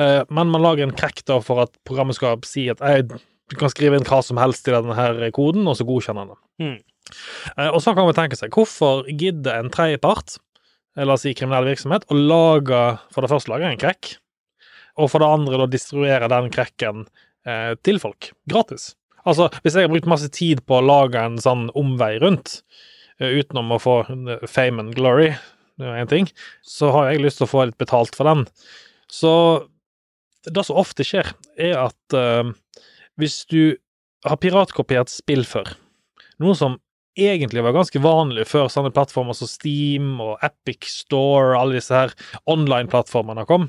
Eh, 0.00 0.22
Men 0.32 0.52
man 0.52 0.64
lager 0.64 0.86
en 0.86 0.94
crack 0.96 1.20
da 1.28 1.42
for 1.44 1.60
at 1.66 1.74
programmet 1.88 2.16
skal 2.16 2.40
si 2.48 2.70
at 2.72 2.80
jeg, 2.80 3.10
du 3.52 3.56
kan 3.60 3.72
skrive 3.72 3.98
inn 3.98 4.06
hva 4.08 4.22
som 4.24 4.40
helst 4.40 4.68
i 4.68 4.72
denne 4.72 4.96
her 4.96 5.20
koden, 5.36 5.68
og 5.68 5.76
så 5.76 5.84
godkjenner 5.88 6.32
den. 6.32 6.40
Mm. 6.64 6.78
Og 7.74 7.80
så 7.84 7.92
kan 7.96 8.06
man 8.08 8.16
tenke 8.16 8.38
seg, 8.38 8.54
hvorfor 8.54 9.04
gidder 9.10 9.58
en 9.58 9.72
tredjepart, 9.74 10.38
eh, 10.96 11.04
la 11.04 11.18
oss 11.18 11.26
si 11.26 11.34
kriminell 11.36 11.68
virksomhet, 11.68 12.08
å 12.08 12.16
lage, 12.16 12.84
for 13.12 13.26
det 13.26 13.32
første 13.34 13.52
lage 13.52 13.68
en 13.68 13.80
crack, 13.80 14.14
og 14.96 15.12
for 15.12 15.20
det 15.20 15.28
andre 15.28 15.60
da 15.60 15.68
distribuere 15.68 16.32
den 16.32 16.48
cracken 16.52 17.04
til 17.80 17.96
folk, 17.96 18.26
gratis. 18.52 18.90
Altså, 19.28 19.50
hvis 19.60 19.76
jeg 19.76 19.86
har 19.86 19.92
brukt 19.92 20.08
masse 20.08 20.30
tid 20.32 20.62
på 20.68 20.78
å 20.78 20.84
lage 20.84 21.20
en 21.20 21.38
sånn 21.40 21.68
omvei 21.76 22.14
rundt, 22.22 22.60
eh, 23.20 23.40
utenom 23.40 23.74
å 23.74 23.80
få 23.82 23.96
eh, 24.06 24.46
fame 24.48 24.84
and 24.84 24.96
glory, 24.96 25.34
det 25.80 25.88
er 25.88 26.02
én 26.02 26.10
ting, 26.10 26.30
så 26.66 26.90
har 26.94 27.10
jeg 27.10 27.24
lyst 27.24 27.40
til 27.40 27.48
å 27.48 27.52
få 27.52 27.66
litt 27.68 27.80
betalt 27.80 28.16
for 28.16 28.28
den. 28.28 28.44
Så 29.10 29.32
det 30.48 30.64
som 30.66 30.80
ofte 30.80 31.04
skjer, 31.06 31.32
er 31.60 31.76
at 31.86 32.16
uh, 32.16 32.52
hvis 33.20 33.42
du 33.50 33.76
har 34.26 34.38
piratkopiert 34.40 35.12
spill 35.12 35.44
før, 35.48 35.72
noe 36.40 36.56
som 36.56 36.78
egentlig 37.20 37.64
var 37.64 37.74
ganske 37.76 38.00
vanlig 38.00 38.46
før 38.48 38.70
sånne 38.72 38.92
plattformer 38.94 39.36
som 39.36 39.50
Steam 39.50 40.20
og 40.22 40.40
Epic 40.46 40.88
Store, 40.92 41.58
alle 41.58 41.80
disse 41.80 41.96
her 41.96 42.14
online-plattformene 42.48 43.44
kom. 43.48 43.68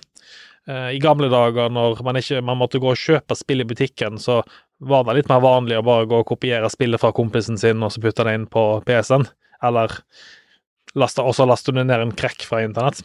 Eh, 0.69 0.89
I 0.95 0.99
gamle 1.01 1.29
dager 1.31 1.71
når 1.73 2.03
man 2.05 2.19
ikke 2.19 2.41
man 2.45 2.59
måtte 2.59 2.81
gå 2.81 2.91
og 2.93 2.99
kjøpe 2.99 3.37
spill 3.37 3.63
i 3.63 3.67
butikken, 3.67 4.19
så 4.21 4.41
var 4.81 5.05
det 5.07 5.17
litt 5.19 5.31
mer 5.31 5.41
vanlig 5.43 5.79
å 5.79 5.85
bare 5.85 6.09
gå 6.09 6.21
og 6.21 6.29
kopiere 6.33 6.69
spillet 6.73 7.01
fra 7.01 7.13
kompisen 7.15 7.57
sin 7.61 7.81
og 7.81 7.93
så 7.93 8.01
putte 8.03 8.25
det 8.27 8.35
inn 8.37 8.47
på 8.49 8.65
PC-en, 8.85 9.27
eller 9.65 9.97
laste, 10.97 11.25
også 11.25 11.47
laste 11.49 11.73
ned 11.75 11.91
en 11.95 12.13
krekk 12.17 12.45
fra 12.49 12.63
internett. 12.65 13.03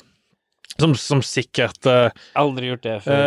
Som, 0.77 0.93
som 1.01 1.23
sikkert 1.25 1.87
uh, 1.89 2.11
Aldri 2.37 2.67
gjort 2.69 2.83
det 2.85 2.97
før. 3.07 3.23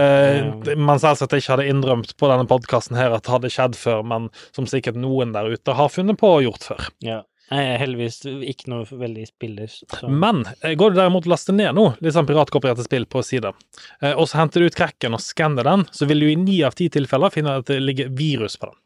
Uh, 0.68 0.74
man 0.78 1.00
selvsagt 1.02 1.34
ikke 1.34 1.56
hadde 1.56 1.66
innrømt 1.72 2.12
på 2.20 2.28
denne 2.30 2.46
podkasten 2.46 3.00
her 3.00 3.16
at 3.16 3.24
det 3.26 3.34
hadde 3.34 3.50
skjedd 3.50 3.78
før, 3.80 4.04
men 4.06 4.28
som 4.54 4.68
sikkert 4.70 5.00
noen 5.02 5.34
der 5.34 5.50
ute 5.50 5.74
har 5.74 5.90
funnet 5.90 6.20
på 6.22 6.30
og 6.36 6.46
gjort 6.46 6.68
før. 6.70 6.92
ja. 7.02 7.24
Jeg 7.50 7.70
er 7.74 7.80
heldigvis 7.82 8.20
ikke 8.52 8.70
noe 8.70 8.86
veldig 8.86 9.24
spiller. 9.28 9.68
Så. 9.72 10.10
Men 10.10 10.44
eh, 10.62 10.76
går 10.78 10.92
du 10.94 11.00
derimot 11.00 11.26
og 11.26 11.32
laster 11.34 11.56
ned 11.58 11.74
nå, 11.78 11.88
litt 12.02 12.14
sånn 12.14 12.28
piratkopierte 12.30 12.86
spill 12.86 13.08
på 13.10 13.24
sida, 13.26 13.54
eh, 14.02 14.14
og 14.14 14.28
så 14.30 14.42
henter 14.44 14.62
du 14.62 14.70
ut 14.70 14.78
cracken 14.78 15.18
og 15.18 15.24
skanner 15.24 15.66
den, 15.66 15.88
så 15.92 16.06
vil 16.10 16.20
du 16.22 16.30
i 16.30 16.36
ni 16.38 16.60
av 16.68 16.78
ti 16.78 16.90
tilfeller 16.94 17.34
finne 17.34 17.58
at 17.62 17.66
det 17.72 17.80
ligger 17.82 18.14
virus 18.14 18.58
på 18.62 18.70
den. 18.70 18.78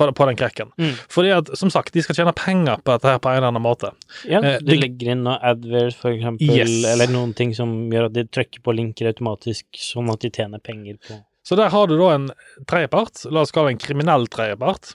På, 0.00 0.24
den 0.24 0.36
cracken. 0.36 0.70
Mm. 0.80 0.94
Fordi 1.12 1.28
at, 1.36 1.50
som 1.60 1.68
sagt, 1.68 1.92
de 1.92 2.00
skal 2.00 2.16
tjene 2.16 2.32
penger 2.32 2.78
på 2.80 2.94
dette 2.94 3.04
her 3.10 3.18
på 3.20 3.28
en 3.28 3.36
eller 3.36 3.50
annen 3.50 3.60
måte. 3.60 3.90
Ja, 4.24 4.40
Eh, 4.40 4.56
det- 4.64 4.78
legger 4.80 5.10
inn 5.12 5.24
noe 5.26 5.36
adverse, 5.44 5.92
for 6.00 6.08
eksempel, 6.14 6.48
Yes. 6.56 6.86
eller 6.88 7.06
noen 7.12 7.34
ting 7.36 7.52
som 7.54 7.90
gjør 7.92 8.06
at 8.06 8.14
de 8.14 8.24
trykker 8.24 8.62
på 8.64 8.72
linker 8.74 9.10
automatisk, 9.12 9.66
sånn 9.76 10.08
at 10.10 10.20
de 10.24 10.30
tjener 10.30 10.58
penger 10.58 10.96
på 11.04 11.20
Så 11.50 11.56
der 11.58 11.72
har 11.74 11.88
du 11.90 11.96
da 11.98 12.12
en 12.14 12.28
tredjepart, 12.70 13.24
la 13.26 13.42
oss 13.42 13.50
kalle 13.50 13.72
det 13.72 13.80
en 13.80 13.80
kriminell 13.82 14.28
tredjepart, 14.30 14.92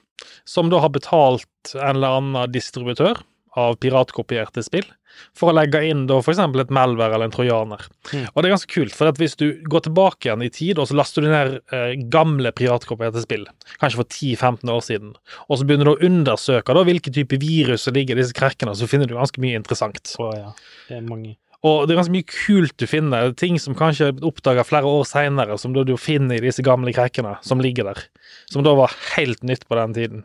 som 0.48 0.70
da 0.72 0.80
har 0.80 0.94
betalt 0.96 1.74
en 1.76 1.98
eller 1.98 2.22
annen 2.22 2.54
distributør 2.54 3.20
av 3.60 3.76
piratkopierte 3.84 4.64
spill 4.64 4.88
for 5.36 5.52
å 5.52 5.56
legge 5.56 5.82
inn 5.88 6.06
da 6.08 6.22
f.eks. 6.22 6.40
et 6.40 6.72
Melver 6.76 7.12
eller 7.12 7.28
en 7.28 7.36
trojaner. 7.36 7.84
Mm. 8.12 8.26
Og 8.32 8.40
det 8.40 8.48
er 8.48 8.54
ganske 8.54 8.72
kult, 8.72 8.96
for 8.96 9.20
hvis 9.20 9.38
du 9.40 9.46
går 9.68 9.86
tilbake 9.90 10.30
igjen 10.30 10.44
i 10.48 10.52
tid, 10.52 10.80
og 10.80 10.88
så 10.88 10.96
laster 10.96 11.24
du 11.24 11.32
ned 11.32 11.58
eh, 11.76 11.94
gamle 12.12 12.52
piratkopierte 12.56 13.24
spill, 13.24 13.46
kanskje 13.82 14.02
for 14.02 14.12
10-15 14.12 14.74
år 14.76 14.84
siden, 14.88 15.14
og 15.48 15.60
så 15.60 15.68
begynner 15.68 15.92
du 15.92 15.94
å 15.96 16.10
undersøke 16.10 16.76
da 16.76 16.84
hvilke 16.88 17.16
type 17.16 17.40
virus 17.44 17.88
som 17.88 17.96
ligger 18.00 18.16
i 18.16 18.24
disse 18.24 18.36
krekkene, 18.36 18.76
så 18.80 18.90
finner 18.92 19.12
du 19.12 19.18
ganske 19.20 19.44
mye 19.44 19.60
interessant. 19.60 20.16
Oh, 20.20 20.32
ja. 20.36 20.52
Det 20.90 21.00
er 21.00 21.08
mange. 21.08 21.36
Og 21.64 21.86
det 21.88 21.96
er 21.96 22.02
ganske 22.02 22.14
mye 22.14 22.28
kult 22.30 22.76
du 22.82 22.86
finner, 22.90 23.32
ting 23.38 23.58
som 23.62 23.78
kanskje 23.78 24.12
er 24.12 24.26
oppdaga 24.28 24.66
flere 24.68 24.90
år 24.90 25.06
seinere, 25.08 25.58
som 25.62 25.74
du 25.74 25.96
finner 25.98 26.38
i 26.38 26.46
disse 26.46 26.66
gamle 26.66 26.94
krekkene 26.94 27.38
som 27.46 27.64
ligger 27.64 27.88
der. 27.92 28.04
Som 28.52 28.66
da 28.66 28.76
var 28.78 28.94
helt 29.16 29.44
nytt 29.44 29.68
på 29.70 29.78
den 29.80 29.94
tiden. 29.96 30.24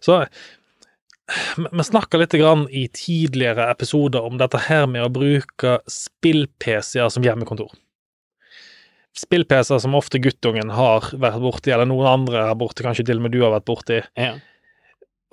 Så 0.00 0.24
vi- 1.56 1.84
snakka 1.84 2.18
litt 2.18 2.32
grann 2.32 2.66
i 2.70 2.88
tidligere 2.88 3.70
episoder 3.70 4.22
om 4.22 4.38
dette 4.38 4.58
her 4.58 4.86
med 4.86 5.04
å 5.04 5.12
bruke 5.12 5.78
spill-PC-er 5.88 7.08
som 7.10 7.22
hjemmekontor. 7.22 7.70
Spill-PC-er 9.14 9.78
som 9.80 9.94
ofte 9.94 10.18
guttungen 10.18 10.70
har 10.74 11.00
vært 11.12 11.40
borti, 11.40 11.72
eller 11.72 11.86
noen 11.86 12.10
andre 12.10 12.48
her 12.48 12.58
borte, 12.58 12.82
kanskje 12.82 13.06
til 13.06 13.20
og 13.20 13.22
med 13.22 13.32
du 13.32 13.42
har 13.44 13.54
vært 13.54 13.68
borti. 13.68 14.02
Ja. 14.18 14.34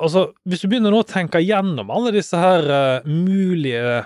Altså, 0.02 0.32
hvis 0.48 0.62
du 0.62 0.70
begynner 0.70 0.94
nå 0.94 1.02
å 1.02 1.08
tenke 1.08 1.42
gjennom 1.44 1.92
alle 1.94 2.14
disse 2.14 2.38
her 2.38 2.66
uh, 2.70 3.06
mulige 3.06 4.06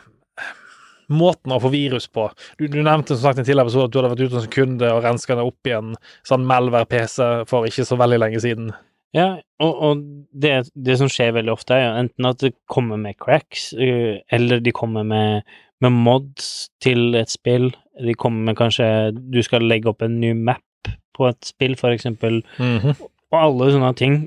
måtene 1.12 1.58
å 1.58 1.62
få 1.63 1.72
virus 1.74 2.08
på 2.12 2.28
Du, 2.60 2.65
du 2.68 2.82
nevnte 2.82 3.15
som 3.15 3.24
sagt 3.24 3.39
i 3.39 3.44
en 3.44 3.48
tidligere 3.48 3.68
episode 3.68 3.88
at 3.89 3.94
du 3.94 4.00
hadde 4.00 4.12
vært 4.13 4.26
ute 4.26 4.41
som 4.41 4.54
kunde 4.56 4.91
og 4.91 5.04
renska 5.06 5.38
deg 5.38 5.52
opp 5.52 5.70
i 5.70 5.76
en 5.78 5.96
sånn 6.28 6.46
Melvær-PC 6.50 7.48
for 7.50 7.70
ikke 7.70 7.88
så 7.88 7.98
veldig 8.00 8.22
lenge 8.24 8.41
siden. 8.44 8.74
Ja, 9.15 9.30
og, 9.63 9.74
og 9.88 10.04
det, 10.36 10.54
det 10.76 10.98
som 11.00 11.10
skjer 11.12 11.38
veldig 11.38 11.54
ofte, 11.54 11.78
er 11.78 11.86
jo 11.86 12.04
enten 12.04 12.28
at 12.28 12.41
det 12.44 12.56
kommer 12.72 13.00
med 13.00 13.15
cracks, 13.22 13.70
øh, 13.80 14.18
eller 14.36 14.63
de 14.63 14.74
kommer 14.76 15.08
med, 15.08 15.48
med 15.84 15.96
mods 15.96 16.70
til 16.84 17.15
et 17.15 17.32
spill. 17.32 17.70
De 18.04 18.15
kommer 18.20 18.50
med 18.50 18.58
kanskje 18.60 18.88
Du 19.15 19.39
skal 19.46 19.63
legge 19.63 19.88
opp 19.88 20.04
en 20.04 20.20
ny 20.20 20.34
map 20.36 20.91
på 21.15 21.30
et 21.30 21.48
spill, 21.48 21.78
for 21.80 21.96
eksempel. 21.96 22.41
-hmm. 22.58 22.96
Og 23.32 23.39
alle 23.39 23.72
sånne 23.72 23.94
ting 23.96 24.18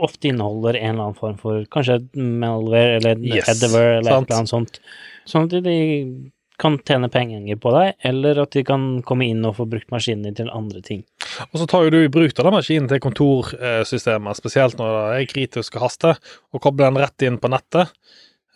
ofte 0.00 0.30
inneholder 0.30 0.78
en 0.78 0.94
eller 0.94 1.08
annen 1.10 1.18
form 1.18 1.36
for 1.40 1.64
Kanskje 1.72 1.98
malware 2.16 2.96
eller 3.00 3.18
Yes, 3.20 3.44
headover 3.50 3.98
eller 3.98 4.10
sant. 4.10 4.24
et 4.26 4.30
eller 4.30 4.38
annet 4.40 4.52
sånt. 4.54 4.80
Sånn 5.28 5.48
at 5.50 5.56
de 5.66 5.76
kan 6.56 6.78
tjene 6.88 7.10
penger 7.12 7.58
på 7.60 7.68
deg, 7.74 7.90
eller 8.08 8.38
at 8.46 8.54
de 8.56 8.62
kan 8.64 9.02
komme 9.04 9.26
inn 9.28 9.42
og 9.44 9.58
få 9.58 9.66
brukt 9.68 9.90
maskinen 9.92 10.22
din 10.24 10.38
til 10.38 10.48
andre 10.48 10.80
ting. 10.80 11.02
Og 11.52 11.58
så 11.60 11.66
tar 11.68 11.84
jo 11.84 11.90
du 11.92 11.98
i 12.06 12.08
bruk 12.08 12.32
den 12.32 12.48
maskinen 12.54 12.88
til 12.88 13.02
kontorsystemet, 13.04 14.38
spesielt 14.38 14.78
når 14.80 14.94
det 14.94 15.18
er 15.18 15.28
kritisk 15.34 15.76
og 15.76 15.84
haste, 15.84 16.14
og 16.56 16.62
kobler 16.64 16.88
den 16.88 17.02
rett 17.02 17.26
inn 17.28 17.36
på 17.42 17.50
nettet. 17.52 17.92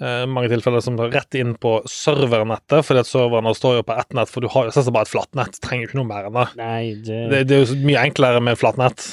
I 0.00 0.24
mange 0.24 0.48
tilfeller 0.48 0.80
som 0.80 0.96
tar 0.96 1.10
rett 1.12 1.36
inn 1.36 1.52
på 1.60 1.74
servernettet, 1.84 2.80
fordi 2.88 3.02
at 3.02 3.10
serverne 3.10 3.52
står 3.52 3.82
jo 3.82 3.84
på 3.90 3.98
ett 4.00 4.14
nett, 4.16 4.30
for 4.32 4.40
du 4.40 4.48
har 4.48 4.70
jo 4.72 4.84
bare 4.96 5.04
et 5.04 5.12
flatt 5.12 5.36
nett, 5.36 5.60
trenger 5.60 5.84
jo 5.84 5.90
ikke 5.90 5.98
noe 6.00 6.08
mer 6.08 6.30
enn 6.30 6.38
det. 6.40 6.46
Nei, 6.56 6.84
det, 7.04 7.18
Det, 7.34 7.42
det 7.50 7.58
er 7.58 7.66
jo 7.66 7.80
mye 7.84 8.06
enklere 8.08 8.40
med 8.40 8.56
flatt 8.56 8.80
nett. 8.80 9.04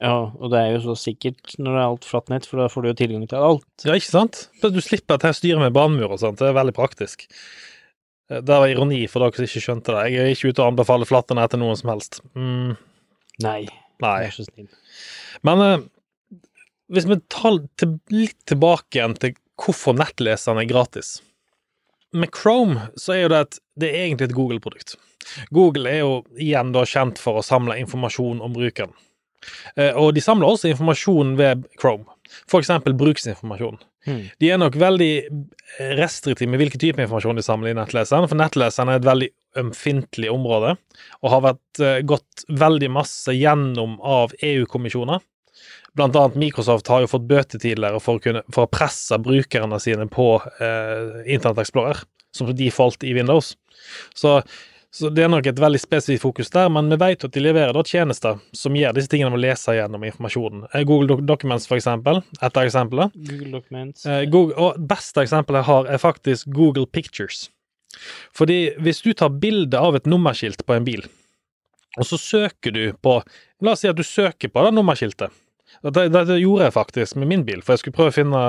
Ja, 0.00 0.30
og 0.32 0.48
det 0.52 0.60
er 0.62 0.70
jo 0.78 0.80
så 0.86 0.94
sikkert 0.96 1.56
når 1.60 1.74
det 1.74 1.80
er 1.82 1.86
alt 1.90 2.06
flatt 2.08 2.30
nett, 2.32 2.46
for 2.48 2.62
da 2.62 2.68
får 2.72 2.82
du 2.82 2.88
jo 2.88 2.98
tilgang 3.02 3.26
til 3.28 3.42
alt. 3.44 3.66
Ja, 3.84 3.92
ikke 3.98 4.08
sant? 4.08 4.38
Du 4.62 4.80
slipper 4.80 5.18
at 5.18 5.26
jeg 5.28 5.36
styrer 5.36 5.60
med 5.60 5.74
banemur 5.76 6.14
og 6.14 6.22
sånt, 6.22 6.38
det 6.40 6.48
er 6.48 6.56
veldig 6.56 6.72
praktisk. 6.78 7.26
Eh, 8.30 8.40
Det 8.40 8.48
var 8.62 8.70
ironi 8.72 9.02
for 9.12 9.20
dere 9.26 9.36
som 9.36 9.44
ikke 9.48 9.64
skjønte 9.66 9.92
det. 9.98 10.04
Jeg 10.14 10.24
er 10.24 10.32
ikke 10.32 10.52
ute 10.54 10.62
og 10.64 10.70
anbefaler 10.72 11.10
flatte 11.10 11.36
nett 11.36 11.52
til 11.52 11.60
noen 11.60 11.76
som 11.76 11.92
helst. 11.92 12.22
Mm, 12.32 12.76
Nei, 13.44 13.60
nei. 14.00 14.16
vær 14.24 14.32
så 14.38 14.46
snill. 14.48 14.70
Men 15.44 15.64
eh, 15.66 15.84
hvis 16.90 17.06
vi 17.10 17.20
tar 17.30 17.60
til, 17.78 17.98
litt 18.14 18.38
tilbake 18.50 18.96
igjen 18.98 19.18
til 19.20 19.36
hvorfor 19.60 19.92
nettleseren 20.00 20.58
er 20.62 20.66
gratis 20.70 21.18
Med 22.16 22.32
Chrome 22.34 22.88
så 22.98 23.12
er 23.14 23.20
jo 23.26 23.28
det 23.34 23.40
et, 23.44 23.58
det 23.78 23.90
er 23.92 24.00
egentlig 24.06 24.30
et 24.30 24.34
Google-produkt. 24.34 24.96
Google 25.54 25.86
er 25.92 26.00
jo 26.00 26.14
igjen 26.40 26.72
da 26.74 26.82
kjent 26.88 27.20
for 27.20 27.36
å 27.38 27.44
samle 27.44 27.76
informasjon 27.78 28.40
om 28.42 28.56
brukeren. 28.56 28.90
Eh, 29.76 29.92
og 29.96 30.14
de 30.16 30.24
samler 30.24 30.48
også 30.48 30.70
informasjon 30.72 31.36
ved 31.40 31.64
Chrome, 31.80 32.06
eksempel 32.58 32.96
bruksinformasjon. 32.98 33.80
Hmm. 34.08 34.22
De 34.40 34.48
er 34.48 34.60
nok 34.60 34.78
veldig 34.80 35.12
restriktive 35.98 36.48
med 36.48 36.62
hvilken 36.62 36.80
type 36.80 37.02
informasjon 37.02 37.36
de 37.36 37.44
samler 37.44 37.74
i 37.74 37.76
nettleseren, 37.76 38.28
for 38.30 38.40
nettleseren 38.40 38.92
er 38.92 39.00
et 39.00 39.08
veldig 39.08 39.28
ømfintlig 39.60 40.30
område, 40.32 40.76
og 41.20 41.34
har 41.34 41.44
vært 41.50 41.82
eh, 41.84 41.98
gått 42.08 42.46
veldig 42.48 42.90
masse 42.94 43.34
gjennom 43.36 43.98
av 44.00 44.34
EU-kommisjoner. 44.40 45.20
Blant 45.98 46.16
annet 46.16 46.38
Microsoft 46.38 46.88
har 46.88 47.02
jo 47.02 47.10
fått 47.10 47.26
bøter 47.28 47.60
tidligere 47.60 48.00
for 48.02 48.18
å, 48.18 48.22
kunne, 48.22 48.44
for 48.54 48.66
å 48.66 48.70
presse 48.70 49.18
brukerne 49.20 49.80
sine 49.82 50.06
på 50.10 50.32
eh, 50.62 51.24
Internett 51.26 51.64
Explorer, 51.64 52.04
som 52.36 52.50
de 52.54 52.70
falt 52.72 53.04
i 53.04 53.14
Windows. 53.16 53.56
Så, 54.14 54.38
så 54.90 55.10
det 55.14 55.22
er 55.22 55.30
nok 55.30 55.46
et 55.46 55.60
veldig 55.62 55.78
spesifikt 55.78 56.24
fokus 56.24 56.50
der, 56.50 56.70
men 56.72 56.90
vi 56.90 56.98
vet 56.98 57.24
at 57.26 57.34
de 57.34 57.42
leverer 57.42 57.76
da 57.76 57.84
tjenester 57.86 58.40
som 58.56 58.74
gjør 58.74 58.96
disse 58.96 59.10
tingene 59.12 59.30
med 59.30 59.38
å 59.38 59.44
lese 59.44 59.76
gjennom 59.76 60.02
informasjonen. 60.08 60.64
Eh, 60.72 60.82
Google 60.88 61.12
Doc 61.12 61.22
Documents, 61.28 61.68
for 61.70 61.78
eksempel, 61.78 62.22
et 62.40 62.50
av 62.50 62.64
eksemplene. 62.64 63.10
Google 63.14 63.52
Documents. 63.54 64.02
Eh, 64.06 64.24
Google, 64.30 64.56
og 64.58 64.80
beste 64.90 65.22
eksempelet 65.22 65.62
jeg 65.62 65.68
har, 65.70 65.90
er 65.94 66.02
faktisk 66.02 66.50
Google 66.56 66.88
Pictures. 66.90 67.46
Fordi 68.34 68.58
hvis 68.82 69.02
du 69.06 69.12
tar 69.14 69.30
bilde 69.42 69.78
av 69.78 69.98
et 69.98 70.10
nummerskilt 70.10 70.66
på 70.66 70.74
en 70.74 70.86
bil, 70.86 71.06
og 71.98 72.06
så 72.06 72.18
søker 72.18 72.74
du 72.74 72.84
på 73.02 73.20
La 73.60 73.74
oss 73.74 73.82
si 73.82 73.90
at 73.90 73.98
du 73.98 74.06
søker 74.06 74.48
på 74.48 74.62
det 74.64 74.70
nummerskiltet. 74.72 75.34
Dette, 75.86 76.06
det, 76.12 76.38
gjorde 76.42 76.66
jeg 76.66 76.74
faktisk 76.74 77.16
med 77.20 77.30
min 77.30 77.44
bil, 77.46 77.62
for 77.64 77.74
jeg 77.74 77.82
skulle 77.82 77.96
prøve 77.96 78.12
å 78.12 78.16
finne 78.16 78.42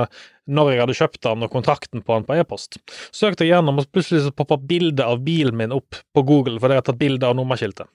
når 0.52 0.72
jeg 0.72 0.82
hadde 0.82 0.98
kjøpt 0.98 1.22
den 1.28 1.46
og 1.46 1.54
kontrakten 1.54 2.04
på 2.04 2.18
den 2.18 2.28
på 2.28 2.38
e-post. 2.42 2.80
Søkte 3.16 3.46
jeg 3.46 3.54
gjennom, 3.54 3.80
og 3.80 3.88
plutselig 3.94 4.26
så 4.26 4.34
poppa 4.36 4.58
bildet 4.58 5.04
av 5.06 5.22
bilen 5.26 5.58
min 5.60 5.76
opp 5.76 6.00
på 6.16 6.26
Google 6.28 6.58
fordi 6.60 6.76
jeg 6.76 6.82
hadde 6.82 6.90
tatt 6.92 7.02
bilde 7.02 7.30
av 7.30 7.38
nummerskiltet. 7.40 7.92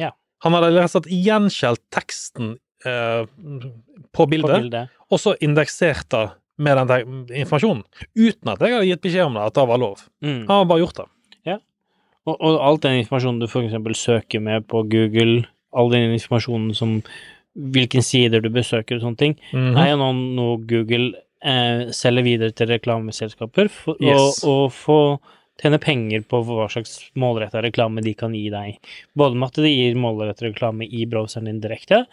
Ja. 0.00 0.14
Han 0.46 0.54
hadde 0.56 0.72
og 0.78 0.92
slett 0.94 1.10
gjenskjelt 1.10 1.82
teksten 1.94 2.56
eh, 2.86 3.22
på 3.26 4.24
på 4.24 4.30
bildet 4.30 4.68
bildet. 4.68 4.96
og 5.10 5.20
så 5.20 5.34
indeksert 5.44 6.08
det 6.14 6.28
med 6.58 6.80
den 6.80 7.20
informasjonen, 7.44 7.84
uten 8.18 8.50
at 8.50 8.62
jeg 8.64 8.74
hadde 8.74 8.88
gitt 8.88 9.04
beskjed 9.04 9.28
om 9.28 9.36
det, 9.38 9.44
at 9.46 9.54
det 9.54 9.68
var 9.70 9.78
lov. 9.78 10.00
Mm. 10.24 10.40
Han 10.48 10.56
hadde 10.56 10.70
bare 10.72 10.82
gjort 10.82 11.00
det. 11.02 11.06
Og, 12.28 12.36
og 12.36 12.58
alt 12.64 12.84
den 12.84 13.00
informasjonen 13.02 13.40
du 13.40 13.48
eksempel 13.48 13.96
søker 13.96 14.42
med 14.44 14.66
på 14.68 14.82
Google, 14.90 15.46
all 15.72 15.92
den 15.92 16.14
informasjonen 16.16 16.74
som 16.76 16.98
hvilken 17.58 18.02
sider 18.06 18.40
du 18.44 18.48
besøker 18.54 18.96
og 18.96 19.02
sånne 19.02 19.18
ting, 19.18 19.34
Mhm. 19.52 19.76
er 19.76 19.88
jo 19.90 19.96
nå 20.00 20.12
noe 20.36 20.58
Google 20.66 21.12
eh, 21.42 21.90
selger 21.94 22.24
videre 22.26 22.52
til 22.54 22.66
reklameselskaper 22.66 23.68
for 23.70 23.96
Yes. 24.02 24.40
å, 24.44 24.66
å 24.66 24.70
få 24.74 25.20
tjene 25.60 25.78
penger 25.82 26.22
på 26.26 26.40
hva 26.46 26.68
slags 26.70 27.10
målretta 27.18 27.62
reklame 27.62 28.02
de 28.02 28.12
kan 28.14 28.32
gi 28.34 28.48
deg. 28.50 28.78
Både 29.16 29.36
med 29.36 29.48
at 29.52 29.54
de 29.62 29.70
gir 29.70 29.94
målretta 29.98 30.46
reklame 30.48 30.86
i 30.90 31.04
browseren 31.06 31.44
din 31.46 31.60
direkte, 31.60 32.06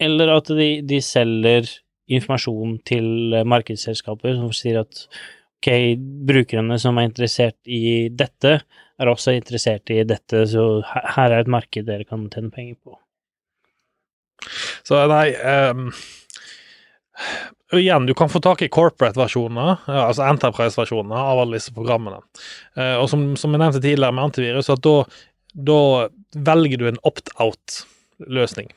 eller 0.00 0.30
at 0.36 0.46
de, 0.54 0.80
de 0.82 1.00
selger 1.02 1.66
informasjon 2.10 2.78
til 2.84 3.34
eh, 3.34 3.44
markedsselskaper 3.44 4.34
som 4.38 4.50
sier 4.54 4.80
at 4.80 5.06
ok, 5.60 5.96
brukerne 6.26 6.78
som 6.80 6.96
er 6.98 7.08
interessert 7.10 7.58
i 7.66 8.08
dette, 8.08 8.62
er 9.00 9.06
også 9.10 9.34
interessert 9.36 9.90
i 9.90 10.02
dette, 10.04 10.46
så 10.48 10.82
her 10.86 11.30
er 11.34 11.40
et 11.40 11.50
marked 11.52 11.84
dere 11.86 12.04
kan 12.08 12.28
tjene 12.30 12.50
penger 12.54 12.76
på. 12.84 12.96
Så 14.90 14.98
nei 15.06 15.28
um, 15.38 15.90
Igjen, 17.78 18.08
du 18.08 18.14
kan 18.18 18.30
få 18.32 18.40
tak 18.42 18.64
i 18.64 18.70
corporate-versjoner, 18.72 19.84
altså 19.86 20.24
Enterprise-versjoner, 20.26 21.14
av 21.14 21.44
alle 21.44 21.60
disse 21.60 21.70
programmene. 21.76 22.18
Uh, 22.74 22.96
og 22.98 23.06
som, 23.12 23.28
som 23.38 23.54
jeg 23.54 23.62
nevnte 23.62 23.82
tidligere 23.84 24.16
med 24.16 24.26
antivirus, 24.26 24.70
at 24.72 24.82
da, 24.82 24.96
da 25.54 25.78
velger 26.50 26.82
du 26.82 26.88
en 26.90 26.98
opt-out-løsning. 27.06 28.72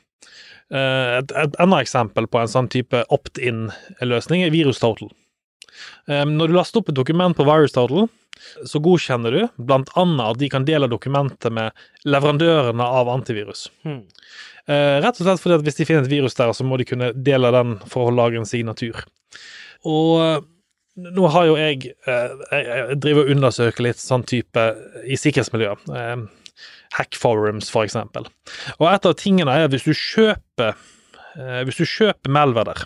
Eh, 0.72 1.18
et, 1.18 1.34
annet 1.60 1.84
eksempel 1.84 2.26
på 2.30 2.40
en 2.40 2.50
sånn 2.50 2.70
type 2.72 3.04
opt-in-løsning 3.12 4.44
er 4.46 4.54
VirusTotal. 4.54 5.10
Eh, 6.08 6.24
når 6.28 6.50
du 6.50 6.56
laster 6.56 6.80
opp 6.80 6.90
et 6.92 6.98
dokument 6.98 7.36
på 7.36 7.46
VirusTotal, 7.48 8.08
så 8.66 8.80
godkjenner 8.82 9.34
du 9.34 9.42
annet 9.70 10.24
at 10.26 10.40
de 10.40 10.48
kan 10.50 10.66
dele 10.66 10.90
dokumentet 10.90 11.52
med 11.54 11.74
leverandørene 12.08 12.82
av 12.82 13.10
antivirus. 13.12 13.68
Hmm. 13.86 14.02
Eh, 14.66 14.96
rett 15.04 15.20
og 15.20 15.26
slett 15.26 15.42
fordi 15.42 15.58
at 15.58 15.66
hvis 15.66 15.78
de 15.78 15.86
finner 15.88 16.06
et 16.06 16.12
virus 16.12 16.36
der, 16.38 16.52
så 16.56 16.66
må 16.66 16.78
de 16.80 16.88
kunne 16.88 17.12
dele 17.14 17.52
den 17.54 17.76
for 17.90 18.08
å 18.08 18.14
lage 18.14 18.40
en 18.40 18.48
signatur. 18.48 19.04
Og 19.84 20.12
eh, 20.24 20.38
nå 21.14 21.26
har 21.34 21.48
jo 21.48 21.56
jeg 21.58 21.90
eh, 22.06 22.34
Jeg 22.52 22.64
jeg 22.64 22.98
driver 23.02 23.24
og 23.24 23.34
undersøker 23.34 23.86
litt 23.88 24.00
sånn 24.00 24.24
type 24.30 24.66
i 25.04 25.18
sikkerhetsmiljøet. 25.18 25.90
Hackforums, 26.94 27.66
hack 27.66 27.74
for 27.74 27.88
eksempel. 27.88 28.28
Og 28.78 28.88
et 28.92 29.08
av 29.08 29.16
tingene 29.18 29.52
er 29.52 29.66
at 29.66 29.74
hvis 29.74 29.88
du 29.88 29.92
kjøper 29.92 30.72
eh, 30.72 31.60
Hvis 31.66 31.82
du 31.82 31.84
kjøper 31.88 32.32
malware 32.32 32.70
der, 32.70 32.84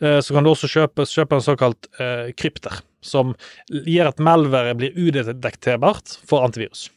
så 0.00 0.34
kan 0.34 0.44
du 0.44 0.50
også 0.50 0.70
kjøpe, 0.70 1.06
kjøpe 1.08 1.38
en 1.38 1.44
såkalt 1.44 1.88
eh, 2.02 2.32
krypter, 2.38 2.80
som 3.04 3.34
gjør 3.70 4.10
at 4.10 4.22
malware 4.22 4.74
blir 4.78 4.96
udetekterbart 4.96 6.18
for 6.26 6.46
antivirus. 6.46 6.88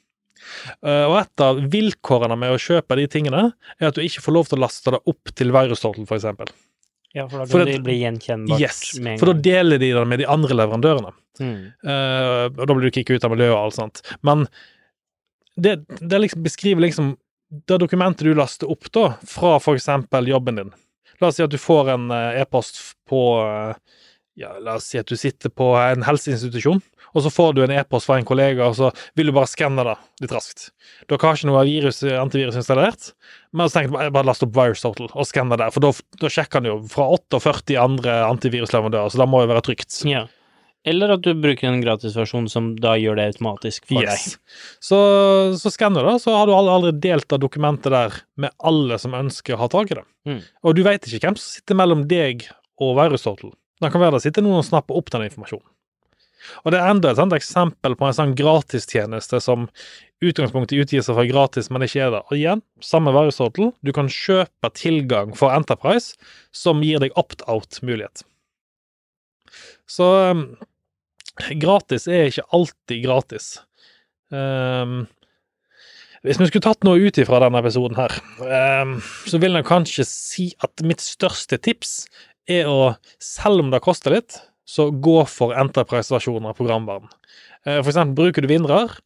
Eh, 0.86 1.04
og 1.06 1.18
et 1.22 1.44
av 1.44 1.60
vilkårene 1.72 2.38
med 2.40 2.54
å 2.54 2.62
kjøpe 2.62 2.98
de 3.00 3.08
tingene, 3.12 3.44
er 3.80 3.90
at 3.90 3.98
du 3.98 4.04
ikke 4.06 4.24
får 4.26 4.36
lov 4.36 4.50
til 4.50 4.60
å 4.60 4.66
laste 4.66 4.94
det 4.94 5.02
opp 5.12 5.36
til 5.38 5.54
VirusTotal, 5.56 6.08
for 6.10 6.20
eksempel. 6.20 6.52
Ja, 7.16 7.26
for 7.26 7.42
da 7.42 7.46
kan 7.46 7.54
for 7.54 7.70
det 7.70 7.78
bli 7.86 8.00
gjenkjennbart 8.02 8.62
Yes, 8.62 8.82
med 9.00 9.16
en 9.16 9.22
for 9.22 9.32
da 9.32 9.46
deler 9.48 9.82
de 9.82 9.94
det 9.96 10.08
med 10.10 10.22
de 10.22 10.28
andre 10.30 10.58
leverandørene. 10.60 11.14
Mm. 11.42 11.62
Eh, 11.94 12.42
og 12.50 12.66
da 12.66 12.74
blir 12.74 12.90
du 12.90 12.98
kicka 12.98 13.16
ut 13.16 13.26
av 13.26 13.34
miljøet 13.34 13.56
og 13.56 13.62
alt 13.62 13.78
sånt. 13.78 14.04
Men 14.28 14.46
det, 15.58 15.80
det 15.88 16.20
liksom 16.22 16.44
beskriver 16.46 16.86
liksom 16.86 17.16
det 17.68 17.80
dokumentet 17.80 18.28
du 18.28 18.36
laster 18.36 18.70
opp 18.70 18.90
da, 18.94 19.14
fra 19.26 19.58
eksempel 19.74 20.28
jobben 20.30 20.60
din. 20.60 20.74
La 21.22 21.30
oss 21.32 21.40
si 21.40 21.46
at 21.46 21.54
du 21.54 21.58
får 21.62 21.94
en 21.96 22.12
eh, 22.14 22.42
e-post 22.44 22.80
på 23.10 23.22
eh, 23.44 24.04
ja, 24.38 24.54
La 24.62 24.78
oss 24.78 24.92
si 24.92 25.00
at 25.02 25.10
du 25.10 25.18
sitter 25.18 25.50
på 25.50 25.72
en 25.80 26.06
helseinstitusjon, 26.06 26.82
og 27.08 27.24
så 27.26 27.32
får 27.34 27.56
du 27.58 27.64
en 27.66 27.74
e-post 27.74 28.06
fra 28.06 28.20
en 28.20 28.28
kollega, 28.28 28.68
og 28.70 28.76
så 28.78 28.92
vil 29.18 29.32
du 29.32 29.34
bare 29.34 29.50
skanne 29.50 29.86
det 29.88 29.96
litt 30.22 30.36
raskt. 30.36 30.70
Dere 31.10 31.18
har 31.24 31.40
ikke 31.40 31.50
noe 31.50 31.64
virus, 31.66 32.04
antivirus 32.06 32.60
installert, 32.60 33.12
men 33.50 33.66
så 33.66 33.80
tenkte 33.80 33.90
jeg 33.90 33.98
bare, 33.98 34.14
bare 34.20 34.30
last 34.30 34.46
opp 34.46 34.54
VirusTotal 34.54 35.10
og 35.10 35.30
skanne 35.30 35.58
der, 35.58 35.74
for 35.74 35.88
da, 35.88 35.94
da 36.22 36.30
sjekker 36.30 36.62
han 36.62 36.70
jo 36.70 36.78
fra 36.92 37.10
48 37.18 37.80
andre 37.82 38.20
antivirusleverandører, 38.28 39.10
så 39.10 39.24
det 39.24 39.30
må 39.32 39.42
jo 39.42 39.52
være 39.56 39.66
trygt. 39.72 40.04
Ja. 40.06 40.28
Eller 40.88 41.12
at 41.18 41.24
du 41.26 41.34
bruker 41.36 41.68
en 41.68 41.82
gratisversjon 41.84 42.48
som 42.52 42.72
da 42.80 42.94
gjør 43.00 43.20
det 43.20 43.28
automatisk 43.34 43.88
for 43.90 44.06
Yes. 44.06 44.38
Så, 44.80 44.98
så 45.60 45.72
skanner 45.74 46.06
du, 46.06 46.12
da, 46.14 46.18
så 46.22 46.36
har 46.38 46.48
du 46.48 46.56
aldri, 46.56 46.94
delt 47.04 47.28
det 47.28 47.42
dokumentet 47.44 47.92
der 47.92 48.20
med 48.40 48.54
alle 48.64 49.00
som 49.02 49.18
ønsker 49.18 49.58
å 49.58 49.64
ha 49.66 49.72
tak 49.74 49.92
i 49.92 50.00
det. 50.00 50.06
Mm. 50.30 50.44
Og 50.64 50.78
du 50.78 50.84
veit 50.88 51.08
ikke 51.08 51.26
hvem 51.26 51.40
som 51.40 51.58
sitter 51.58 51.80
mellom 51.80 52.06
deg 52.08 52.48
og 52.84 52.96
VirusTotal. 53.00 53.52
Det 53.82 53.92
kan 53.94 54.02
være 54.02 54.18
det 54.18 54.24
sitter 54.26 54.46
noen 54.46 54.62
og 54.62 54.70
snapper 54.70 54.98
opp 54.98 55.12
den 55.14 55.28
informasjonen. 55.28 55.68
Og 56.64 56.72
det 56.72 56.80
er 56.80 56.92
enda 56.94 57.12
et 57.12 57.36
eksempel 57.36 57.98
på 58.00 58.08
en 58.08 58.16
sånn 58.16 58.36
gratistjeneste 58.38 59.42
som 59.44 59.68
utgangspunktet 60.24 60.80
utgir 60.80 61.04
seg 61.04 61.18
for 61.18 61.28
gratis, 61.30 61.68
men 61.74 61.84
ikke 61.86 62.06
er 62.06 62.14
det. 62.16 62.24
Og 62.30 62.38
igjen, 62.38 62.64
samme 62.84 63.12
VirusTotal, 63.16 63.74
du 63.84 63.92
kan 63.96 64.08
kjøpe 64.12 64.72
tilgang 64.78 65.36
for 65.38 65.54
Enterprise 65.54 66.16
som 66.56 66.82
gir 66.86 67.04
deg 67.04 67.16
opt-out-mulighet. 67.20 68.24
Så 69.88 70.08
um, 70.32 70.48
gratis 71.62 72.08
er 72.10 72.32
ikke 72.32 72.48
alltid 72.56 73.04
gratis. 73.06 73.52
Um, 74.34 75.06
hvis 76.26 76.40
vi 76.42 76.50
skulle 76.50 76.66
tatt 76.66 76.84
noe 76.88 77.00
ut 77.00 77.20
ifra 77.22 77.40
denne 77.44 77.62
episoden 77.62 78.00
her, 78.00 78.14
um, 78.82 78.98
så 79.30 79.40
vil 79.42 79.56
jeg 79.56 79.68
kanskje 79.70 80.08
si 80.10 80.48
at 80.66 80.84
mitt 80.88 81.04
største 81.04 81.60
tips 81.62 82.02
er 82.50 82.68
å, 82.68 82.96
selv 83.24 83.64
om 83.64 83.72
det 83.72 83.84
koster 83.86 84.18
litt, 84.18 84.40
så 84.68 84.90
gå 84.92 85.22
for 85.32 85.56
Enterprise-versjoner 85.56 86.52
av 86.52 86.58
programvaren. 86.60 87.08
Uh, 87.64 87.80
For 87.80 87.94
eksempel, 87.94 88.18
bruker 88.26 88.44
du 88.44 88.52
Vindrar, 88.52 88.98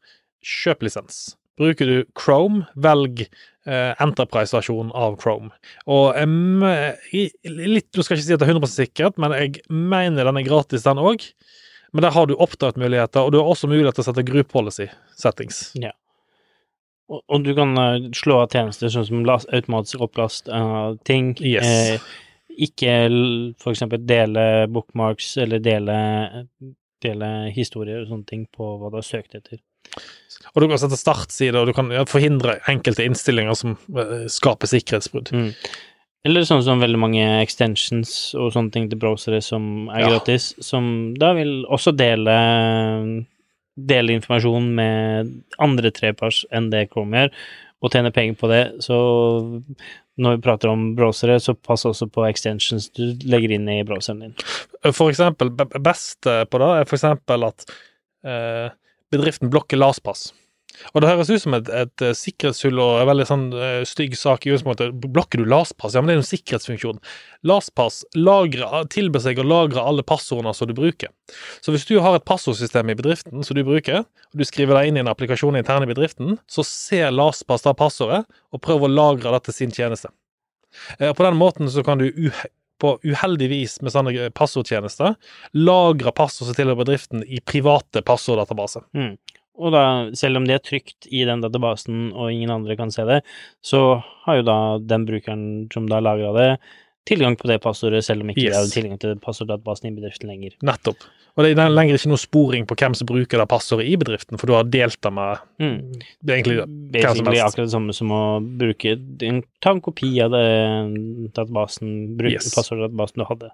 kjøp 0.42 0.88
lisens. 0.88 1.36
Bruker 1.60 1.86
du 1.86 1.98
Chrome, 2.18 2.64
velg 2.80 3.26
eh, 3.68 3.92
Enterprise-versjonen 4.02 4.90
av 4.98 5.18
Chrome. 5.22 5.52
Og 5.86 6.16
um, 6.18 6.64
litt, 6.64 7.90
Du 7.94 8.02
skal 8.02 8.18
ikke 8.18 8.26
si 8.26 8.34
at 8.34 8.42
det 8.42 8.48
er 8.48 8.56
100% 8.56 8.72
sikkert, 8.72 9.20
men 9.22 9.36
jeg 9.36 9.62
mener 9.70 10.26
den 10.26 10.40
er 10.40 10.48
gratis, 10.48 10.88
den 10.88 11.02
òg. 11.02 11.28
Men 11.92 12.06
der 12.06 12.14
har 12.16 12.28
du 12.28 12.36
oppdragsmuligheter, 12.40 13.26
og 13.26 13.34
du 13.34 13.40
har 13.42 13.50
også 13.52 13.68
mulighet 13.68 13.98
til 13.98 14.06
å 14.06 14.08
sette 14.08 14.24
group 14.28 14.52
policy 14.54 14.88
settings. 15.20 15.66
Og, 17.12 17.20
og 17.28 17.44
du 17.44 17.52
kan 17.58 17.76
uh, 17.76 18.12
slå 18.16 18.42
av 18.46 18.54
tjenester 18.54 18.92
sånn 18.94 19.08
som 19.10 19.26
last, 19.28 19.50
automatisk 19.52 20.06
opplast 20.08 20.48
av 20.56 20.96
ting. 21.08 21.34
Yes. 21.44 21.68
Eh, 21.68 22.14
ikke 22.62 22.94
f.eks. 23.60 23.84
dele 24.08 24.46
bookmarks 24.72 25.34
eller 25.44 25.60
dele, 25.64 25.98
dele 27.04 27.34
historier 27.56 28.04
og 28.04 28.12
sånne 28.12 28.30
ting 28.30 28.48
på 28.56 28.76
hva 28.80 28.92
du 28.92 29.00
har 29.00 29.08
søkt 29.08 29.36
etter. 29.40 29.60
Og 30.54 30.64
du 30.64 30.68
kan 30.72 30.80
sette 30.80 31.00
startside, 31.00 31.60
og 31.60 31.68
du 31.68 31.76
kan 31.76 31.92
ja, 31.92 32.04
forhindre 32.08 32.60
enkelte 32.72 33.04
innstillinger 33.08 33.58
som 33.58 33.76
eh, 34.00 34.28
skaper 34.32 34.72
sikkerhetsbrudd. 34.72 35.32
Mm. 35.36 35.50
Eller 36.28 36.46
sånn 36.46 36.62
som 36.62 36.82
veldig 36.82 37.00
mange 37.02 37.24
extensions 37.42 38.36
og 38.38 38.52
sånne 38.54 38.72
ting 38.76 38.90
til 38.92 39.00
browsere 39.02 39.40
som 39.42 39.90
er 39.90 40.04
Ja. 40.04 40.10
gratis, 40.10 40.54
som 40.62 41.14
da 41.18 41.34
vil 41.34 41.66
også 41.66 41.96
dele 41.98 43.26
dele 43.80 44.14
informasjon 44.14 44.76
med 44.76 45.32
andre 45.58 45.92
trepars 45.92 46.46
enn 46.52 46.70
det 46.70 46.90
Chrome 46.92 47.16
gjør, 47.18 47.32
og 47.82 47.92
tjene 47.92 48.12
penger 48.14 48.36
på 48.38 48.50
det. 48.52 48.84
Så 48.84 48.94
når 50.22 50.36
vi 50.36 50.42
prater 50.42 50.70
om 50.70 50.96
browsere, 50.96 51.40
så 51.42 51.56
pass 51.56 51.86
også 51.86 52.12
på 52.12 52.28
extensions 52.30 52.90
du 52.94 53.16
legger 53.26 53.56
inn 53.56 53.68
i 53.70 53.82
browseren 53.88 54.20
din. 54.20 54.36
For 54.94 55.10
eksempel, 55.10 55.50
best 55.82 56.22
på 56.22 56.62
det 56.62 56.70
er 56.82 56.86
for 56.86 56.98
eksempel 57.00 57.48
at 57.48 57.66
eh, 58.28 58.70
bedriften 59.12 59.50
blokker 59.50 59.80
LASPass. 59.82 60.34
Og 60.92 61.04
det 61.04 61.10
høres 61.12 61.30
ut 61.32 61.44
som 61.44 61.56
et, 61.56 61.70
et 61.70 62.04
eh, 62.04 62.14
sikkerhetshull 62.18 62.80
og 62.82 63.02
en 63.02 63.10
veldig 63.10 63.26
sånn 63.28 63.46
uh, 63.54 63.82
stygg 63.88 64.16
sak 64.18 64.46
i 64.46 64.52
utgangspunktet. 64.52 64.96
Blokker 65.14 65.42
du 65.42 65.50
LASPass? 65.50 65.96
Ja, 65.96 66.02
men 66.02 66.10
det 66.10 66.16
er 66.16 66.20
jo 66.20 66.24
en 66.24 66.30
sikkerhetsfunksjon. 66.30 67.02
LAS-pass 67.48 68.02
tilber 68.94 69.24
seg 69.24 69.42
å 69.42 69.48
lagre 69.48 69.84
alle 69.86 70.06
passordene 70.08 70.54
som 70.58 70.70
du 70.70 70.76
bruker. 70.78 71.12
Så 71.64 71.74
hvis 71.76 71.88
du 71.90 71.98
har 72.04 72.18
et 72.18 72.28
passordsystem 72.28 72.92
i 72.92 72.98
bedriften 72.98 73.46
som 73.46 73.58
du 73.58 73.64
bruker, 73.68 74.06
og 74.06 74.42
du 74.42 74.46
skriver 74.48 74.78
deg 74.78 74.92
inn 74.92 75.00
i 75.00 75.04
en 75.04 75.12
applikasjon 75.12 75.60
intern 75.60 75.86
i 75.86 75.92
bedriften, 75.92 76.40
så 76.52 76.66
ser 76.68 77.14
LASPass 77.14 77.68
da 77.68 77.76
passordet 77.78 78.24
og 78.52 78.64
prøver 78.64 78.90
å 78.90 78.96
lagre 78.96 79.36
det 79.38 79.46
til 79.48 79.58
sin 79.62 79.76
tjeneste. 79.76 80.14
Uh, 80.98 81.12
På 81.14 81.28
den 81.28 81.40
måten 81.40 81.70
så 81.72 81.86
kan 81.86 82.02
du 82.02 82.10
på 82.82 82.96
uheldig 83.06 83.48
vis 83.52 83.76
med 83.86 83.94
sånne 83.94 84.32
passordtjenester 84.34 85.14
lagre 85.54 86.14
passord 86.18 86.50
som 86.50 86.58
tilhører 86.58 86.80
bedriften 86.80 87.22
i 87.22 87.38
private 87.46 88.02
passorddatabaser. 88.08 88.88
Mm. 88.98 89.14
Og 89.60 89.74
da, 89.76 89.82
selv 90.16 90.38
om 90.40 90.46
det 90.48 90.56
er 90.56 90.64
trygt 90.64 91.08
i 91.12 91.26
den 91.28 91.42
databasen 91.44 92.12
og 92.16 92.32
ingen 92.32 92.50
andre 92.54 92.78
kan 92.80 92.92
se 92.94 93.04
det, 93.06 93.22
så 93.62 94.02
har 94.26 94.40
jo 94.40 94.46
da 94.48 94.60
den 94.80 95.04
brukeren 95.06 95.44
som 95.74 95.90
da 95.92 96.00
lagra 96.00 96.32
det, 96.38 96.48
tilgang 97.10 97.36
på 97.36 97.48
det 97.50 97.58
passordet, 97.64 98.04
selv 98.06 98.22
om 98.22 98.30
ikke 98.30 98.44
Yes. 98.46 98.54
det 98.54 98.62
er 98.62 98.82
tilgang 98.82 99.00
til 99.02 99.16
passorddatabasen 99.20 99.90
i 99.90 99.96
bedriften 100.00 100.30
lenger. 100.30 100.52
Nettopp. 100.64 101.02
Og 101.36 101.44
det 101.44 101.58
er 101.58 101.70
lenger 101.74 101.96
ikke 101.98 102.12
noe 102.12 102.20
sporing 102.22 102.66
på 102.68 102.76
hvem 102.78 102.94
som 102.96 103.08
bruker 103.10 103.40
det 103.42 103.48
passordet 103.50 103.88
i 103.90 103.96
bedriften, 103.98 104.38
for 104.38 104.48
du 104.48 104.54
har 104.54 104.64
delt 104.70 105.00
det 105.02 105.12
med 105.14 105.40
Mm. 105.60 106.00
det 106.24 106.36
egentlig 106.36 106.58
hvem 106.92 107.16
som 107.18 107.26
helst. 107.26 107.42
akkurat 107.48 107.66
det 107.66 107.72
samme 107.72 107.94
som 107.94 108.10
å 108.12 108.22
bruke 108.58 108.92
en, 109.24 109.44
Ta 109.62 109.72
en 109.72 109.82
kopi 109.82 110.22
av 110.22 110.32
det 110.32 111.34
databasen, 111.34 112.16
bruke 112.18 112.34
Yes. 112.34 112.54
passorddatabasen 112.56 113.16
du 113.18 113.26
hadde. 113.26 113.52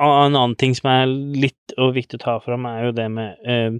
En 0.00 0.34
annen 0.36 0.56
ting 0.56 0.74
som 0.74 0.88
er 0.90 1.06
litt 1.06 1.74
og 1.76 1.94
viktig 1.94 2.16
å 2.20 2.22
ta 2.24 2.38
fram, 2.40 2.64
er 2.66 2.86
jo 2.86 2.92
det 2.92 3.10
med 3.10 3.36
eh, 3.44 3.70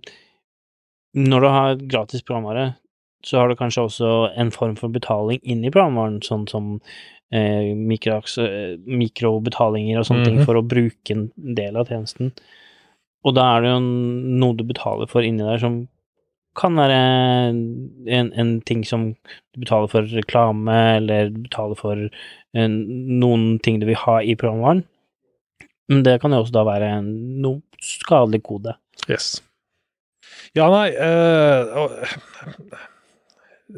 Når 1.15 1.41
du 1.45 1.49
har 1.49 1.75
gratis 1.77 2.23
programvare, 2.25 2.75
så 3.25 3.39
har 3.39 3.49
du 3.49 3.55
kanskje 3.59 3.85
også 3.87 4.13
en 4.41 4.51
form 4.51 4.77
for 4.79 4.89
betaling 4.91 5.39
inn 5.45 5.65
i 5.65 5.71
programvaren, 5.71 6.21
sånn 6.25 6.49
som 6.51 6.81
eh, 7.33 7.71
eh, 7.71 8.77
mikrobetalinger 8.87 9.99
og 10.01 10.05
sånne 10.09 10.21
Mhm. 10.21 10.25
ting, 10.27 10.45
for 10.45 10.55
å 10.57 10.67
bruke 10.67 11.11
en 11.11 11.31
del 11.55 11.77
av 11.77 11.89
tjenesten. 11.89 12.33
Og 13.25 13.35
da 13.35 13.57
er 13.57 13.63
det 13.63 13.71
jo 13.71 13.81
noe 13.81 14.57
du 14.57 14.65
betaler 14.65 15.09
for 15.09 15.23
inni 15.23 15.39
der 15.45 15.59
som 15.59 15.89
kan 16.55 16.75
være 16.75 16.93
en, 18.13 18.33
en 18.35 18.61
ting 18.61 18.83
som 18.85 19.15
du 19.55 19.61
betaler 19.61 19.89
for 19.89 20.03
reklame, 20.03 20.97
eller 20.99 21.31
du 21.31 21.39
betaler 21.49 21.77
for 21.79 22.11
en, 22.55 22.75
noen 23.21 23.59
ting 23.63 23.81
du 23.81 23.87
vil 23.87 23.97
ha 23.97 24.19
i 24.21 24.35
programvaren. 24.35 24.85
Men 25.89 26.03
det 26.03 26.21
kan 26.21 26.33
jo 26.33 26.43
også 26.43 26.53
da 26.53 26.65
være 26.65 26.91
en, 26.99 27.41
noe 27.41 27.63
skadelig 27.81 28.43
kode. 28.43 28.75
Yes. 29.09 29.41
Ja, 30.57 30.67
nei 30.69 30.91
eh, 30.93 32.09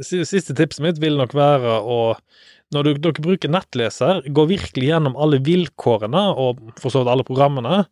Siste 0.03 0.57
tipset 0.59 0.83
mitt 0.83 0.99
vil 1.03 1.18
nok 1.20 1.37
være 1.37 1.79
å 1.81 1.99
når 2.75 2.87
du, 2.89 2.91
dere 3.05 3.22
bruker 3.22 3.51
nettleser, 3.53 4.25
gå 4.35 4.45
virkelig 4.51 4.89
gjennom 4.89 5.14
alle 5.20 5.39
vilkårene 5.47 6.22
og 6.43 6.72
for 6.81 6.91
så 6.91 7.03
vidt 7.03 7.11
alle 7.12 7.27
programmene 7.29 7.85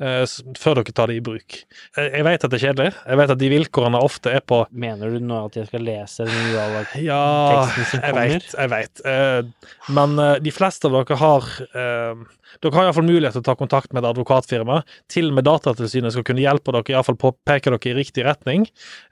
før 0.00 0.80
dere 0.80 0.94
tar 0.96 1.10
det 1.10 1.18
i 1.18 1.22
bruk. 1.24 1.56
Jeg, 1.96 2.08
jeg 2.08 2.24
vet 2.26 2.44
at 2.46 2.52
det 2.52 2.58
er 2.58 2.64
kjedelig. 2.64 2.92
Jeg 3.04 3.20
vet 3.20 3.32
at 3.34 3.40
de 3.40 3.50
vilkårene 3.52 4.00
ofte 4.00 4.32
er 4.32 4.44
på 4.44 4.62
Mener 4.70 5.12
du 5.12 5.20
nå 5.24 5.42
at 5.50 5.58
jeg 5.58 5.68
skal 5.68 5.84
lese 5.84 6.26
den 6.28 6.50
Ja, 7.10 7.20
teksten 7.52 7.88
som 7.90 8.04
kommer? 8.04 8.32
vet, 8.32 8.52
jeg 8.56 8.72
vet. 8.72 9.02
Uh, 9.04 9.72
men 9.96 10.16
uh, 10.20 10.34
de 10.40 10.54
fleste 10.54 10.88
av 10.88 10.96
dere 10.96 11.18
har 11.20 11.48
uh, 11.76 12.28
Dere 12.60 12.74
har 12.74 12.88
iallfall 12.88 13.06
mulighet 13.06 13.36
til 13.36 13.44
å 13.44 13.46
ta 13.46 13.54
kontakt 13.58 13.92
med 13.94 14.02
et 14.02 14.10
advokatfirma. 14.10 14.80
Til 15.12 15.30
og 15.30 15.36
med 15.38 15.46
Datatilsynet 15.46 16.16
skal 16.16 16.24
kunne 16.26 16.42
hjelpe 16.42 16.74
dere, 16.74 16.96
iallfall 16.96 17.18
peke 17.46 17.70
dere 17.70 17.92
i 17.92 17.94
riktig 17.94 18.24
retning. 18.26 18.66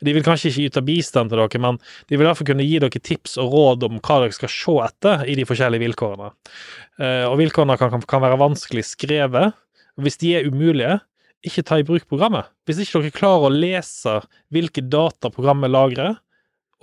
De 0.04 0.14
vil 0.16 0.26
kanskje 0.26 0.50
ikke 0.50 0.66
yte 0.66 0.82
bistand 0.88 1.30
til 1.32 1.40
dere, 1.40 1.62
men 1.62 1.78
de 2.10 2.18
vil 2.18 2.26
iallfall 2.26 2.50
kunne 2.50 2.66
gi 2.66 2.80
dere 2.82 3.04
tips 3.10 3.38
og 3.38 3.54
råd 3.54 3.86
om 3.88 4.02
hva 4.02 4.18
dere 4.24 4.36
skal 4.36 4.52
se 4.52 4.76
etter 4.88 5.24
i 5.30 5.38
de 5.38 5.46
forskjellige 5.48 5.84
vilkårene. 5.86 6.32
Eh, 6.98 7.24
og 7.28 7.38
vilkårene 7.38 7.78
kan, 7.78 7.94
kan, 7.94 8.04
kan 8.10 8.24
være 8.26 8.40
vanskelig 8.42 8.84
skrevet. 8.90 9.54
Hvis 9.98 10.20
de 10.22 10.34
er 10.38 10.48
umulige, 10.48 10.98
ikke 11.46 11.64
ta 11.66 11.78
i 11.78 11.86
bruk 11.86 12.06
programmet. 12.10 12.48
Hvis 12.66 12.80
ikke 12.82 13.02
dere 13.02 13.14
klarer 13.14 13.46
å 13.48 13.54
lese 13.54 14.16
hvilke 14.54 14.82
data 14.86 15.30
programmet 15.34 15.70
lagrer, 15.70 16.18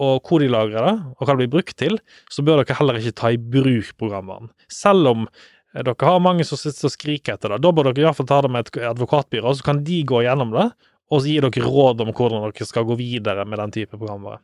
og 0.04 0.28
hvor 0.28 0.44
de 0.44 0.50
lagrer 0.52 0.84
det, 0.90 0.96
og 1.16 1.22
hva 1.22 1.36
det 1.36 1.46
blir 1.46 1.54
brukt 1.54 1.76
til, 1.80 2.00
så 2.32 2.44
bør 2.44 2.62
dere 2.62 2.76
heller 2.80 3.00
ikke 3.00 3.16
ta 3.16 3.32
i 3.32 3.40
bruk 3.40 3.94
programmene. 4.00 4.52
Selv 4.72 5.12
om 5.12 5.24
eh, 5.28 5.84
dere 5.84 6.10
har 6.10 6.24
mange 6.24 6.48
som 6.48 6.60
sitter 6.60 6.90
og 6.90 6.96
skriker 6.96 7.38
etter 7.38 7.56
det. 7.56 7.62
Da 7.64 7.72
bør 7.72 7.92
dere 7.92 8.10
iallfall 8.10 8.28
ta 8.28 8.42
det 8.44 8.52
med 8.52 8.68
et 8.68 8.82
advokatbyrå, 8.92 9.56
så 9.56 9.70
kan 9.70 9.84
de 9.88 10.02
gå 10.08 10.24
gjennom 10.26 10.52
det 10.56 10.70
og 11.14 11.22
så 11.22 11.30
gi 11.30 11.40
dere 11.44 11.70
råd 11.70 12.04
om 12.04 12.12
hvordan 12.12 12.48
dere 12.48 12.68
skal 12.68 12.86
gå 12.88 12.98
videre 13.00 13.46
med 13.48 13.62
den 13.62 13.74
type 13.76 13.98
programvare. 13.98 14.40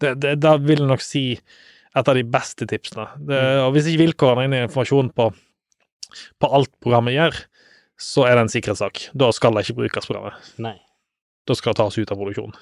Det, 0.00 0.14
det, 0.22 0.36
det 0.42 0.52
vil 0.66 0.82
jeg 0.82 0.90
nok 0.90 1.02
si 1.02 1.24
et 1.34 2.10
av 2.10 2.16
de 2.18 2.24
beste 2.26 2.66
tipsene. 2.70 3.06
Det, 3.26 3.40
og 3.64 3.74
hvis 3.74 3.88
ikke 3.90 4.04
vilkårene 4.04 4.46
inne 4.48 4.62
i 4.62 4.66
informasjonen 4.68 5.10
på, 5.14 5.28
på 6.42 6.50
alt 6.58 6.72
programmet 6.82 7.14
gjør, 7.16 7.38
så 8.00 8.26
er 8.26 8.36
det 8.36 8.44
en 8.44 8.52
sikkerhetssak. 8.52 9.08
Da 9.14 9.30
skal 9.34 9.54
det 9.54 9.66
ikke 9.66 9.80
brukes 9.82 10.08
programmet. 10.08 10.52
Nei. 10.62 10.76
Da 11.46 11.56
skal 11.56 11.74
det 11.74 11.82
tas 11.82 11.98
ut 11.98 12.10
av 12.10 12.20
produksjon. 12.20 12.56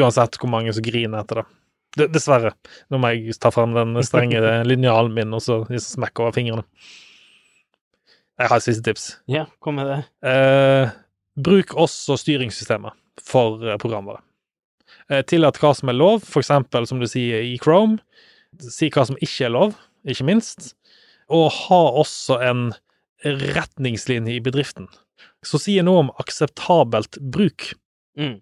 Uansett 0.00 0.38
hvor 0.38 0.50
mange 0.52 0.72
som 0.74 0.86
griner 0.86 1.22
etter 1.22 1.42
det. 1.42 1.46
D 1.98 2.06
dessverre. 2.14 2.52
Nå 2.90 3.00
må 3.02 3.10
jeg 3.10 3.34
ta 3.42 3.50
frem 3.50 3.74
den 3.74 3.98
strenge 4.06 4.40
linjalen 4.70 5.14
min 5.14 5.34
og 5.34 5.42
så 5.42 5.62
smekke 5.66 6.24
over 6.24 6.36
fingrene. 6.36 6.66
Jeg 8.40 8.48
har 8.48 8.60
et 8.60 8.64
siste 8.64 8.84
tips. 8.86 9.06
Ja, 9.28 9.44
kom 9.60 9.76
med 9.76 9.90
det. 9.90 10.00
Eh, 10.24 10.92
bruk 11.36 11.74
også 11.76 12.16
styringssystemet 12.22 12.96
for 13.20 13.60
eh, 13.66 13.76
programvare. 13.82 14.22
Eh, 15.10 15.24
tillat 15.28 15.58
hva 15.60 15.74
som 15.76 15.90
er 15.92 15.98
lov, 15.98 16.22
for 16.24 16.40
eksempel 16.40 16.86
som 16.88 17.02
du 17.02 17.08
sier 17.10 17.44
i 17.44 17.58
Chrome. 17.60 17.98
Si 18.62 18.88
hva 18.94 19.04
som 19.10 19.18
ikke 19.20 19.50
er 19.50 19.52
lov, 19.52 19.74
ikke 20.08 20.24
minst. 20.30 20.72
Og 21.28 21.50
ha 21.66 21.82
også 22.00 22.38
en 22.46 22.70
retningslinje 23.24 24.34
i 24.36 24.42
bedriften 24.44 24.88
som 25.44 25.60
sier 25.60 25.84
noe 25.84 26.02
om 26.04 26.10
akseptabelt 26.20 27.18
bruk. 27.32 27.70
Mm. 28.18 28.38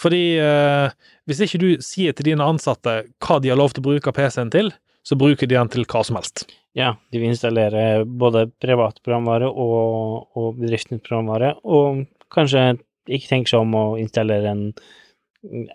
Fordi 0.00 0.22
eh, 0.42 0.92
hvis 1.28 1.42
ikke 1.44 1.60
du 1.62 1.68
sier 1.84 2.14
til 2.16 2.30
dine 2.32 2.46
ansatte 2.46 2.94
hva 3.22 3.38
de 3.42 3.50
har 3.52 3.58
lov 3.58 3.74
til 3.74 3.82
å 3.82 3.88
bruke 3.90 4.12
PC-en 4.16 4.50
til, 4.54 4.70
så 5.06 5.16
bruker 5.18 5.48
de 5.50 5.56
den 5.56 5.70
til 5.72 5.86
hva 5.90 6.02
som 6.06 6.18
helst. 6.18 6.46
Ja, 6.78 6.92
de 7.10 7.18
vil 7.18 7.32
installere 7.32 8.04
både 8.06 8.46
privat 8.62 9.00
programvare 9.02 9.48
og, 9.50 10.28
og 10.38 10.58
bedriftens 10.60 11.02
programvare, 11.06 11.54
og 11.66 12.04
kanskje 12.30 12.76
ikke 13.10 13.30
tenke 13.32 13.50
seg 13.50 13.64
om 13.64 13.74
å 13.74 13.84
installere 13.98 14.50
en 14.54 14.64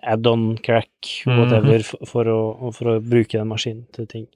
add-on 0.06 0.56
crack, 0.64 0.90
whatever, 1.26 1.80
Mhm. 1.82 1.88
for, 1.88 2.06
for, 2.06 2.30
å, 2.30 2.72
for 2.72 2.92
å 2.94 3.00
bruke 3.02 3.36
den 3.36 3.48
maskinen 3.50 3.84
til 3.92 4.06
ting. 4.06 4.26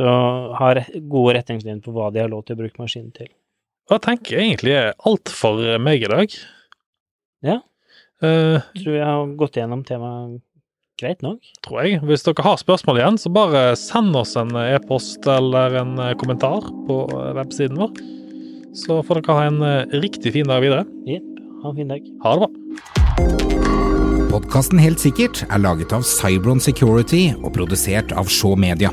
Så 0.00 0.12
har 0.56 0.80
gode 1.12 1.34
retningslinjer 1.36 1.82
på 1.84 1.92
hva 1.92 2.08
de 2.14 2.22
har 2.22 2.30
lov 2.32 2.46
til 2.46 2.56
å 2.56 2.60
bruke 2.62 2.80
maskinen 2.80 3.10
til. 3.12 3.28
Hva 3.90 3.98
tenker 4.00 4.38
jeg 4.38 4.52
egentlig 4.54 4.76
er 4.78 4.94
alt 5.08 5.32
for 5.34 5.60
meg 5.82 6.06
i 6.06 6.08
dag. 6.08 6.36
Ja. 7.44 7.58
Uh, 8.24 8.62
Tror 8.78 8.94
jeg 8.96 9.04
har 9.04 9.34
gått 9.40 9.58
gjennom 9.58 9.82
temaet 9.84 10.40
greit 11.00 11.22
nok. 11.24 11.40
tror 11.64 11.82
jeg. 11.82 12.00
Hvis 12.04 12.24
dere 12.24 12.44
har 12.44 12.56
spørsmål 12.60 13.00
igjen, 13.00 13.18
så 13.20 13.32
bare 13.32 13.62
send 13.80 14.16
oss 14.16 14.36
en 14.40 14.52
e-post 14.60 15.24
eller 15.28 15.76
en 15.80 15.94
kommentar 16.20 16.64
på 16.88 17.00
websiden 17.36 17.80
vår. 17.80 17.92
Så 18.76 19.00
får 19.04 19.20
dere 19.20 19.36
ha 19.36 19.48
en 19.48 19.92
riktig 20.04 20.36
fin 20.36 20.48
dag 20.48 20.64
videre. 20.64 20.84
Jepp. 21.08 21.28
Ha 21.64 21.72
en 21.72 21.80
fin 21.80 21.92
dag. 21.92 22.10
Ha 22.24 22.36
det 22.36 22.40
bra. 22.44 22.50
Podkasten 24.30 24.78
Helt 24.78 25.02
sikkert 25.02 25.42
er 25.48 25.64
laget 25.64 25.92
av 25.96 26.04
Cybron 26.06 26.60
Security 26.62 27.30
og 27.40 27.50
produsert 27.56 28.12
av 28.12 28.30
Shaw 28.30 28.54
Media. 28.60 28.92